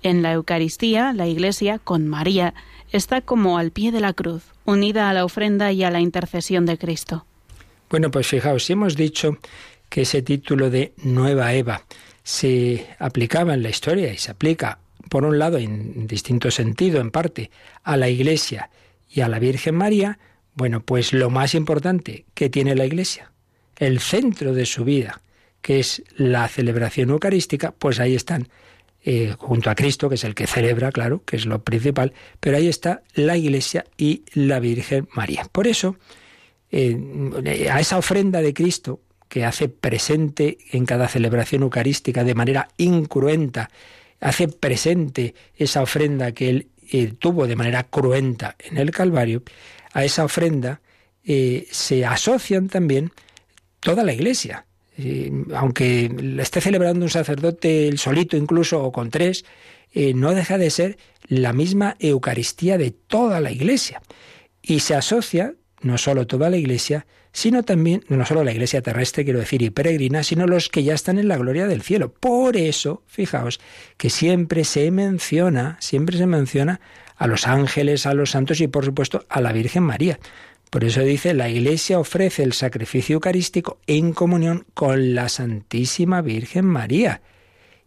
En 0.03 0.23
la 0.23 0.33
Eucaristía, 0.33 1.13
la 1.13 1.29
Iglesia, 1.29 1.79
con 1.79 2.09
María, 2.09 2.53
está 2.91 3.21
como 3.21 3.59
al 3.59 3.71
pie 3.71 3.93
de 3.93 4.01
la 4.01 4.13
cruz, 4.13 4.43
unida 4.65 5.09
a 5.09 5.13
la 5.13 5.25
ofrenda 5.25 5.71
y 5.71 5.85
a 5.85 5.91
la 5.93 6.01
intercesión 6.01 6.67
de 6.67 6.79
Cristo. 6.79 7.25
Bueno, 7.89 8.11
pues 8.11 8.27
fijaos, 8.27 8.65
si 8.65 8.73
hemos 8.73 8.97
dicho 8.97 9.39
que 9.89 10.03
ese 10.03 10.21
título 10.21 10.69
de 10.69 10.95
Nueva 11.05 11.55
Eva 11.55 11.83
se 12.25 12.89
aplicaba 12.99 13.55
en 13.55 13.63
la 13.63 13.69
historia 13.69 14.13
y 14.13 14.19
se 14.19 14.33
aplica, 14.33 14.81
por 15.09 15.25
un 15.25 15.39
lado, 15.39 15.59
en 15.59 16.09
distinto 16.09 16.51
sentido, 16.51 17.01
en 17.01 17.13
parte, 17.13 17.53
a 17.85 17.97
la 17.97 18.09
Iglesia 18.09 18.69
y 19.17 19.23
a 19.23 19.29
la 19.29 19.39
Virgen 19.39 19.75
María, 19.75 20.19
bueno, 20.55 20.81
pues 20.81 21.15
lo 21.15 21.31
más 21.31 21.55
importante 21.55 22.27
que 22.35 22.51
tiene 22.51 22.75
la 22.75 22.85
Iglesia, 22.85 23.33
el 23.77 23.99
centro 24.01 24.53
de 24.53 24.67
su 24.67 24.85
vida, 24.85 25.23
que 25.63 25.81
es 25.81 26.03
la 26.17 26.47
celebración 26.49 27.09
eucarística, 27.09 27.73
pues 27.73 27.99
ahí 27.99 28.15
están, 28.15 28.49
eh, 29.03 29.35
junto 29.39 29.71
a 29.71 29.75
Cristo, 29.75 30.11
que 30.11 30.17
es 30.17 30.25
el 30.25 30.35
que 30.35 30.47
celebra, 30.47 30.93
claro, 30.93 31.23
que 31.25 31.37
es 31.37 31.47
lo 31.47 31.65
principal, 31.65 32.13
pero 32.41 32.59
ahí 32.59 32.69
está 32.69 33.05
la 33.15 33.39
Iglesia 33.39 33.87
y 33.97 34.23
la 34.35 34.61
Virgen 34.61 35.09
María. 35.15 35.47
Por 35.51 35.67
eso, 35.67 35.97
eh, 36.71 37.71
a 37.73 37.81
esa 37.81 37.97
ofrenda 37.97 38.43
de 38.43 38.53
Cristo, 38.53 39.01
que 39.31 39.47
hace 39.47 39.71
presente 39.71 40.59
en 40.73 40.85
cada 40.85 41.09
celebración 41.09 41.63
eucarística 41.63 42.23
de 42.23 42.35
manera 42.35 42.69
incruenta, 42.77 43.71
hace 44.21 44.49
presente 44.49 45.35
esa 45.57 45.83
ofrenda 45.83 46.33
que 46.33 46.51
Él 46.51 46.69
eh, 46.93 47.13
tuvo 47.19 47.47
de 47.47 47.57
manera 47.57 47.85
cruenta 47.85 48.57
en 48.59 48.79
el 48.79 48.91
Calvario, 48.91 49.43
a 49.93 50.05
esa 50.05 50.25
ofrenda 50.25 50.81
eh, 51.25 51.67
se 51.71 52.05
asocian 52.05 52.69
también 52.69 53.13
toda 53.81 54.05
la 54.05 54.13
Iglesia. 54.13 54.67
Eh, 54.99 55.31
aunque 55.55 56.11
la 56.19 56.43
esté 56.43 56.61
celebrando 56.61 57.05
un 57.05 57.11
sacerdote 57.11 57.89
el 57.89 57.99
solito 57.99 58.37
incluso 58.37 58.83
o 58.83 58.93
con 58.93 59.11
tres, 59.11 59.45
no 60.15 60.35
deja 60.35 60.59
de 60.59 60.69
ser 60.69 60.99
la 61.27 61.55
misma 61.55 61.97
Eucaristía 62.01 62.77
de 62.77 62.91
toda 62.91 63.41
la 63.41 63.51
Iglesia. 63.51 64.03
Y 64.61 64.81
se 64.81 64.95
asocia 64.95 65.55
no 65.83 65.99
solo 65.99 66.27
toda 66.27 66.51
la 66.51 66.57
iglesia, 66.57 67.07
sino 67.33 67.63
también, 67.63 68.03
no 68.09 68.25
solo 68.25 68.45
la 68.45 68.53
iglesia 68.53 68.81
terrestre, 68.81 69.25
quiero 69.25 69.41
decir, 69.41 69.61
y 69.63 69.71
peregrina, 69.71 70.23
sino 70.23 70.47
los 70.47 70.69
que 70.69 70.85
ya 70.85 70.95
están 70.95 71.19
en 71.19 71.29
la 71.29 71.37
gloria 71.37 71.67
del 71.67 71.83
cielo. 71.83 72.13
Por 72.13 72.57
eso, 72.57 73.03
fijaos, 73.07 73.61
que 73.97 74.09
siempre 74.09 74.65
se 74.65 74.91
menciona, 74.91 75.77
siempre 75.81 76.17
se 76.17 76.27
menciona 76.27 76.81
a 77.17 77.27
los 77.27 77.47
ángeles, 77.47 78.07
a 78.07 78.15
los 78.15 78.31
santos 78.31 78.61
y 78.61 78.69
por 78.69 78.85
supuesto 78.85 79.27
a 79.29 79.41
la 79.41 79.53
Virgen 79.53 79.83
María. 79.83 80.19
Por 80.71 80.85
eso 80.85 81.01
dice, 81.01 81.35
la 81.35 81.49
Iglesia 81.49 81.99
ofrece 81.99 82.43
el 82.43 82.53
sacrificio 82.53 83.15
eucarístico 83.15 83.79
en 83.87 84.13
comunión 84.13 84.67
con 84.75 85.15
la 85.15 85.29
Santísima 85.29 86.23
Virgen 86.23 86.67
María 86.67 87.23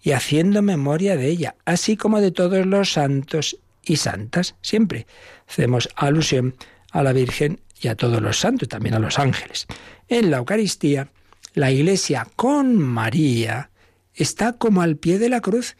y 0.02 0.12
haciendo 0.12 0.62
memoria 0.62 1.18
de 1.18 1.28
ella, 1.28 1.56
así 1.66 1.98
como 1.98 2.22
de 2.22 2.32
todos 2.32 2.66
los 2.66 2.94
santos 2.94 3.58
y 3.84 3.98
santas. 3.98 4.56
Siempre 4.62 5.08
hacemos 5.48 5.90
alusión 5.96 6.56
a 6.92 7.04
la 7.04 7.14
Virgen 7.14 7.60
y 7.82 7.88
a 7.88 7.96
todos 7.96 8.22
los 8.22 8.40
santos, 8.40 8.68
también 8.68 8.96
a 8.96 9.00
los 9.00 9.20
ángeles. 9.20 9.68
En 10.08 10.32
la 10.32 10.38
Eucaristía, 10.38 11.10
la 11.54 11.72
Iglesia 11.72 12.28
con 12.36 12.78
María 12.78 13.70
está 14.14 14.54
como 14.54 14.82
al 14.82 14.98
pie 14.98 15.20
de 15.20 15.30
la 15.30 15.42
cruz, 15.42 15.76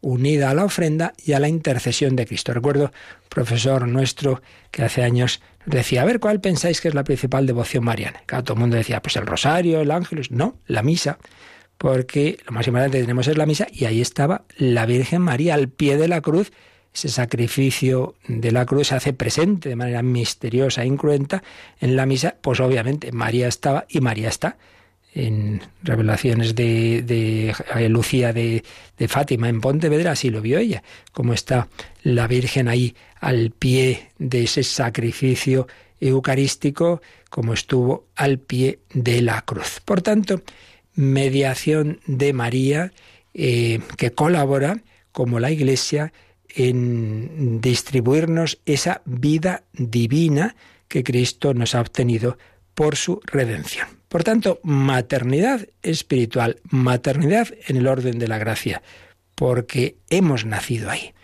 unida 0.00 0.50
a 0.50 0.54
la 0.54 0.64
ofrenda 0.64 1.14
y 1.24 1.32
a 1.32 1.40
la 1.40 1.48
intercesión 1.48 2.14
de 2.14 2.26
Cristo. 2.26 2.52
Recuerdo, 2.52 2.92
profesor 3.28 3.88
nuestro, 3.88 4.42
que 4.70 4.82
hace 4.82 5.02
años 5.02 5.40
decía, 5.64 6.02
a 6.02 6.04
ver, 6.04 6.20
¿cuál 6.20 6.40
pensáis 6.40 6.80
que 6.80 6.88
es 6.88 6.94
la 6.94 7.04
principal 7.04 7.46
devoción 7.46 7.84
mariana? 7.84 8.22
Claro, 8.26 8.44
todo 8.44 8.54
el 8.54 8.60
mundo 8.60 8.76
decía, 8.76 9.00
pues 9.00 9.16
el 9.16 9.26
rosario, 9.26 9.80
el 9.80 9.90
ángel, 9.90 10.26
no, 10.30 10.58
la 10.66 10.82
misa, 10.82 11.18
porque 11.78 12.38
lo 12.46 12.52
más 12.52 12.66
importante 12.66 12.98
que 12.98 13.04
tenemos 13.04 13.28
es 13.28 13.38
la 13.38 13.46
misa 13.46 13.66
y 13.72 13.86
ahí 13.86 14.00
estaba 14.00 14.44
la 14.56 14.86
Virgen 14.86 15.22
María 15.22 15.54
al 15.54 15.68
pie 15.68 15.96
de 15.96 16.08
la 16.08 16.20
cruz. 16.20 16.52
Ese 16.94 17.08
sacrificio 17.08 18.14
de 18.28 18.52
la 18.52 18.64
cruz 18.66 18.88
se 18.88 18.94
hace 18.94 19.12
presente 19.12 19.68
de 19.68 19.76
manera 19.76 20.02
misteriosa 20.02 20.84
e 20.84 20.86
incruenta 20.86 21.42
en 21.80 21.96
la 21.96 22.06
misa, 22.06 22.36
pues 22.40 22.60
obviamente 22.60 23.10
María 23.10 23.48
estaba 23.48 23.84
y 23.88 24.00
María 24.00 24.28
está 24.28 24.56
en 25.12 25.60
revelaciones 25.82 26.54
de, 26.54 27.02
de 27.02 27.88
Lucía 27.88 28.32
de, 28.32 28.64
de, 28.98 29.08
Fátima 29.08 29.48
en 29.48 29.60
Pontevedra, 29.60 30.12
así 30.12 30.30
lo 30.30 30.40
vio 30.40 30.58
ella, 30.58 30.82
como 31.12 31.34
está 31.34 31.68
la 32.02 32.26
Virgen 32.26 32.68
ahí 32.68 32.94
al 33.20 33.50
pie 33.50 34.10
de 34.18 34.44
ese 34.44 34.62
sacrificio 34.64 35.68
eucarístico, 36.00 37.00
como 37.30 37.54
estuvo 37.54 38.06
al 38.16 38.38
pie 38.38 38.80
de 38.92 39.22
la 39.22 39.42
cruz. 39.42 39.80
Por 39.84 40.02
tanto, 40.02 40.42
mediación 40.94 42.00
de 42.06 42.32
María 42.32 42.92
eh, 43.34 43.80
que 43.96 44.12
colabora, 44.12 44.82
como 45.12 45.40
la 45.40 45.50
Iglesia, 45.50 46.12
en 46.54 47.60
distribuirnos 47.60 48.60
esa 48.64 49.02
vida 49.04 49.64
divina 49.72 50.56
que 50.88 51.02
Cristo 51.02 51.54
nos 51.54 51.74
ha 51.74 51.80
obtenido 51.80 52.38
por 52.74 52.96
su 52.96 53.20
redención. 53.24 53.88
Por 54.08 54.22
tanto, 54.22 54.60
maternidad 54.62 55.66
espiritual, 55.82 56.60
maternidad 56.64 57.48
en 57.66 57.76
el 57.76 57.88
orden 57.88 58.18
de 58.18 58.28
la 58.28 58.38
gracia, 58.38 58.82
porque 59.34 59.96
hemos 60.08 60.44
nacido 60.44 60.90
ahí. 60.90 61.14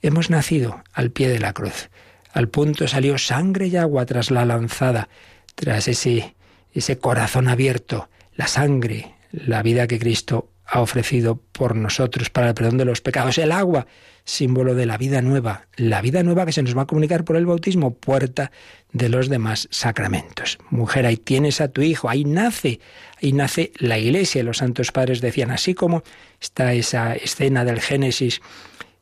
Hemos 0.00 0.30
nacido 0.30 0.84
al 0.92 1.10
pie 1.10 1.28
de 1.28 1.40
la 1.40 1.52
cruz. 1.52 1.90
Al 2.32 2.48
punto 2.48 2.86
salió 2.86 3.18
sangre 3.18 3.66
y 3.66 3.76
agua 3.76 4.06
tras 4.06 4.30
la 4.30 4.44
lanzada, 4.44 5.08
tras 5.56 5.88
ese, 5.88 6.36
ese 6.72 6.98
corazón 6.98 7.48
abierto, 7.48 8.08
la 8.34 8.46
sangre, 8.46 9.14
la 9.32 9.62
vida 9.62 9.86
que 9.86 9.98
Cristo 9.98 10.50
ha 10.66 10.80
ofrecido 10.80 11.40
por 11.52 11.74
nosotros 11.74 12.30
para 12.30 12.48
el 12.48 12.54
perdón 12.54 12.76
de 12.76 12.84
los 12.84 13.00
pecados. 13.00 13.38
El 13.38 13.52
agua, 13.52 13.86
símbolo 14.26 14.74
de 14.74 14.86
la 14.86 14.98
vida 14.98 15.22
nueva, 15.22 15.68
la 15.76 16.02
vida 16.02 16.22
nueva 16.22 16.44
que 16.44 16.52
se 16.52 16.62
nos 16.62 16.76
va 16.76 16.82
a 16.82 16.86
comunicar 16.86 17.24
por 17.24 17.36
el 17.36 17.46
bautismo, 17.46 17.94
puerta 17.94 18.50
de 18.92 19.08
los 19.08 19.28
demás 19.28 19.68
sacramentos. 19.70 20.58
Mujer, 20.68 21.06
ahí 21.06 21.16
tienes 21.16 21.60
a 21.60 21.68
tu 21.68 21.80
hijo, 21.80 22.10
ahí 22.10 22.24
nace, 22.24 22.80
ahí 23.22 23.32
nace 23.32 23.72
la 23.78 23.98
iglesia. 23.98 24.42
Los 24.42 24.58
santos 24.58 24.90
padres 24.90 25.20
decían, 25.20 25.52
así 25.52 25.74
como 25.74 26.02
está 26.40 26.74
esa 26.74 27.14
escena 27.14 27.64
del 27.64 27.80
Génesis 27.80 28.42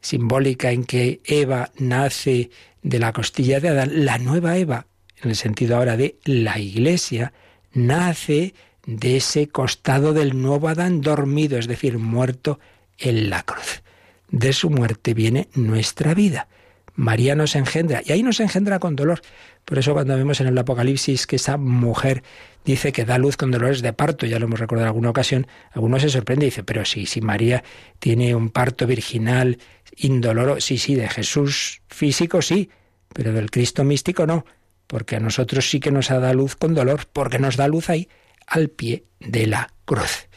simbólica 0.01 0.71
en 0.71 0.85
que 0.85 1.21
Eva 1.25 1.73
nace 1.79 2.51
de 2.83 2.99
la 2.99 3.15
costilla 3.15 3.61
de 3.61 3.71
Adán, 3.71 4.05
la 4.05 4.19
nueva 4.19 4.59
Eva, 4.59 4.87
en 5.23 5.31
el 5.31 5.37
sentido 5.37 5.77
ahora 5.77 5.97
de 5.97 6.19
la 6.25 6.59
iglesia, 6.59 7.33
nace 7.73 8.53
de 8.87 9.17
ese 9.17 9.49
costado 9.49 10.13
del 10.13 10.41
nuevo 10.41 10.69
Adán 10.69 11.01
dormido, 11.01 11.57
es 11.57 11.67
decir, 11.67 11.97
muerto 11.99 12.61
en 12.99 13.31
la 13.31 13.43
cruz. 13.43 13.84
De 14.31 14.53
su 14.53 14.71
muerte 14.71 15.15
viene 15.15 15.49
nuestra 15.55 16.15
vida. 16.15 16.49
María 16.97 17.35
nos 17.35 17.57
engendra, 17.57 18.03
y 18.05 18.13
ahí 18.13 18.23
nos 18.23 18.41
engendra 18.41 18.79
con 18.79 18.95
dolor. 18.95 19.21
Por 19.65 19.79
eso 19.79 19.95
cuando 19.95 20.17
vemos 20.17 20.41
en 20.41 20.47
el 20.47 20.57
Apocalipsis 20.57 21.27
que 21.27 21.37
esa 21.37 21.57
mujer 21.57 22.23
dice 22.65 22.93
que 22.93 23.05
da 23.05 23.19
luz 23.19 23.37
con 23.37 23.51
dolores 23.51 23.83
de 23.83 23.93
parto, 23.93 24.27
ya 24.27 24.39
lo 24.39 24.47
hemos 24.47 24.61
recordado 24.61 24.87
en 24.87 24.89
alguna 24.89 25.11
ocasión, 25.11 25.47
alguno 25.73 25.99
se 25.99 26.09
sorprende 26.09 26.47
y 26.47 26.51
dice, 26.51 26.63
pero 26.63 26.85
sí, 26.85 27.07
si 27.07 27.21
María 27.21 27.65
tiene 27.99 28.35
un 28.35 28.51
parto 28.51 28.87
virginal, 28.87 29.59
indoloro, 29.97 30.61
sí, 30.61 30.79
sí, 30.79 30.95
de 30.95 31.09
Jesús 31.09 31.83
físico 31.89 32.43
sí, 32.43 32.71
pero 33.13 33.33
del 33.33 33.51
Cristo 33.51 33.83
místico 33.85 34.27
no, 34.27 34.45
porque 34.87 35.17
a 35.17 35.21
nosotros 35.21 35.69
sí 35.69 35.81
que 35.81 35.91
nos 35.91 36.09
da 36.09 36.33
luz 36.33 36.55
con 36.55 36.75
dolor, 36.75 37.07
porque 37.13 37.39
nos 37.39 37.57
da 37.57 37.67
luz 37.67 37.91
ahí 37.91 38.09
al 38.47 38.69
pie 38.69 39.05
de 39.21 39.47
la 39.47 39.73
cruz. 39.85 40.29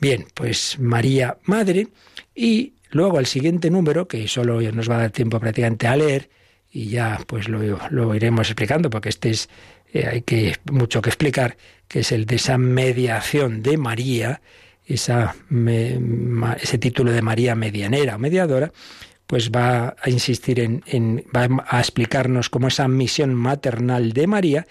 Bien, 0.00 0.26
pues 0.34 0.78
María 0.78 1.38
Madre 1.44 1.88
y 2.34 2.73
luego 2.94 3.18
el 3.18 3.26
siguiente 3.26 3.70
número, 3.70 4.08
que 4.08 4.26
solo 4.28 4.60
nos 4.72 4.90
va 4.90 4.96
a 4.96 5.00
dar 5.00 5.10
tiempo 5.10 5.38
prácticamente 5.40 5.86
a 5.86 5.96
leer, 5.96 6.30
y 6.74 6.88
ya 6.88 7.20
pues 7.26 7.48
lo, 7.48 8.14
iremos 8.14 8.48
explicando 8.48 8.90
porque 8.90 9.08
este 9.08 9.30
es 9.30 9.48
eh, 9.92 10.06
hay 10.10 10.22
que 10.22 10.56
mucho 10.72 11.00
que 11.00 11.10
explicar 11.10 11.56
que 11.86 12.00
es 12.00 12.10
el 12.10 12.26
de 12.26 12.34
esa 12.34 12.58
mediación 12.58 13.62
de 13.62 13.78
María 13.78 14.42
esa 14.84 15.36
ese 16.60 16.78
título 16.78 17.12
de 17.12 17.22
María 17.22 17.54
medianera 17.54 18.16
o 18.16 18.18
mediadora 18.18 18.72
pues 19.28 19.52
va 19.52 19.94
a 20.02 20.10
insistir 20.10 20.58
en, 20.58 20.82
va 21.34 21.64
a 21.68 21.78
explicarnos 21.78 22.50
cómo 22.50 22.68
esa 22.68 22.88
misión 22.88 23.34
maternal 23.34 24.12
de 24.12 24.26
María 24.26 24.66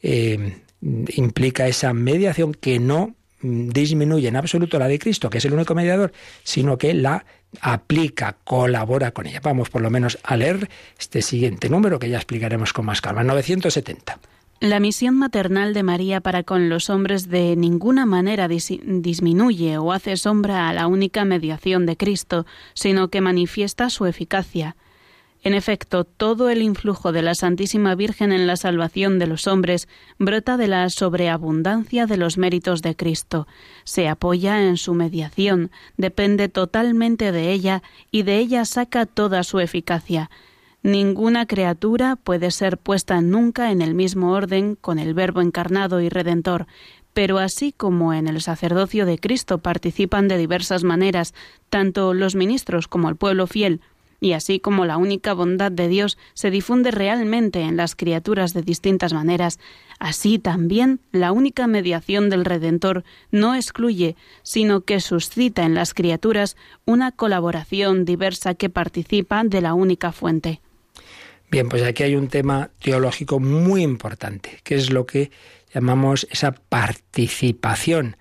eh, 0.00 0.58
implica 0.80 1.66
esa 1.66 1.92
mediación 1.92 2.54
que 2.54 2.78
no 2.78 3.16
disminuye 3.40 4.28
en 4.28 4.36
absoluto 4.36 4.78
la 4.78 4.88
de 4.88 4.98
Cristo, 4.98 5.30
que 5.30 5.38
es 5.38 5.44
el 5.44 5.54
único 5.54 5.74
mediador, 5.74 6.12
sino 6.42 6.78
que 6.78 6.94
la 6.94 7.24
aplica, 7.60 8.36
colabora 8.44 9.12
con 9.12 9.26
ella. 9.26 9.40
Vamos 9.42 9.70
por 9.70 9.82
lo 9.82 9.90
menos 9.90 10.18
a 10.22 10.36
leer 10.36 10.68
este 10.98 11.22
siguiente 11.22 11.68
número 11.68 11.98
que 11.98 12.08
ya 12.08 12.16
explicaremos 12.16 12.72
con 12.72 12.86
más 12.86 13.00
calma, 13.00 13.24
970. 13.24 14.18
La 14.60 14.80
misión 14.80 15.14
maternal 15.14 15.72
de 15.72 15.84
María 15.84 16.20
para 16.20 16.42
con 16.42 16.68
los 16.68 16.90
hombres 16.90 17.28
de 17.28 17.54
ninguna 17.54 18.06
manera 18.06 18.48
disminuye 18.48 19.78
o 19.78 19.92
hace 19.92 20.16
sombra 20.16 20.68
a 20.68 20.72
la 20.72 20.88
única 20.88 21.24
mediación 21.24 21.86
de 21.86 21.96
Cristo, 21.96 22.44
sino 22.74 23.06
que 23.06 23.20
manifiesta 23.20 23.88
su 23.88 24.06
eficacia. 24.06 24.74
En 25.44 25.54
efecto, 25.54 26.04
todo 26.04 26.50
el 26.50 26.62
influjo 26.62 27.12
de 27.12 27.22
la 27.22 27.34
Santísima 27.34 27.94
Virgen 27.94 28.32
en 28.32 28.46
la 28.46 28.56
salvación 28.56 29.18
de 29.18 29.28
los 29.28 29.46
hombres 29.46 29.88
brota 30.18 30.56
de 30.56 30.66
la 30.66 30.90
sobreabundancia 30.90 32.06
de 32.06 32.16
los 32.16 32.38
méritos 32.38 32.82
de 32.82 32.96
Cristo, 32.96 33.46
se 33.84 34.08
apoya 34.08 34.64
en 34.64 34.76
su 34.76 34.94
mediación, 34.94 35.70
depende 35.96 36.48
totalmente 36.48 37.30
de 37.30 37.52
ella 37.52 37.82
y 38.10 38.24
de 38.24 38.38
ella 38.38 38.64
saca 38.64 39.06
toda 39.06 39.44
su 39.44 39.60
eficacia. 39.60 40.28
Ninguna 40.82 41.46
criatura 41.46 42.16
puede 42.16 42.50
ser 42.50 42.78
puesta 42.78 43.20
nunca 43.20 43.70
en 43.70 43.82
el 43.82 43.94
mismo 43.94 44.32
orden 44.32 44.74
con 44.74 44.98
el 44.98 45.14
Verbo 45.14 45.40
encarnado 45.40 46.00
y 46.00 46.08
redentor, 46.08 46.66
pero 47.14 47.38
así 47.38 47.72
como 47.72 48.12
en 48.12 48.28
el 48.28 48.40
sacerdocio 48.40 49.06
de 49.06 49.18
Cristo 49.18 49.58
participan 49.58 50.28
de 50.28 50.38
diversas 50.38 50.84
maneras 50.84 51.34
tanto 51.68 52.14
los 52.14 52.34
ministros 52.34 52.86
como 52.86 53.08
el 53.08 53.16
pueblo 53.16 53.46
fiel, 53.46 53.80
y 54.20 54.32
así 54.32 54.60
como 54.60 54.84
la 54.84 54.96
única 54.96 55.32
bondad 55.32 55.70
de 55.70 55.88
Dios 55.88 56.18
se 56.34 56.50
difunde 56.50 56.90
realmente 56.90 57.60
en 57.60 57.76
las 57.76 57.94
criaturas 57.94 58.54
de 58.54 58.62
distintas 58.62 59.12
maneras, 59.12 59.58
así 59.98 60.38
también 60.38 61.00
la 61.12 61.32
única 61.32 61.66
mediación 61.66 62.30
del 62.30 62.44
Redentor 62.44 63.04
no 63.30 63.54
excluye, 63.54 64.16
sino 64.42 64.82
que 64.82 65.00
suscita 65.00 65.64
en 65.64 65.74
las 65.74 65.94
criaturas 65.94 66.56
una 66.84 67.12
colaboración 67.12 68.04
diversa 68.04 68.54
que 68.54 68.70
participa 68.70 69.44
de 69.44 69.60
la 69.60 69.74
única 69.74 70.12
fuente. 70.12 70.60
Bien, 71.50 71.68
pues 71.68 71.82
aquí 71.82 72.02
hay 72.02 72.14
un 72.14 72.28
tema 72.28 72.70
teológico 72.82 73.40
muy 73.40 73.82
importante, 73.82 74.60
que 74.64 74.74
es 74.74 74.90
lo 74.90 75.06
que 75.06 75.30
llamamos 75.72 76.26
esa 76.30 76.52
participación, 76.52 78.16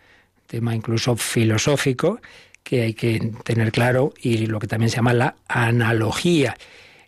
tema 0.48 0.74
incluso 0.74 1.18
filosófico, 1.18 2.22
que 2.68 2.82
hay 2.82 2.94
que 2.94 3.32
tener 3.46 3.72
claro 3.72 4.14
y 4.22 4.46
lo 4.48 4.60
que 4.60 4.68
también 4.68 4.90
se 4.90 4.98
llama 4.98 5.14
la 5.14 5.38
analogía. 5.48 6.58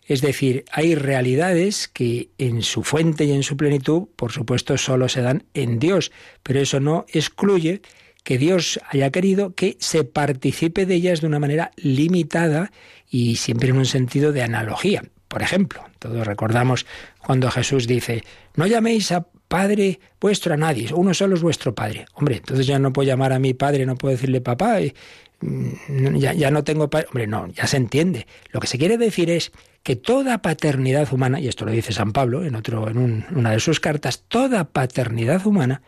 Es 0.06 0.22
decir, 0.22 0.64
hay 0.72 0.94
realidades 0.94 1.86
que 1.86 2.30
en 2.38 2.62
su 2.62 2.82
fuente 2.82 3.26
y 3.26 3.32
en 3.32 3.42
su 3.42 3.58
plenitud, 3.58 4.08
por 4.16 4.32
supuesto, 4.32 4.78
solo 4.78 5.10
se 5.10 5.20
dan 5.20 5.44
en 5.52 5.78
Dios, 5.78 6.12
pero 6.42 6.60
eso 6.60 6.80
no 6.80 7.04
excluye 7.12 7.82
que 8.24 8.38
Dios 8.38 8.80
haya 8.88 9.10
querido 9.10 9.54
que 9.54 9.76
se 9.80 10.04
participe 10.04 10.86
de 10.86 10.94
ellas 10.94 11.20
de 11.20 11.26
una 11.26 11.38
manera 11.38 11.72
limitada 11.76 12.72
y 13.10 13.36
siempre 13.36 13.68
en 13.68 13.76
un 13.76 13.86
sentido 13.86 14.32
de 14.32 14.42
analogía. 14.42 15.02
Por 15.28 15.42
ejemplo, 15.42 15.84
todos 15.98 16.26
recordamos 16.26 16.86
cuando 17.18 17.50
Jesús 17.50 17.86
dice, 17.86 18.24
no 18.56 18.66
llaméis 18.66 19.12
a 19.12 19.26
Padre 19.46 20.00
vuestro 20.20 20.54
a 20.54 20.56
nadie, 20.56 20.88
uno 20.94 21.12
solo 21.12 21.34
es 21.34 21.42
vuestro 21.42 21.74
Padre. 21.74 22.06
Hombre, 22.14 22.36
entonces 22.36 22.66
ya 22.66 22.78
no 22.78 22.92
puedo 22.92 23.06
llamar 23.06 23.32
a 23.32 23.38
mi 23.38 23.52
Padre, 23.52 23.84
no 23.84 23.96
puedo 23.96 24.12
decirle 24.12 24.40
papá, 24.40 24.78
mm, 24.80 24.92
ya, 25.40 26.32
ya 26.32 26.50
no 26.50 26.64
tengo. 26.64 26.84
Hombre, 26.84 27.26
no, 27.26 27.46
ya 27.48 27.66
se 27.66 27.76
entiende. 27.76 28.26
Lo 28.52 28.60
que 28.60 28.66
se 28.66 28.78
quiere 28.78 28.98
decir 28.98 29.30
es 29.30 29.52
que 29.82 29.96
toda 29.96 30.42
paternidad 30.42 31.12
humana, 31.12 31.40
y 31.40 31.48
esto 31.48 31.64
lo 31.64 31.72
dice 31.72 31.92
San 31.92 32.12
Pablo 32.12 32.44
en, 32.44 32.54
otro, 32.54 32.88
en 32.88 33.24
una 33.34 33.52
de 33.52 33.60
sus 33.60 33.80
cartas, 33.80 34.24
toda 34.28 34.64
paternidad 34.64 35.46
humana 35.46 35.82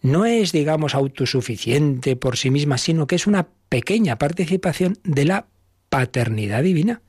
no 0.00 0.26
es, 0.26 0.52
digamos, 0.52 0.94
autosuficiente 0.94 2.16
por 2.16 2.36
sí 2.36 2.50
misma, 2.50 2.78
sino 2.78 3.06
que 3.06 3.16
es 3.16 3.26
una 3.26 3.48
pequeña 3.68 4.16
participación 4.16 4.98
de 5.02 5.24
la 5.24 5.46
paternidad 5.88 6.62
divina. 6.62 7.02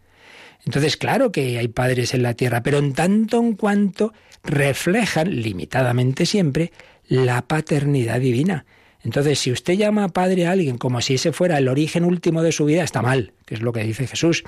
Entonces, 0.66 0.98
claro 0.98 1.32
que 1.32 1.58
hay 1.58 1.68
padres 1.68 2.14
en 2.14 2.24
la 2.24 2.34
tierra, 2.34 2.64
pero 2.64 2.80
en 2.80 2.94
tanto 2.94 3.40
en 3.40 3.54
cuanto 3.54 4.14
reflejan, 4.44 5.42
limitadamente 5.42 6.26
siempre, 6.26 6.72
la 7.08 7.42
paternidad 7.44 8.20
divina. 8.20 8.66
Entonces, 9.04 9.40
si 9.40 9.52
usted 9.52 9.74
llama 9.74 10.06
a 10.06 10.10
padre 10.10 10.48
a 10.48 10.52
alguien 10.52 10.78
como 10.78 11.02
si 11.02 11.16
ese 11.16 11.32
fuera 11.32 11.58
el 11.58 11.68
origen 11.68 12.04
último 12.04 12.42
de 12.42 12.52
su 12.52 12.66
vida, 12.66 12.84
está 12.84 13.02
mal, 13.02 13.34
que 13.46 13.56
es 13.56 13.62
lo 13.62 13.72
que 13.72 13.84
dice 13.84 14.08
Jesús. 14.08 14.44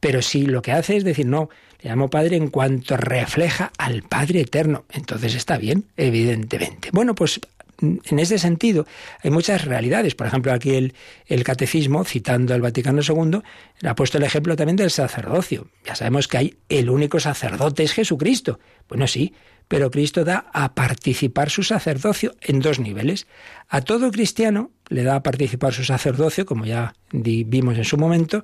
Pero 0.00 0.22
si 0.22 0.46
lo 0.46 0.62
que 0.62 0.72
hace 0.72 0.96
es 0.96 1.04
decir, 1.04 1.26
no, 1.26 1.48
le 1.80 1.90
llamo 1.90 2.10
Padre 2.10 2.36
en 2.36 2.48
cuanto 2.48 2.96
refleja 2.96 3.72
al 3.78 4.02
Padre 4.02 4.42
eterno, 4.42 4.84
entonces 4.90 5.34
está 5.34 5.58
bien, 5.58 5.86
evidentemente. 5.96 6.90
Bueno, 6.92 7.14
pues 7.14 7.40
en 7.80 8.18
ese 8.18 8.38
sentido 8.38 8.86
hay 9.22 9.30
muchas 9.30 9.64
realidades. 9.64 10.14
Por 10.14 10.26
ejemplo, 10.26 10.52
aquí 10.52 10.74
el, 10.74 10.94
el, 11.26 11.44
catecismo, 11.44 12.04
citando 12.04 12.54
al 12.54 12.60
Vaticano 12.60 13.02
II, 13.02 13.40
ha 13.84 13.94
puesto 13.94 14.18
el 14.18 14.24
ejemplo 14.24 14.56
también 14.56 14.76
del 14.76 14.90
sacerdocio. 14.90 15.68
Ya 15.84 15.94
sabemos 15.94 16.26
que 16.28 16.38
hay 16.38 16.54
el 16.68 16.90
único 16.90 17.20
sacerdote 17.20 17.84
es 17.84 17.92
Jesucristo. 17.92 18.58
Bueno, 18.88 19.06
sí, 19.06 19.34
pero 19.68 19.90
Cristo 19.90 20.24
da 20.24 20.46
a 20.52 20.74
participar 20.74 21.50
su 21.50 21.62
sacerdocio 21.62 22.34
en 22.40 22.60
dos 22.60 22.80
niveles. 22.80 23.26
A 23.68 23.82
todo 23.82 24.10
cristiano 24.10 24.70
le 24.88 25.04
da 25.04 25.16
a 25.16 25.22
participar 25.22 25.74
su 25.74 25.84
sacerdocio, 25.84 26.46
como 26.46 26.64
ya 26.64 26.94
vimos 27.12 27.76
en 27.76 27.84
su 27.84 27.98
momento, 27.98 28.42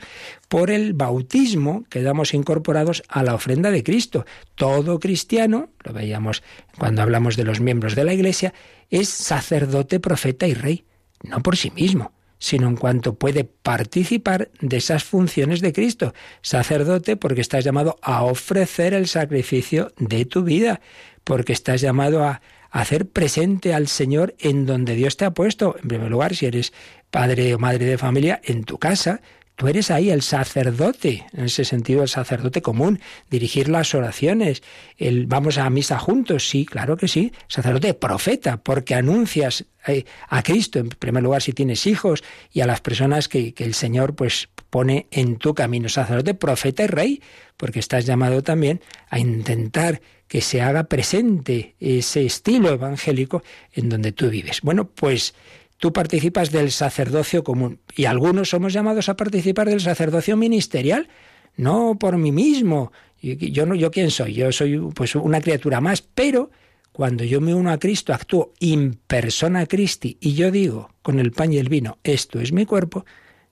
por 0.49 0.71
el 0.71 0.93
bautismo 0.93 1.85
que 1.89 2.03
damos 2.03 2.35
incorporados 2.35 3.03
a 3.09 3.23
la 3.23 3.35
ofrenda 3.35 3.71
de 3.71 3.83
Cristo. 3.83 4.27
Todo 4.55 5.01
cristiano, 5.01 5.71
lo 5.83 5.95
veíamos 5.95 6.43
cuando 6.79 7.01
hablamos 7.01 7.37
de 7.37 7.45
los 7.45 7.61
miembros 7.61 7.95
de 7.95 8.05
la 8.05 8.13
Iglesia, 8.13 8.53
es 8.91 9.09
sacerdote, 9.09 10.01
profeta 10.01 10.47
y 10.47 10.53
rey, 10.53 10.85
no 11.23 11.43
por 11.43 11.57
sí 11.57 11.71
mismo 11.71 12.13
sino 12.45 12.69
en 12.69 12.77
cuanto 12.77 13.15
puede 13.15 13.45
participar 13.45 14.51
de 14.61 14.77
esas 14.77 15.03
funciones 15.03 15.63
de 15.63 15.73
Cristo. 15.73 16.13
Sacerdote 16.43 17.17
porque 17.17 17.41
estás 17.41 17.65
llamado 17.65 17.97
a 18.03 18.23
ofrecer 18.23 18.93
el 18.93 19.07
sacrificio 19.07 19.93
de 19.97 20.27
tu 20.27 20.43
vida 20.43 20.83
porque 21.25 21.53
estás 21.53 21.81
llamado 21.81 22.25
a 22.25 22.41
hacer 22.71 23.07
presente 23.09 23.73
al 23.73 23.89
Señor 23.89 24.35
en 24.39 24.67
donde 24.67 24.95
Dios 24.95 25.17
te 25.17 25.25
ha 25.25 25.31
puesto. 25.33 25.77
En 25.83 25.89
primer 25.89 26.11
lugar, 26.11 26.35
si 26.35 26.47
eres 26.47 26.73
padre 27.11 27.55
o 27.55 27.59
madre 27.59 27.87
de 27.87 27.99
familia, 27.99 28.41
en 28.45 28.65
tu 28.65 28.79
casa. 28.79 29.21
Tú 29.57 29.69
eres 29.69 29.93
ahí 29.93 30.11
el 30.11 30.23
sacerdote, 30.23 31.27
en 31.33 31.45
ese 31.45 31.65
sentido 31.65 32.03
el 32.03 32.09
sacerdote 32.09 32.61
común, 32.61 32.99
dirigir 33.31 33.69
las 33.69 33.95
oraciones, 33.95 34.65
el 34.99 35.27
vamos 35.27 35.59
a 35.59 35.71
misa 35.71 35.97
juntos, 36.01 36.49
sí, 36.49 36.67
claro 36.67 36.97
que 36.97 37.07
sí, 37.07 37.33
sacerdote 37.47 37.95
profeta, 37.95 38.57
porque 38.57 38.97
anuncias 38.97 39.65
eh, 39.87 40.07
a 40.29 40.43
Cristo 40.43 40.81
en 40.81 40.89
primer 40.89 41.23
lugar 41.23 41.41
si 41.41 41.53
tienes 41.53 41.87
hijos 41.87 42.25
y 42.53 42.63
a 42.63 42.67
las 42.67 42.81
personas 42.81 43.29
que, 43.29 43.55
el 43.57 43.75
Señor 43.75 44.17
pues 44.17 44.49
pone 44.71 45.07
en 45.13 45.37
tu 45.37 45.55
camino, 45.55 45.89
sacerdote, 45.89 46.35
profeta 46.35 46.83
y 46.83 46.89
rey, 46.89 47.23
porque 47.57 47.79
estás 47.79 48.07
llamado 48.07 48.43
también 48.43 48.81
a 49.09 49.21
intentar 49.21 50.01
que 50.35 50.41
se 50.41 50.61
haga 50.61 50.83
presente 50.83 51.77
ese 51.79 52.27
estilo 52.27 52.73
evangélico 52.73 53.45
en 53.73 53.89
donde 53.89 54.11
tú 54.11 54.31
vives. 54.31 54.63
Bueno, 54.63 54.89
pues 54.89 55.33
tú 55.77 55.93
participas 55.93 56.51
del 56.51 56.73
sacerdocio 56.73 57.45
común 57.45 57.79
y 57.95 58.07
algunos 58.07 58.49
somos 58.49 58.73
llamados 58.73 59.09
a 59.09 59.15
participar 59.15 59.69
del 59.69 59.81
sacerdocio 59.81 60.37
ministerial, 60.37 61.09
no 61.57 62.01
por 62.01 62.19
mí 62.19 62.33
mismo. 62.33 62.91
Yo 63.23 63.65
no, 63.65 63.77
yo 63.77 63.93
quién 63.93 64.11
soy, 64.11 64.35
yo 64.35 64.51
soy 64.51 64.77
pues 64.93 65.15
una 65.15 65.41
criatura 65.41 65.81
más, 65.81 66.03
pero 66.03 66.51
cuando 66.91 67.23
yo 67.23 67.41
me 67.41 67.55
uno 67.55 67.71
a 67.71 67.79
Cristo, 67.79 68.13
actúo 68.13 68.55
in 68.59 68.99
persona 69.07 69.67
Christi 69.67 70.19
y 70.21 70.35
yo 70.35 70.51
digo 70.51 70.91
con 71.03 71.21
el 71.21 71.31
pan 71.31 71.53
y 71.53 71.59
el 71.59 71.69
vino, 71.69 71.99
esto 72.03 72.41
es 72.41 72.51
mi 72.51 72.67
cuerpo, 72.67 73.05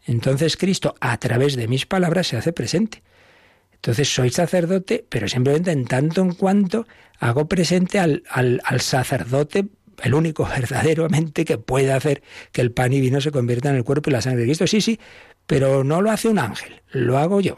entonces 0.04 0.56
Cristo 0.56 0.96
a 0.98 1.16
través 1.18 1.54
de 1.54 1.68
mis 1.68 1.86
palabras 1.86 2.26
se 2.26 2.38
hace 2.38 2.52
presente. 2.52 3.04
Entonces 3.82 4.14
soy 4.14 4.30
sacerdote, 4.30 5.04
pero 5.08 5.26
simplemente 5.26 5.72
en 5.72 5.86
tanto 5.86 6.22
en 6.22 6.34
cuanto 6.34 6.86
hago 7.18 7.48
presente 7.48 7.98
al, 7.98 8.22
al, 8.30 8.80
sacerdote 8.80 9.66
el 10.04 10.14
único 10.14 10.44
verdaderamente 10.48 11.44
que 11.44 11.58
puede 11.58 11.92
hacer 11.92 12.22
que 12.52 12.60
el 12.60 12.70
pan 12.70 12.92
y 12.92 13.00
vino 13.00 13.20
se 13.20 13.32
conviertan 13.32 13.72
en 13.72 13.78
el 13.78 13.84
cuerpo 13.84 14.08
y 14.08 14.12
la 14.12 14.22
sangre 14.22 14.42
de 14.42 14.46
Cristo. 14.46 14.68
Sí, 14.68 14.80
sí, 14.80 15.00
pero 15.48 15.82
no 15.82 16.00
lo 16.00 16.12
hace 16.12 16.28
un 16.28 16.38
ángel, 16.38 16.80
lo 16.92 17.18
hago 17.18 17.40
yo. 17.40 17.56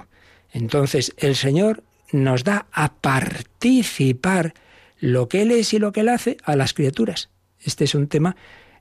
Entonces 0.50 1.12
el 1.18 1.36
Señor 1.36 1.82
nos 2.10 2.42
da 2.42 2.68
a 2.72 2.94
participar 2.94 4.54
lo 5.00 5.28
que 5.28 5.42
Él 5.42 5.50
es 5.50 5.74
y 5.74 5.78
lo 5.78 5.92
que 5.92 6.00
Él 6.00 6.08
hace 6.08 6.38
a 6.42 6.56
las 6.56 6.72
criaturas. 6.72 7.28
Este 7.60 7.84
es 7.84 7.94
un 7.94 8.08
tema 8.08 8.34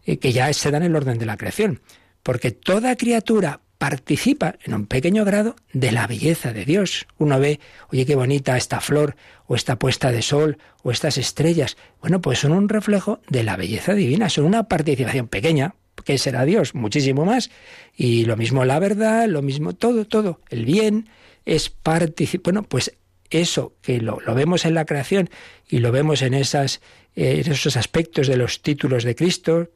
eh, 0.05 0.17
que 0.17 0.31
ya 0.31 0.53
se 0.53 0.71
da 0.71 0.77
en 0.77 0.83
el 0.83 0.95
orden 0.95 1.17
de 1.17 1.25
la 1.25 1.35
creación, 1.35 1.81
porque 2.23 2.51
toda 2.51 2.95
criatura 2.95 3.59
participa 3.83 4.55
en 4.63 4.75
un 4.75 4.85
pequeño 4.85 5.25
grado 5.25 5.57
de 5.73 5.91
la 5.91 6.07
belleza 6.07 6.53
de 6.53 6.63
Dios. 6.63 7.05
Uno 7.17 7.37
ve, 7.37 7.59
oye, 7.91 8.05
qué 8.05 8.15
bonita 8.15 8.55
esta 8.55 8.79
flor, 8.79 9.17
o 9.45 9.55
esta 9.55 9.77
puesta 9.77 10.13
de 10.13 10.21
sol, 10.21 10.57
o 10.83 10.91
estas 10.91 11.17
estrellas. 11.17 11.75
Bueno, 11.99 12.21
pues 12.21 12.39
son 12.39 12.53
un 12.53 12.69
reflejo 12.69 13.19
de 13.27 13.43
la 13.43 13.57
belleza 13.57 13.93
divina, 13.93 14.29
son 14.29 14.45
una 14.45 14.69
participación 14.69 15.27
pequeña, 15.27 15.75
que 16.05 16.17
será 16.17 16.45
Dios, 16.45 16.75
muchísimo 16.75 17.25
más. 17.25 17.51
Y 17.93 18.23
lo 18.23 18.37
mismo 18.37 18.63
la 18.63 18.79
verdad, 18.79 19.27
lo 19.27 19.41
mismo 19.41 19.73
todo, 19.73 20.05
todo. 20.05 20.39
El 20.49 20.63
bien 20.63 21.09
es 21.43 21.69
participar. 21.69 22.53
Bueno, 22.53 22.63
pues 22.63 22.95
eso 23.31 23.75
que 23.81 23.99
lo, 23.99 24.21
lo, 24.21 24.33
vemos 24.33 24.63
en 24.63 24.75
la 24.75 24.85
creación 24.85 25.29
y 25.67 25.79
lo 25.79 25.91
vemos 25.91 26.21
en, 26.21 26.35
esas, 26.35 26.79
eh, 27.17 27.43
en 27.45 27.51
esos 27.51 27.75
aspectos 27.75 28.27
de 28.27 28.37
los 28.37 28.61
títulos 28.61 29.03
de 29.03 29.13
Cristo, 29.13 29.71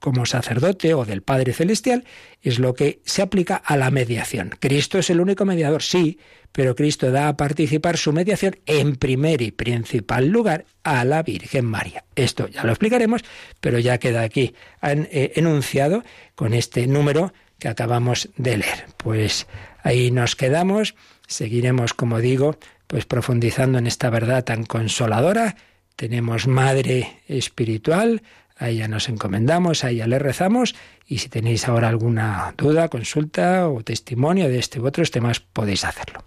como 0.00 0.26
sacerdote 0.26 0.94
o 0.94 1.04
del 1.04 1.22
Padre 1.22 1.52
Celestial, 1.52 2.04
es 2.42 2.58
lo 2.58 2.74
que 2.74 3.00
se 3.04 3.22
aplica 3.22 3.56
a 3.56 3.76
la 3.76 3.90
mediación. 3.90 4.50
Cristo 4.60 4.98
es 4.98 5.10
el 5.10 5.20
único 5.20 5.44
mediador, 5.44 5.82
sí, 5.82 6.18
pero 6.52 6.74
Cristo 6.74 7.10
da 7.10 7.28
a 7.28 7.36
participar 7.36 7.96
su 7.96 8.12
mediación 8.12 8.56
en 8.66 8.96
primer 8.96 9.42
y 9.42 9.50
principal 9.50 10.28
lugar 10.28 10.64
a 10.84 11.04
la 11.04 11.22
Virgen 11.22 11.66
María. 11.66 12.04
Esto 12.14 12.48
ya 12.48 12.64
lo 12.64 12.70
explicaremos, 12.70 13.22
pero 13.60 13.78
ya 13.78 13.98
queda 13.98 14.22
aquí 14.22 14.54
eh, 14.82 15.32
enunciado 15.36 16.02
con 16.34 16.54
este 16.54 16.86
número 16.86 17.32
que 17.58 17.68
acabamos 17.68 18.30
de 18.36 18.58
leer. 18.58 18.86
Pues 18.96 19.46
ahí 19.82 20.10
nos 20.10 20.36
quedamos, 20.36 20.94
seguiremos, 21.26 21.94
como 21.94 22.20
digo, 22.20 22.58
pues 22.86 23.04
profundizando 23.06 23.78
en 23.78 23.86
esta 23.86 24.10
verdad 24.10 24.44
tan 24.44 24.64
consoladora. 24.64 25.56
Tenemos 25.96 26.46
Madre 26.46 27.20
Espiritual, 27.26 28.22
a 28.56 28.68
ella 28.68 28.88
nos 28.88 29.08
encomendamos, 29.08 29.84
a 29.84 29.90
ella 29.90 30.06
le 30.06 30.18
rezamos 30.18 30.74
y 31.06 31.18
si 31.18 31.28
tenéis 31.28 31.68
ahora 31.68 31.88
alguna 31.88 32.54
duda, 32.56 32.88
consulta 32.88 33.68
o 33.68 33.82
testimonio 33.82 34.48
de 34.48 34.58
este 34.58 34.80
u 34.80 34.86
otros 34.86 35.10
temas 35.10 35.40
podéis 35.40 35.84
hacerlo. 35.84 36.24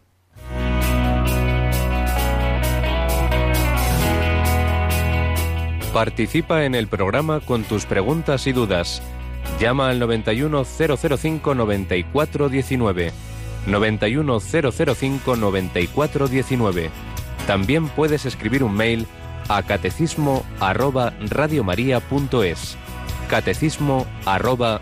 Participa 5.93 6.65
en 6.65 6.75
el 6.75 6.87
programa 6.87 7.39
con 7.39 7.63
tus 7.63 7.85
preguntas 7.85 8.45
y 8.45 8.51
dudas. 8.53 9.01
Llama 9.59 9.89
al 9.89 9.99
91005 9.99 11.55
9419. 11.55 13.11
91005 13.65 15.35
9419. 15.35 16.91
También 17.47 17.89
puedes 17.89 18.25
escribir 18.25 18.63
un 18.63 18.75
mail 18.75 19.07
a 19.49 19.63
catecismo 19.63 20.45
arroba 20.59 21.13
radiomaria.es. 21.19 22.77
Catecismo 23.27 24.05
arroba. 24.25 24.81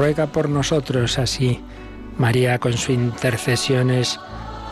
Ruega 0.00 0.28
por 0.28 0.48
nosotros 0.48 1.18
así. 1.18 1.60
María 2.16 2.58
con 2.58 2.72
su 2.72 2.90
intercesión 2.90 3.90
es 3.90 4.18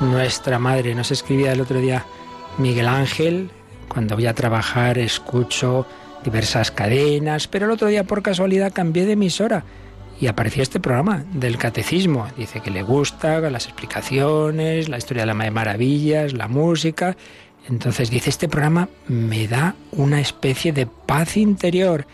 nuestra 0.00 0.58
madre. 0.58 0.94
Nos 0.94 1.10
escribía 1.10 1.52
el 1.52 1.60
otro 1.60 1.80
día 1.80 2.06
Miguel 2.56 2.88
Ángel, 2.88 3.50
cuando 3.88 4.14
voy 4.14 4.24
a 4.24 4.32
trabajar 4.32 4.96
escucho 4.96 5.86
diversas 6.24 6.70
cadenas, 6.70 7.46
pero 7.46 7.66
el 7.66 7.72
otro 7.72 7.88
día 7.88 8.04
por 8.04 8.22
casualidad 8.22 8.72
cambié 8.72 9.04
de 9.04 9.12
emisora 9.12 9.64
y 10.18 10.28
apareció 10.28 10.62
este 10.62 10.80
programa 10.80 11.26
del 11.34 11.58
catecismo. 11.58 12.26
Dice 12.38 12.62
que 12.62 12.70
le 12.70 12.82
gusta 12.82 13.38
las 13.50 13.66
explicaciones, 13.66 14.88
la 14.88 14.96
historia 14.96 15.24
de 15.24 15.34
la 15.34 15.50
maravillas, 15.50 16.32
la 16.32 16.48
música. 16.48 17.18
Entonces 17.68 18.08
dice, 18.08 18.30
este 18.30 18.48
programa 18.48 18.88
me 19.08 19.46
da 19.46 19.74
una 19.92 20.22
especie 20.22 20.72
de 20.72 20.86
paz 20.86 21.36
interior, 21.36 22.06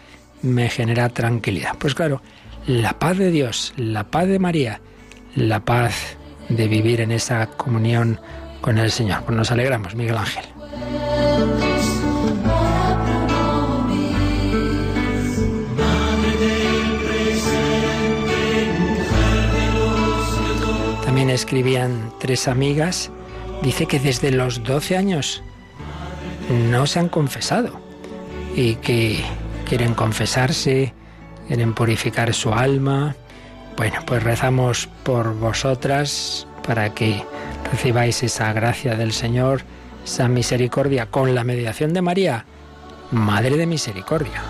me 0.42 0.68
genera 0.68 1.10
tranquilidad. 1.10 1.76
Pues 1.78 1.94
claro, 1.94 2.20
la 2.66 2.98
paz 2.98 3.18
de 3.18 3.30
Dios, 3.30 3.74
la 3.76 4.04
paz 4.04 4.26
de 4.26 4.38
María, 4.38 4.80
la 5.36 5.64
paz 5.64 6.16
de 6.48 6.68
vivir 6.68 7.00
en 7.00 7.12
esa 7.12 7.46
comunión 7.46 8.20
con 8.60 8.78
el 8.78 8.90
Señor. 8.90 9.22
Pues 9.24 9.36
nos 9.36 9.50
alegramos, 9.50 9.94
Miguel 9.94 10.16
Ángel. 10.16 10.44
También 21.04 21.30
escribían 21.30 22.12
tres 22.18 22.48
amigas, 22.48 23.10
dice 23.62 23.86
que 23.86 24.00
desde 24.00 24.30
los 24.32 24.64
12 24.64 24.96
años 24.96 25.42
no 26.70 26.86
se 26.86 26.98
han 26.98 27.08
confesado 27.08 27.78
y 28.56 28.76
que 28.76 29.22
quieren 29.68 29.94
confesarse, 29.94 30.94
quieren 31.46 31.74
purificar 31.74 32.32
su 32.34 32.52
alma. 32.52 33.14
Bueno, 33.76 34.00
pues 34.06 34.22
rezamos 34.22 34.88
por 35.02 35.34
vosotras 35.34 36.46
para 36.66 36.94
que 36.94 37.24
recibáis 37.70 38.22
esa 38.22 38.52
gracia 38.52 38.96
del 38.96 39.12
Señor, 39.12 39.62
esa 40.04 40.28
misericordia 40.28 41.06
con 41.06 41.34
la 41.34 41.44
mediación 41.44 41.92
de 41.92 42.02
María, 42.02 42.44
Madre 43.10 43.56
de 43.56 43.66
Misericordia. 43.66 44.42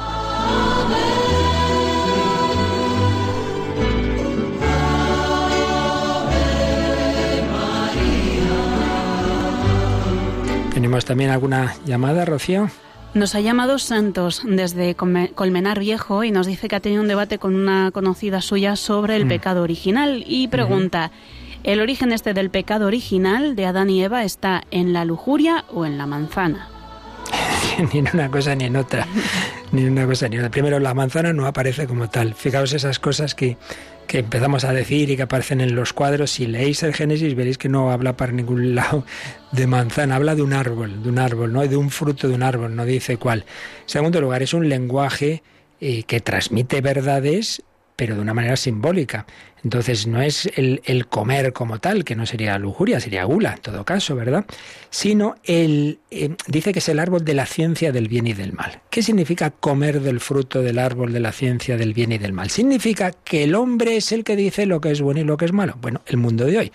¿Tenemos 10.73 11.05
también 11.05 11.31
alguna 11.31 11.75
llamada, 11.87 12.25
Rocío? 12.25 12.69
Nos 13.15 13.37
ha 13.37 13.41
llamado 13.41 13.79
Santos 13.79 14.43
desde 14.45 14.97
Colmenar 14.97 15.79
Viejo 15.79 16.25
y 16.25 16.33
nos 16.33 16.49
dice 16.49 16.67
que 16.67 16.75
ha 16.75 16.81
tenido 16.81 17.01
un 17.01 17.07
debate 17.07 17.39
con 17.39 17.55
una 17.55 17.93
conocida 17.93 18.41
suya 18.41 18.75
sobre 18.75 19.15
el 19.15 19.27
mm. 19.27 19.29
pecado 19.29 19.63
original 19.63 20.25
y 20.27 20.49
pregunta, 20.49 21.13
¿el 21.63 21.81
origen 21.81 22.13
este 22.13 22.35
del 22.35 22.51
pecado 22.51 22.89
original 22.89 23.55
de 23.55 23.67
Adán 23.67 23.89
y 23.89 24.03
Eva 24.03 24.25
está 24.25 24.63
en 24.73 24.93
la 24.93 25.05
lujuria 25.05 25.65
o 25.73 25.87
en 25.87 25.97
la 25.97 26.07
manzana? 26.07 26.69
ni 27.93 28.01
en 28.01 28.09
una 28.13 28.29
cosa 28.29 28.57
ni 28.57 28.65
en 28.65 28.75
otra, 28.75 29.07
ni 29.71 29.83
en 29.83 29.93
una 29.93 30.07
cosa 30.07 30.29
ni 30.29 30.35
en 30.35 30.43
otra. 30.43 30.51
Primero, 30.51 30.81
la 30.81 30.93
manzana 30.93 31.33
no 31.33 31.47
aparece 31.47 31.87
como 31.87 32.11
tal. 32.11 32.35
Fijaos 32.35 32.73
esas 32.73 32.99
cosas 32.99 33.37
que, 33.37 33.57
que 34.07 34.19
empezamos 34.19 34.65
a 34.65 34.73
decir 34.73 35.11
y 35.11 35.17
que 35.17 35.23
aparecen 35.23 35.61
en 35.61 35.75
los 35.75 35.93
cuadros. 35.93 36.31
Si 36.31 36.47
leéis 36.47 36.83
el 36.83 36.95
Génesis 36.95 37.35
veréis 37.35 37.59
que 37.59 37.69
no 37.69 37.91
habla 37.91 38.17
para 38.17 38.33
ningún 38.33 38.75
lado 38.77 39.05
de 39.53 39.67
manzana, 39.67 40.17
habla 40.17 40.35
de 40.35 40.43
un 40.43 40.53
árbol, 40.53 41.03
de 41.03 41.09
un 41.09 41.19
árbol, 41.19 41.53
¿no? 41.53 41.67
De 41.67 41.77
un 41.77 41.91
fruto 41.91 42.29
de 42.29 42.35
un 42.35 42.43
árbol, 42.43 42.75
no 42.75 42.85
dice 42.85 43.17
cuál. 43.17 43.41
En 43.41 43.89
segundo 43.89 44.21
lugar, 44.21 44.43
es 44.43 44.55
un 44.55 44.69
lenguaje 44.69 45.43
eh, 45.81 46.05
que 46.05 46.21
transmite 46.21 46.81
verdades 46.81 47.63
pero 47.97 48.15
de 48.15 48.21
una 48.21 48.35
manera 48.35 48.57
simbólica. 48.57 49.27
Entonces 49.65 50.07
no 50.07 50.21
es 50.21 50.47
el, 50.57 50.83
el, 50.85 51.07
comer 51.07 51.55
como 51.55 51.81
tal, 51.81 52.05
que 52.05 52.15
no 52.15 52.27
sería 52.27 52.59
lujuria, 52.59 53.01
sería 53.01 53.25
gula 53.25 53.55
en 53.55 53.61
todo 53.61 53.85
caso, 53.85 54.15
¿verdad? 54.15 54.45
Sino 54.91 55.37
el, 55.43 55.99
eh, 56.11 56.37
dice 56.47 56.73
que 56.73 56.81
es 56.81 56.89
el 56.91 56.99
árbol 56.99 57.25
de 57.25 57.33
la 57.33 57.47
ciencia 57.47 57.91
del 57.91 58.09
bien 58.09 58.27
y 58.27 58.35
del 58.35 58.53
mal. 58.53 58.83
¿Qué 58.91 59.03
significa 59.03 59.51
comer 59.51 60.01
del 60.03 60.21
fruto 60.21 60.61
del 60.61 60.79
árbol 60.79 61.13
de 61.13 61.21
la 61.21 61.33
ciencia 61.33 61.79
del 61.79 61.95
bien 61.95 62.13
y 62.13 62.19
del 62.19 62.35
mal? 62.35 62.51
Significa 62.51 63.11
que 63.11 63.45
el 63.45 63.55
hombre 63.55 63.97
es 63.97 64.13
el 64.13 64.23
que 64.23 64.37
dice 64.37 64.67
lo 64.67 64.83
que 64.83 64.91
es 64.91 65.01
bueno 65.01 65.21
y 65.21 65.25
lo 65.25 65.39
que 65.39 65.47
es 65.47 65.53
malo. 65.53 65.77
Bueno, 65.81 66.03
el 66.07 66.19
mundo 66.19 66.45
de 66.45 66.59
hoy 66.59 66.73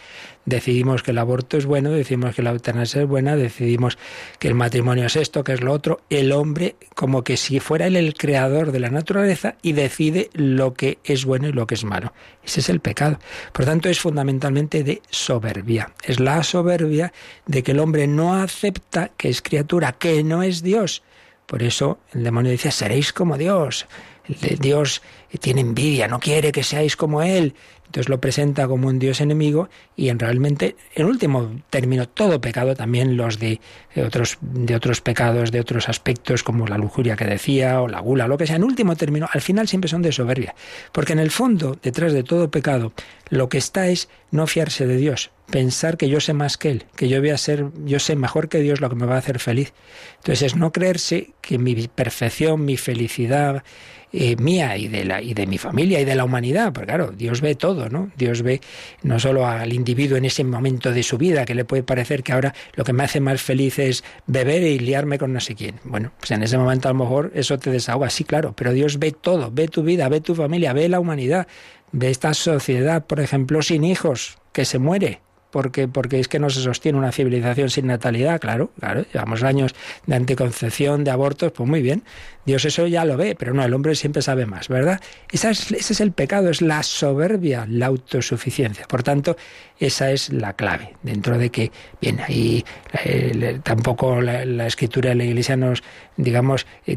decidimos 0.49 1.03
que 1.03 1.11
el 1.11 1.19
aborto 1.19 1.57
es 1.57 1.65
bueno, 1.65 1.91
decidimos 1.91 2.35
que 2.35 2.41
la 2.41 2.51
eutanasia 2.51 3.03
es 3.03 3.07
buena, 3.07 3.35
decidimos 3.35 3.97
que 4.39 4.47
el 4.47 4.55
matrimonio 4.55 5.05
es 5.05 5.15
esto, 5.15 5.43
que 5.43 5.53
es 5.53 5.61
lo 5.61 5.71
otro. 5.71 6.01
El 6.09 6.31
hombre, 6.31 6.75
como 6.95 7.23
que 7.23 7.37
si 7.37 7.59
fuera 7.59 7.87
él 7.87 7.95
el 7.95 8.15
creador 8.15 8.71
de 8.71 8.79
la 8.79 8.89
naturaleza 8.89 9.55
y 9.61 9.73
decide 9.73 10.29
lo 10.33 10.73
que 10.73 10.97
es 11.03 11.25
bueno 11.25 11.47
y 11.47 11.51
lo 11.51 11.67
que 11.67 11.75
es 11.75 11.83
malo. 11.83 12.13
Ese 12.43 12.59
es 12.61 12.69
el 12.69 12.78
pecado. 12.79 13.19
Por 13.51 13.65
tanto, 13.65 13.89
es 13.89 13.99
fundamentalmente 13.99 14.83
de 14.83 15.01
soberbia. 15.09 15.93
Es 16.03 16.19
la 16.19 16.43
soberbia 16.43 17.13
de 17.45 17.63
que 17.63 17.71
el 17.71 17.79
hombre 17.79 18.07
no 18.07 18.35
acepta 18.35 19.11
que 19.17 19.29
es 19.29 19.41
criatura, 19.41 19.93
que 19.93 20.23
no 20.23 20.43
es 20.43 20.63
Dios. 20.63 21.03
Por 21.45 21.63
eso 21.63 21.99
el 22.13 22.23
demonio 22.23 22.51
dice, 22.51 22.71
seréis 22.71 23.11
como 23.11 23.37
Dios. 23.37 23.87
Dios 24.59 25.01
tiene 25.41 25.61
envidia, 25.61 26.07
no 26.07 26.19
quiere 26.19 26.51
que 26.51 26.63
seáis 26.63 26.95
como 26.95 27.23
Él. 27.23 27.55
Entonces 27.89 28.07
lo 28.07 28.21
presenta 28.21 28.67
como 28.67 28.87
un 28.87 28.99
Dios 28.99 29.19
enemigo 29.19 29.67
y 29.95 30.09
en 30.09 30.19
realmente, 30.19 30.75
en 30.93 31.07
último 31.07 31.59
término, 31.71 32.07
todo 32.07 32.39
pecado, 32.39 32.75
también 32.75 33.17
los 33.17 33.39
de, 33.39 33.59
otros, 33.95 34.37
de 34.41 34.75
otros 34.75 35.01
pecados, 35.01 35.51
de 35.51 35.59
otros 35.59 35.89
aspectos, 35.89 36.43
como 36.43 36.67
la 36.67 36.77
lujuria 36.77 37.15
que 37.15 37.25
decía, 37.25 37.81
o 37.81 37.87
la 37.87 37.99
gula, 37.99 38.27
lo 38.27 38.37
que 38.37 38.45
sea, 38.45 38.57
en 38.57 38.63
último 38.63 38.95
término, 38.95 39.27
al 39.31 39.41
final 39.41 39.67
siempre 39.67 39.89
son 39.89 40.03
de 40.03 40.11
soberbia. 40.11 40.53
Porque 40.91 41.13
en 41.13 41.19
el 41.19 41.31
fondo, 41.31 41.79
detrás 41.81 42.13
de 42.13 42.21
todo 42.21 42.51
pecado, 42.51 42.93
lo 43.29 43.49
que 43.49 43.57
está 43.57 43.87
es 43.87 44.07
no 44.29 44.45
fiarse 44.45 44.85
de 44.85 44.97
Dios, 44.97 45.31
pensar 45.49 45.97
que 45.97 46.09
yo 46.09 46.19
sé 46.19 46.33
más 46.33 46.57
que 46.57 46.69
Él, 46.69 46.85
que 46.95 47.09
yo 47.09 47.19
voy 47.21 47.31
a 47.31 47.39
ser, 47.39 47.65
yo 47.85 47.97
sé 47.97 48.15
mejor 48.15 48.49
que 48.49 48.59
Dios 48.59 48.81
lo 48.81 48.89
que 48.89 48.95
me 48.95 49.07
va 49.07 49.15
a 49.15 49.19
hacer 49.19 49.39
feliz. 49.39 49.73
Entonces 50.17 50.43
es 50.43 50.55
no 50.55 50.71
creerse 50.71 51.31
que 51.41 51.57
mi 51.57 51.87
perfección, 51.87 52.65
mi 52.65 52.77
felicidad, 52.77 53.63
eh, 54.11 54.35
mía 54.37 54.75
y 54.77 54.87
de, 54.87 55.05
la, 55.05 55.21
y 55.21 55.33
de 55.33 55.45
mi 55.45 55.57
familia 55.57 55.99
y 55.99 56.05
de 56.05 56.15
la 56.15 56.23
humanidad, 56.23 56.73
porque 56.73 56.87
claro, 56.87 57.11
Dios 57.15 57.41
ve 57.41 57.55
todo, 57.55 57.89
¿no? 57.89 58.11
Dios 58.17 58.41
ve 58.41 58.61
no 59.03 59.19
solo 59.19 59.45
al 59.45 59.71
individuo 59.71 60.17
en 60.17 60.25
ese 60.25 60.43
momento 60.43 60.91
de 60.91 61.03
su 61.03 61.17
vida, 61.17 61.45
que 61.45 61.53
le 61.53 61.65
puede 61.65 61.83
parecer 61.83 62.23
que 62.23 62.33
ahora 62.33 62.53
lo 62.73 62.83
que 62.83 62.93
me 62.93 63.03
hace 63.03 63.19
más 63.19 63.41
feliz 63.41 63.77
es 63.79 64.03
beber 64.25 64.63
y 64.63 64.79
liarme 64.79 65.19
con 65.19 65.31
no 65.31 65.39
sé 65.39 65.55
quién. 65.55 65.75
Bueno, 65.83 66.11
pues 66.17 66.31
en 66.31 66.41
ese 66.41 66.57
momento 66.57 66.89
a 66.89 66.93
lo 66.93 66.99
mejor 66.99 67.31
eso 67.35 67.59
te 67.59 67.69
desahoga, 67.69 68.09
sí, 68.09 68.23
claro, 68.23 68.53
pero 68.55 68.73
Dios 68.73 68.97
ve 68.97 69.11
todo, 69.11 69.51
ve 69.51 69.67
tu 69.67 69.83
vida, 69.83 70.09
ve 70.09 70.21
tu 70.21 70.33
familia, 70.33 70.73
ve 70.73 70.89
la 70.89 70.99
humanidad, 70.99 71.47
ve 71.91 72.09
esta 72.09 72.33
sociedad, 72.33 73.05
por 73.05 73.19
ejemplo, 73.19 73.61
sin 73.61 73.83
hijos, 73.83 74.37
que 74.53 74.65
se 74.65 74.79
muere, 74.79 75.21
porque, 75.51 75.87
porque 75.87 76.19
es 76.19 76.27
que 76.27 76.39
no 76.39 76.49
se 76.49 76.61
sostiene 76.61 76.97
una 76.97 77.11
civilización 77.11 77.69
sin 77.69 77.87
natalidad, 77.87 78.39
claro, 78.39 78.71
claro, 78.79 79.05
llevamos 79.13 79.43
años 79.43 79.73
de 80.05 80.15
anticoncepción, 80.15 81.03
de 81.03 81.11
abortos, 81.11 81.51
pues 81.51 81.67
muy 81.67 81.81
bien, 81.81 82.03
Dios 82.49 82.65
eso 82.65 82.87
ya 82.87 83.05
lo 83.05 83.15
ve, 83.15 83.35
pero 83.37 83.53
no, 83.53 83.63
el 83.63 83.73
hombre 83.73 83.93
siempre 83.93 84.21
sabe 84.21 84.45
más, 84.47 84.67
¿verdad? 84.69 84.99
ese 85.31 85.51
es 85.51 86.01
el 86.01 86.11
pecado, 86.11 86.49
es 86.49 86.61
la 86.61 86.81
soberbia, 86.81 87.65
la 87.69 87.85
autosuficiencia. 87.85 88.87
Por 88.87 89.03
tanto, 89.03 89.37
esa 89.79 90.11
es 90.11 90.33
la 90.33 90.53
clave, 90.53 90.95
dentro 91.03 91.37
de 91.37 91.51
que, 91.51 91.71
bien, 92.01 92.19
ahí 92.19 92.65
eh, 93.05 93.59
tampoco 93.63 94.19
la, 94.19 94.67
escritura 94.67 95.09
de 95.09 95.15
la 95.15 95.23
Iglesia 95.23 95.55
nos, 95.55 95.83
digamos, 96.17 96.65
eh, 96.85 96.95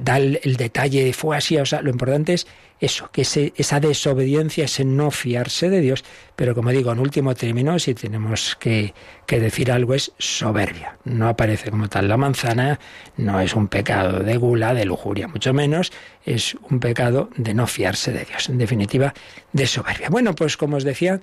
da 0.00 0.16
el, 0.16 0.56
detalle, 0.56 1.12
fue 1.12 1.36
así, 1.36 1.58
o 1.58 1.66
sea, 1.66 1.82
lo 1.82 1.90
importante 1.90 2.34
es 2.34 2.46
eso, 2.80 3.10
que 3.12 3.22
esa 3.22 3.80
desobediencia, 3.80 4.64
ese 4.64 4.84
no 4.84 5.10
fiarse 5.10 5.70
de 5.70 5.80
Dios, 5.80 6.04
pero 6.36 6.54
como 6.54 6.70
digo, 6.70 6.92
en 6.92 6.98
último 6.98 7.34
término, 7.34 7.78
si 7.78 7.94
tenemos 7.94 8.56
que, 8.56 8.94
que 9.26 9.40
decir 9.40 9.70
algo, 9.70 9.94
es 9.94 10.12
soberbia. 10.18 10.96
No 11.04 11.28
aparece 11.28 11.70
como 11.70 11.88
tal 11.88 12.08
la 12.08 12.16
manzana, 12.16 12.80
no 13.16 13.40
es 13.40 13.54
un 13.54 13.68
pecado 13.68 14.20
de 14.20 14.36
gula, 14.36 14.74
de 14.74 14.83
lujuria, 14.84 15.28
mucho 15.28 15.52
menos, 15.52 15.92
es 16.24 16.56
un 16.70 16.80
pecado 16.80 17.30
de 17.36 17.54
no 17.54 17.66
fiarse 17.66 18.12
de 18.12 18.24
Dios, 18.24 18.48
en 18.48 18.58
definitiva, 18.58 19.14
de 19.52 19.66
soberbia. 19.66 20.08
Bueno, 20.10 20.34
pues 20.34 20.56
como 20.56 20.76
os 20.76 20.84
decía, 20.84 21.20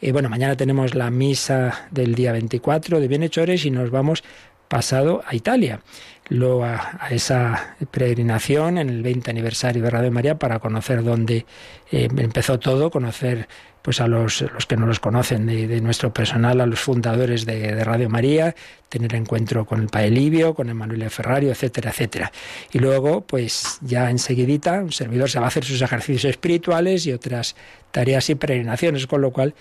eh, 0.00 0.12
bueno, 0.12 0.28
mañana 0.28 0.56
tenemos 0.56 0.94
la 0.94 1.10
misa 1.10 1.88
del 1.90 2.14
día 2.14 2.32
24 2.32 3.00
de 3.00 3.08
Bienhechores 3.08 3.64
y 3.64 3.70
nos 3.70 3.90
vamos 3.90 4.24
pasado 4.68 5.22
a 5.26 5.34
Italia 5.34 5.80
luego 6.28 6.64
a, 6.64 7.08
esa 7.10 7.76
peregrinación 7.90 8.78
en 8.78 8.88
el 8.88 9.02
20 9.02 9.30
aniversario 9.30 9.82
de 9.82 9.90
Radio 9.90 10.10
María 10.10 10.38
para 10.38 10.58
conocer 10.58 11.02
dónde 11.02 11.46
eh, 11.90 12.08
empezó 12.16 12.58
todo, 12.58 12.90
conocer 12.90 13.46
pues 13.84 14.00
a 14.00 14.08
los, 14.08 14.40
los 14.40 14.64
que 14.64 14.78
no 14.78 14.86
los 14.86 14.98
conocen 14.98 15.44
de, 15.44 15.80
nuestro 15.82 16.10
personal, 16.10 16.62
a 16.62 16.64
los 16.64 16.80
fundadores 16.80 17.44
de, 17.44 17.84
Radio 17.84 18.08
María, 18.08 18.54
tener 18.88 19.14
encuentro 19.14 19.66
con 19.66 19.82
el 19.82 19.88
Padre 19.88 20.10
Livio, 20.10 20.54
con 20.54 20.70
Emanuele 20.70 21.10
Ferrario, 21.10 21.50
etcétera, 21.50 21.90
etcétera. 21.90 22.32
Y 22.72 22.78
luego, 22.78 23.20
pues 23.20 23.76
ya 23.82 24.08
enseguidita, 24.08 24.80
un 24.80 24.90
servidor 24.90 25.28
se 25.28 25.38
va 25.38 25.44
a 25.44 25.48
hacer 25.48 25.66
sus 25.66 25.82
ejercicios 25.82 26.24
espirituales 26.24 27.04
y 27.04 27.12
otras 27.12 27.56
tareas 27.90 28.30
y 28.30 28.36
peregrinaciones, 28.36 29.06
con 29.06 29.20
lo 29.20 29.32
cual 29.32 29.54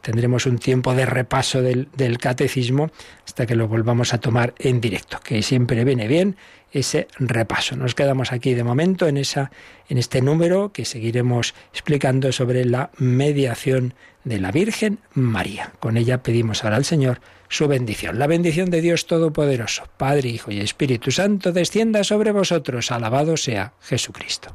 tendremos 0.00 0.46
un 0.46 0.56
tiempo 0.56 0.94
de 0.94 1.04
repaso 1.04 1.60
del, 1.60 1.88
del, 1.94 2.16
catecismo 2.16 2.90
hasta 3.26 3.44
que 3.44 3.54
lo 3.54 3.68
volvamos 3.68 4.14
a 4.14 4.18
tomar 4.18 4.54
en 4.58 4.80
directo, 4.80 5.20
que 5.22 5.42
siempre 5.42 5.84
viene 5.84 6.08
bien 6.08 6.36
ese 6.72 7.08
repaso. 7.18 7.76
Nos 7.76 7.94
quedamos 7.94 8.32
aquí 8.32 8.54
de 8.54 8.64
momento 8.64 9.06
en 9.06 9.16
esa 9.16 9.50
en 9.88 9.98
este 9.98 10.20
número 10.20 10.72
que 10.72 10.84
seguiremos 10.84 11.54
explicando 11.72 12.32
sobre 12.32 12.64
la 12.64 12.90
mediación 12.98 13.94
de 14.24 14.40
la 14.40 14.50
Virgen 14.50 14.98
María. 15.14 15.72
Con 15.78 15.96
ella 15.96 16.22
pedimos 16.22 16.64
ahora 16.64 16.76
al 16.76 16.84
Señor 16.84 17.20
su 17.48 17.68
bendición. 17.68 18.18
La 18.18 18.26
bendición 18.26 18.70
de 18.70 18.80
Dios 18.80 19.06
Todopoderoso, 19.06 19.84
Padre, 19.96 20.28
Hijo 20.28 20.50
y 20.50 20.60
Espíritu 20.60 21.10
Santo, 21.12 21.52
descienda 21.52 22.02
sobre 22.04 22.32
vosotros. 22.32 22.90
Alabado 22.90 23.36
sea 23.36 23.74
Jesucristo. 23.80 24.54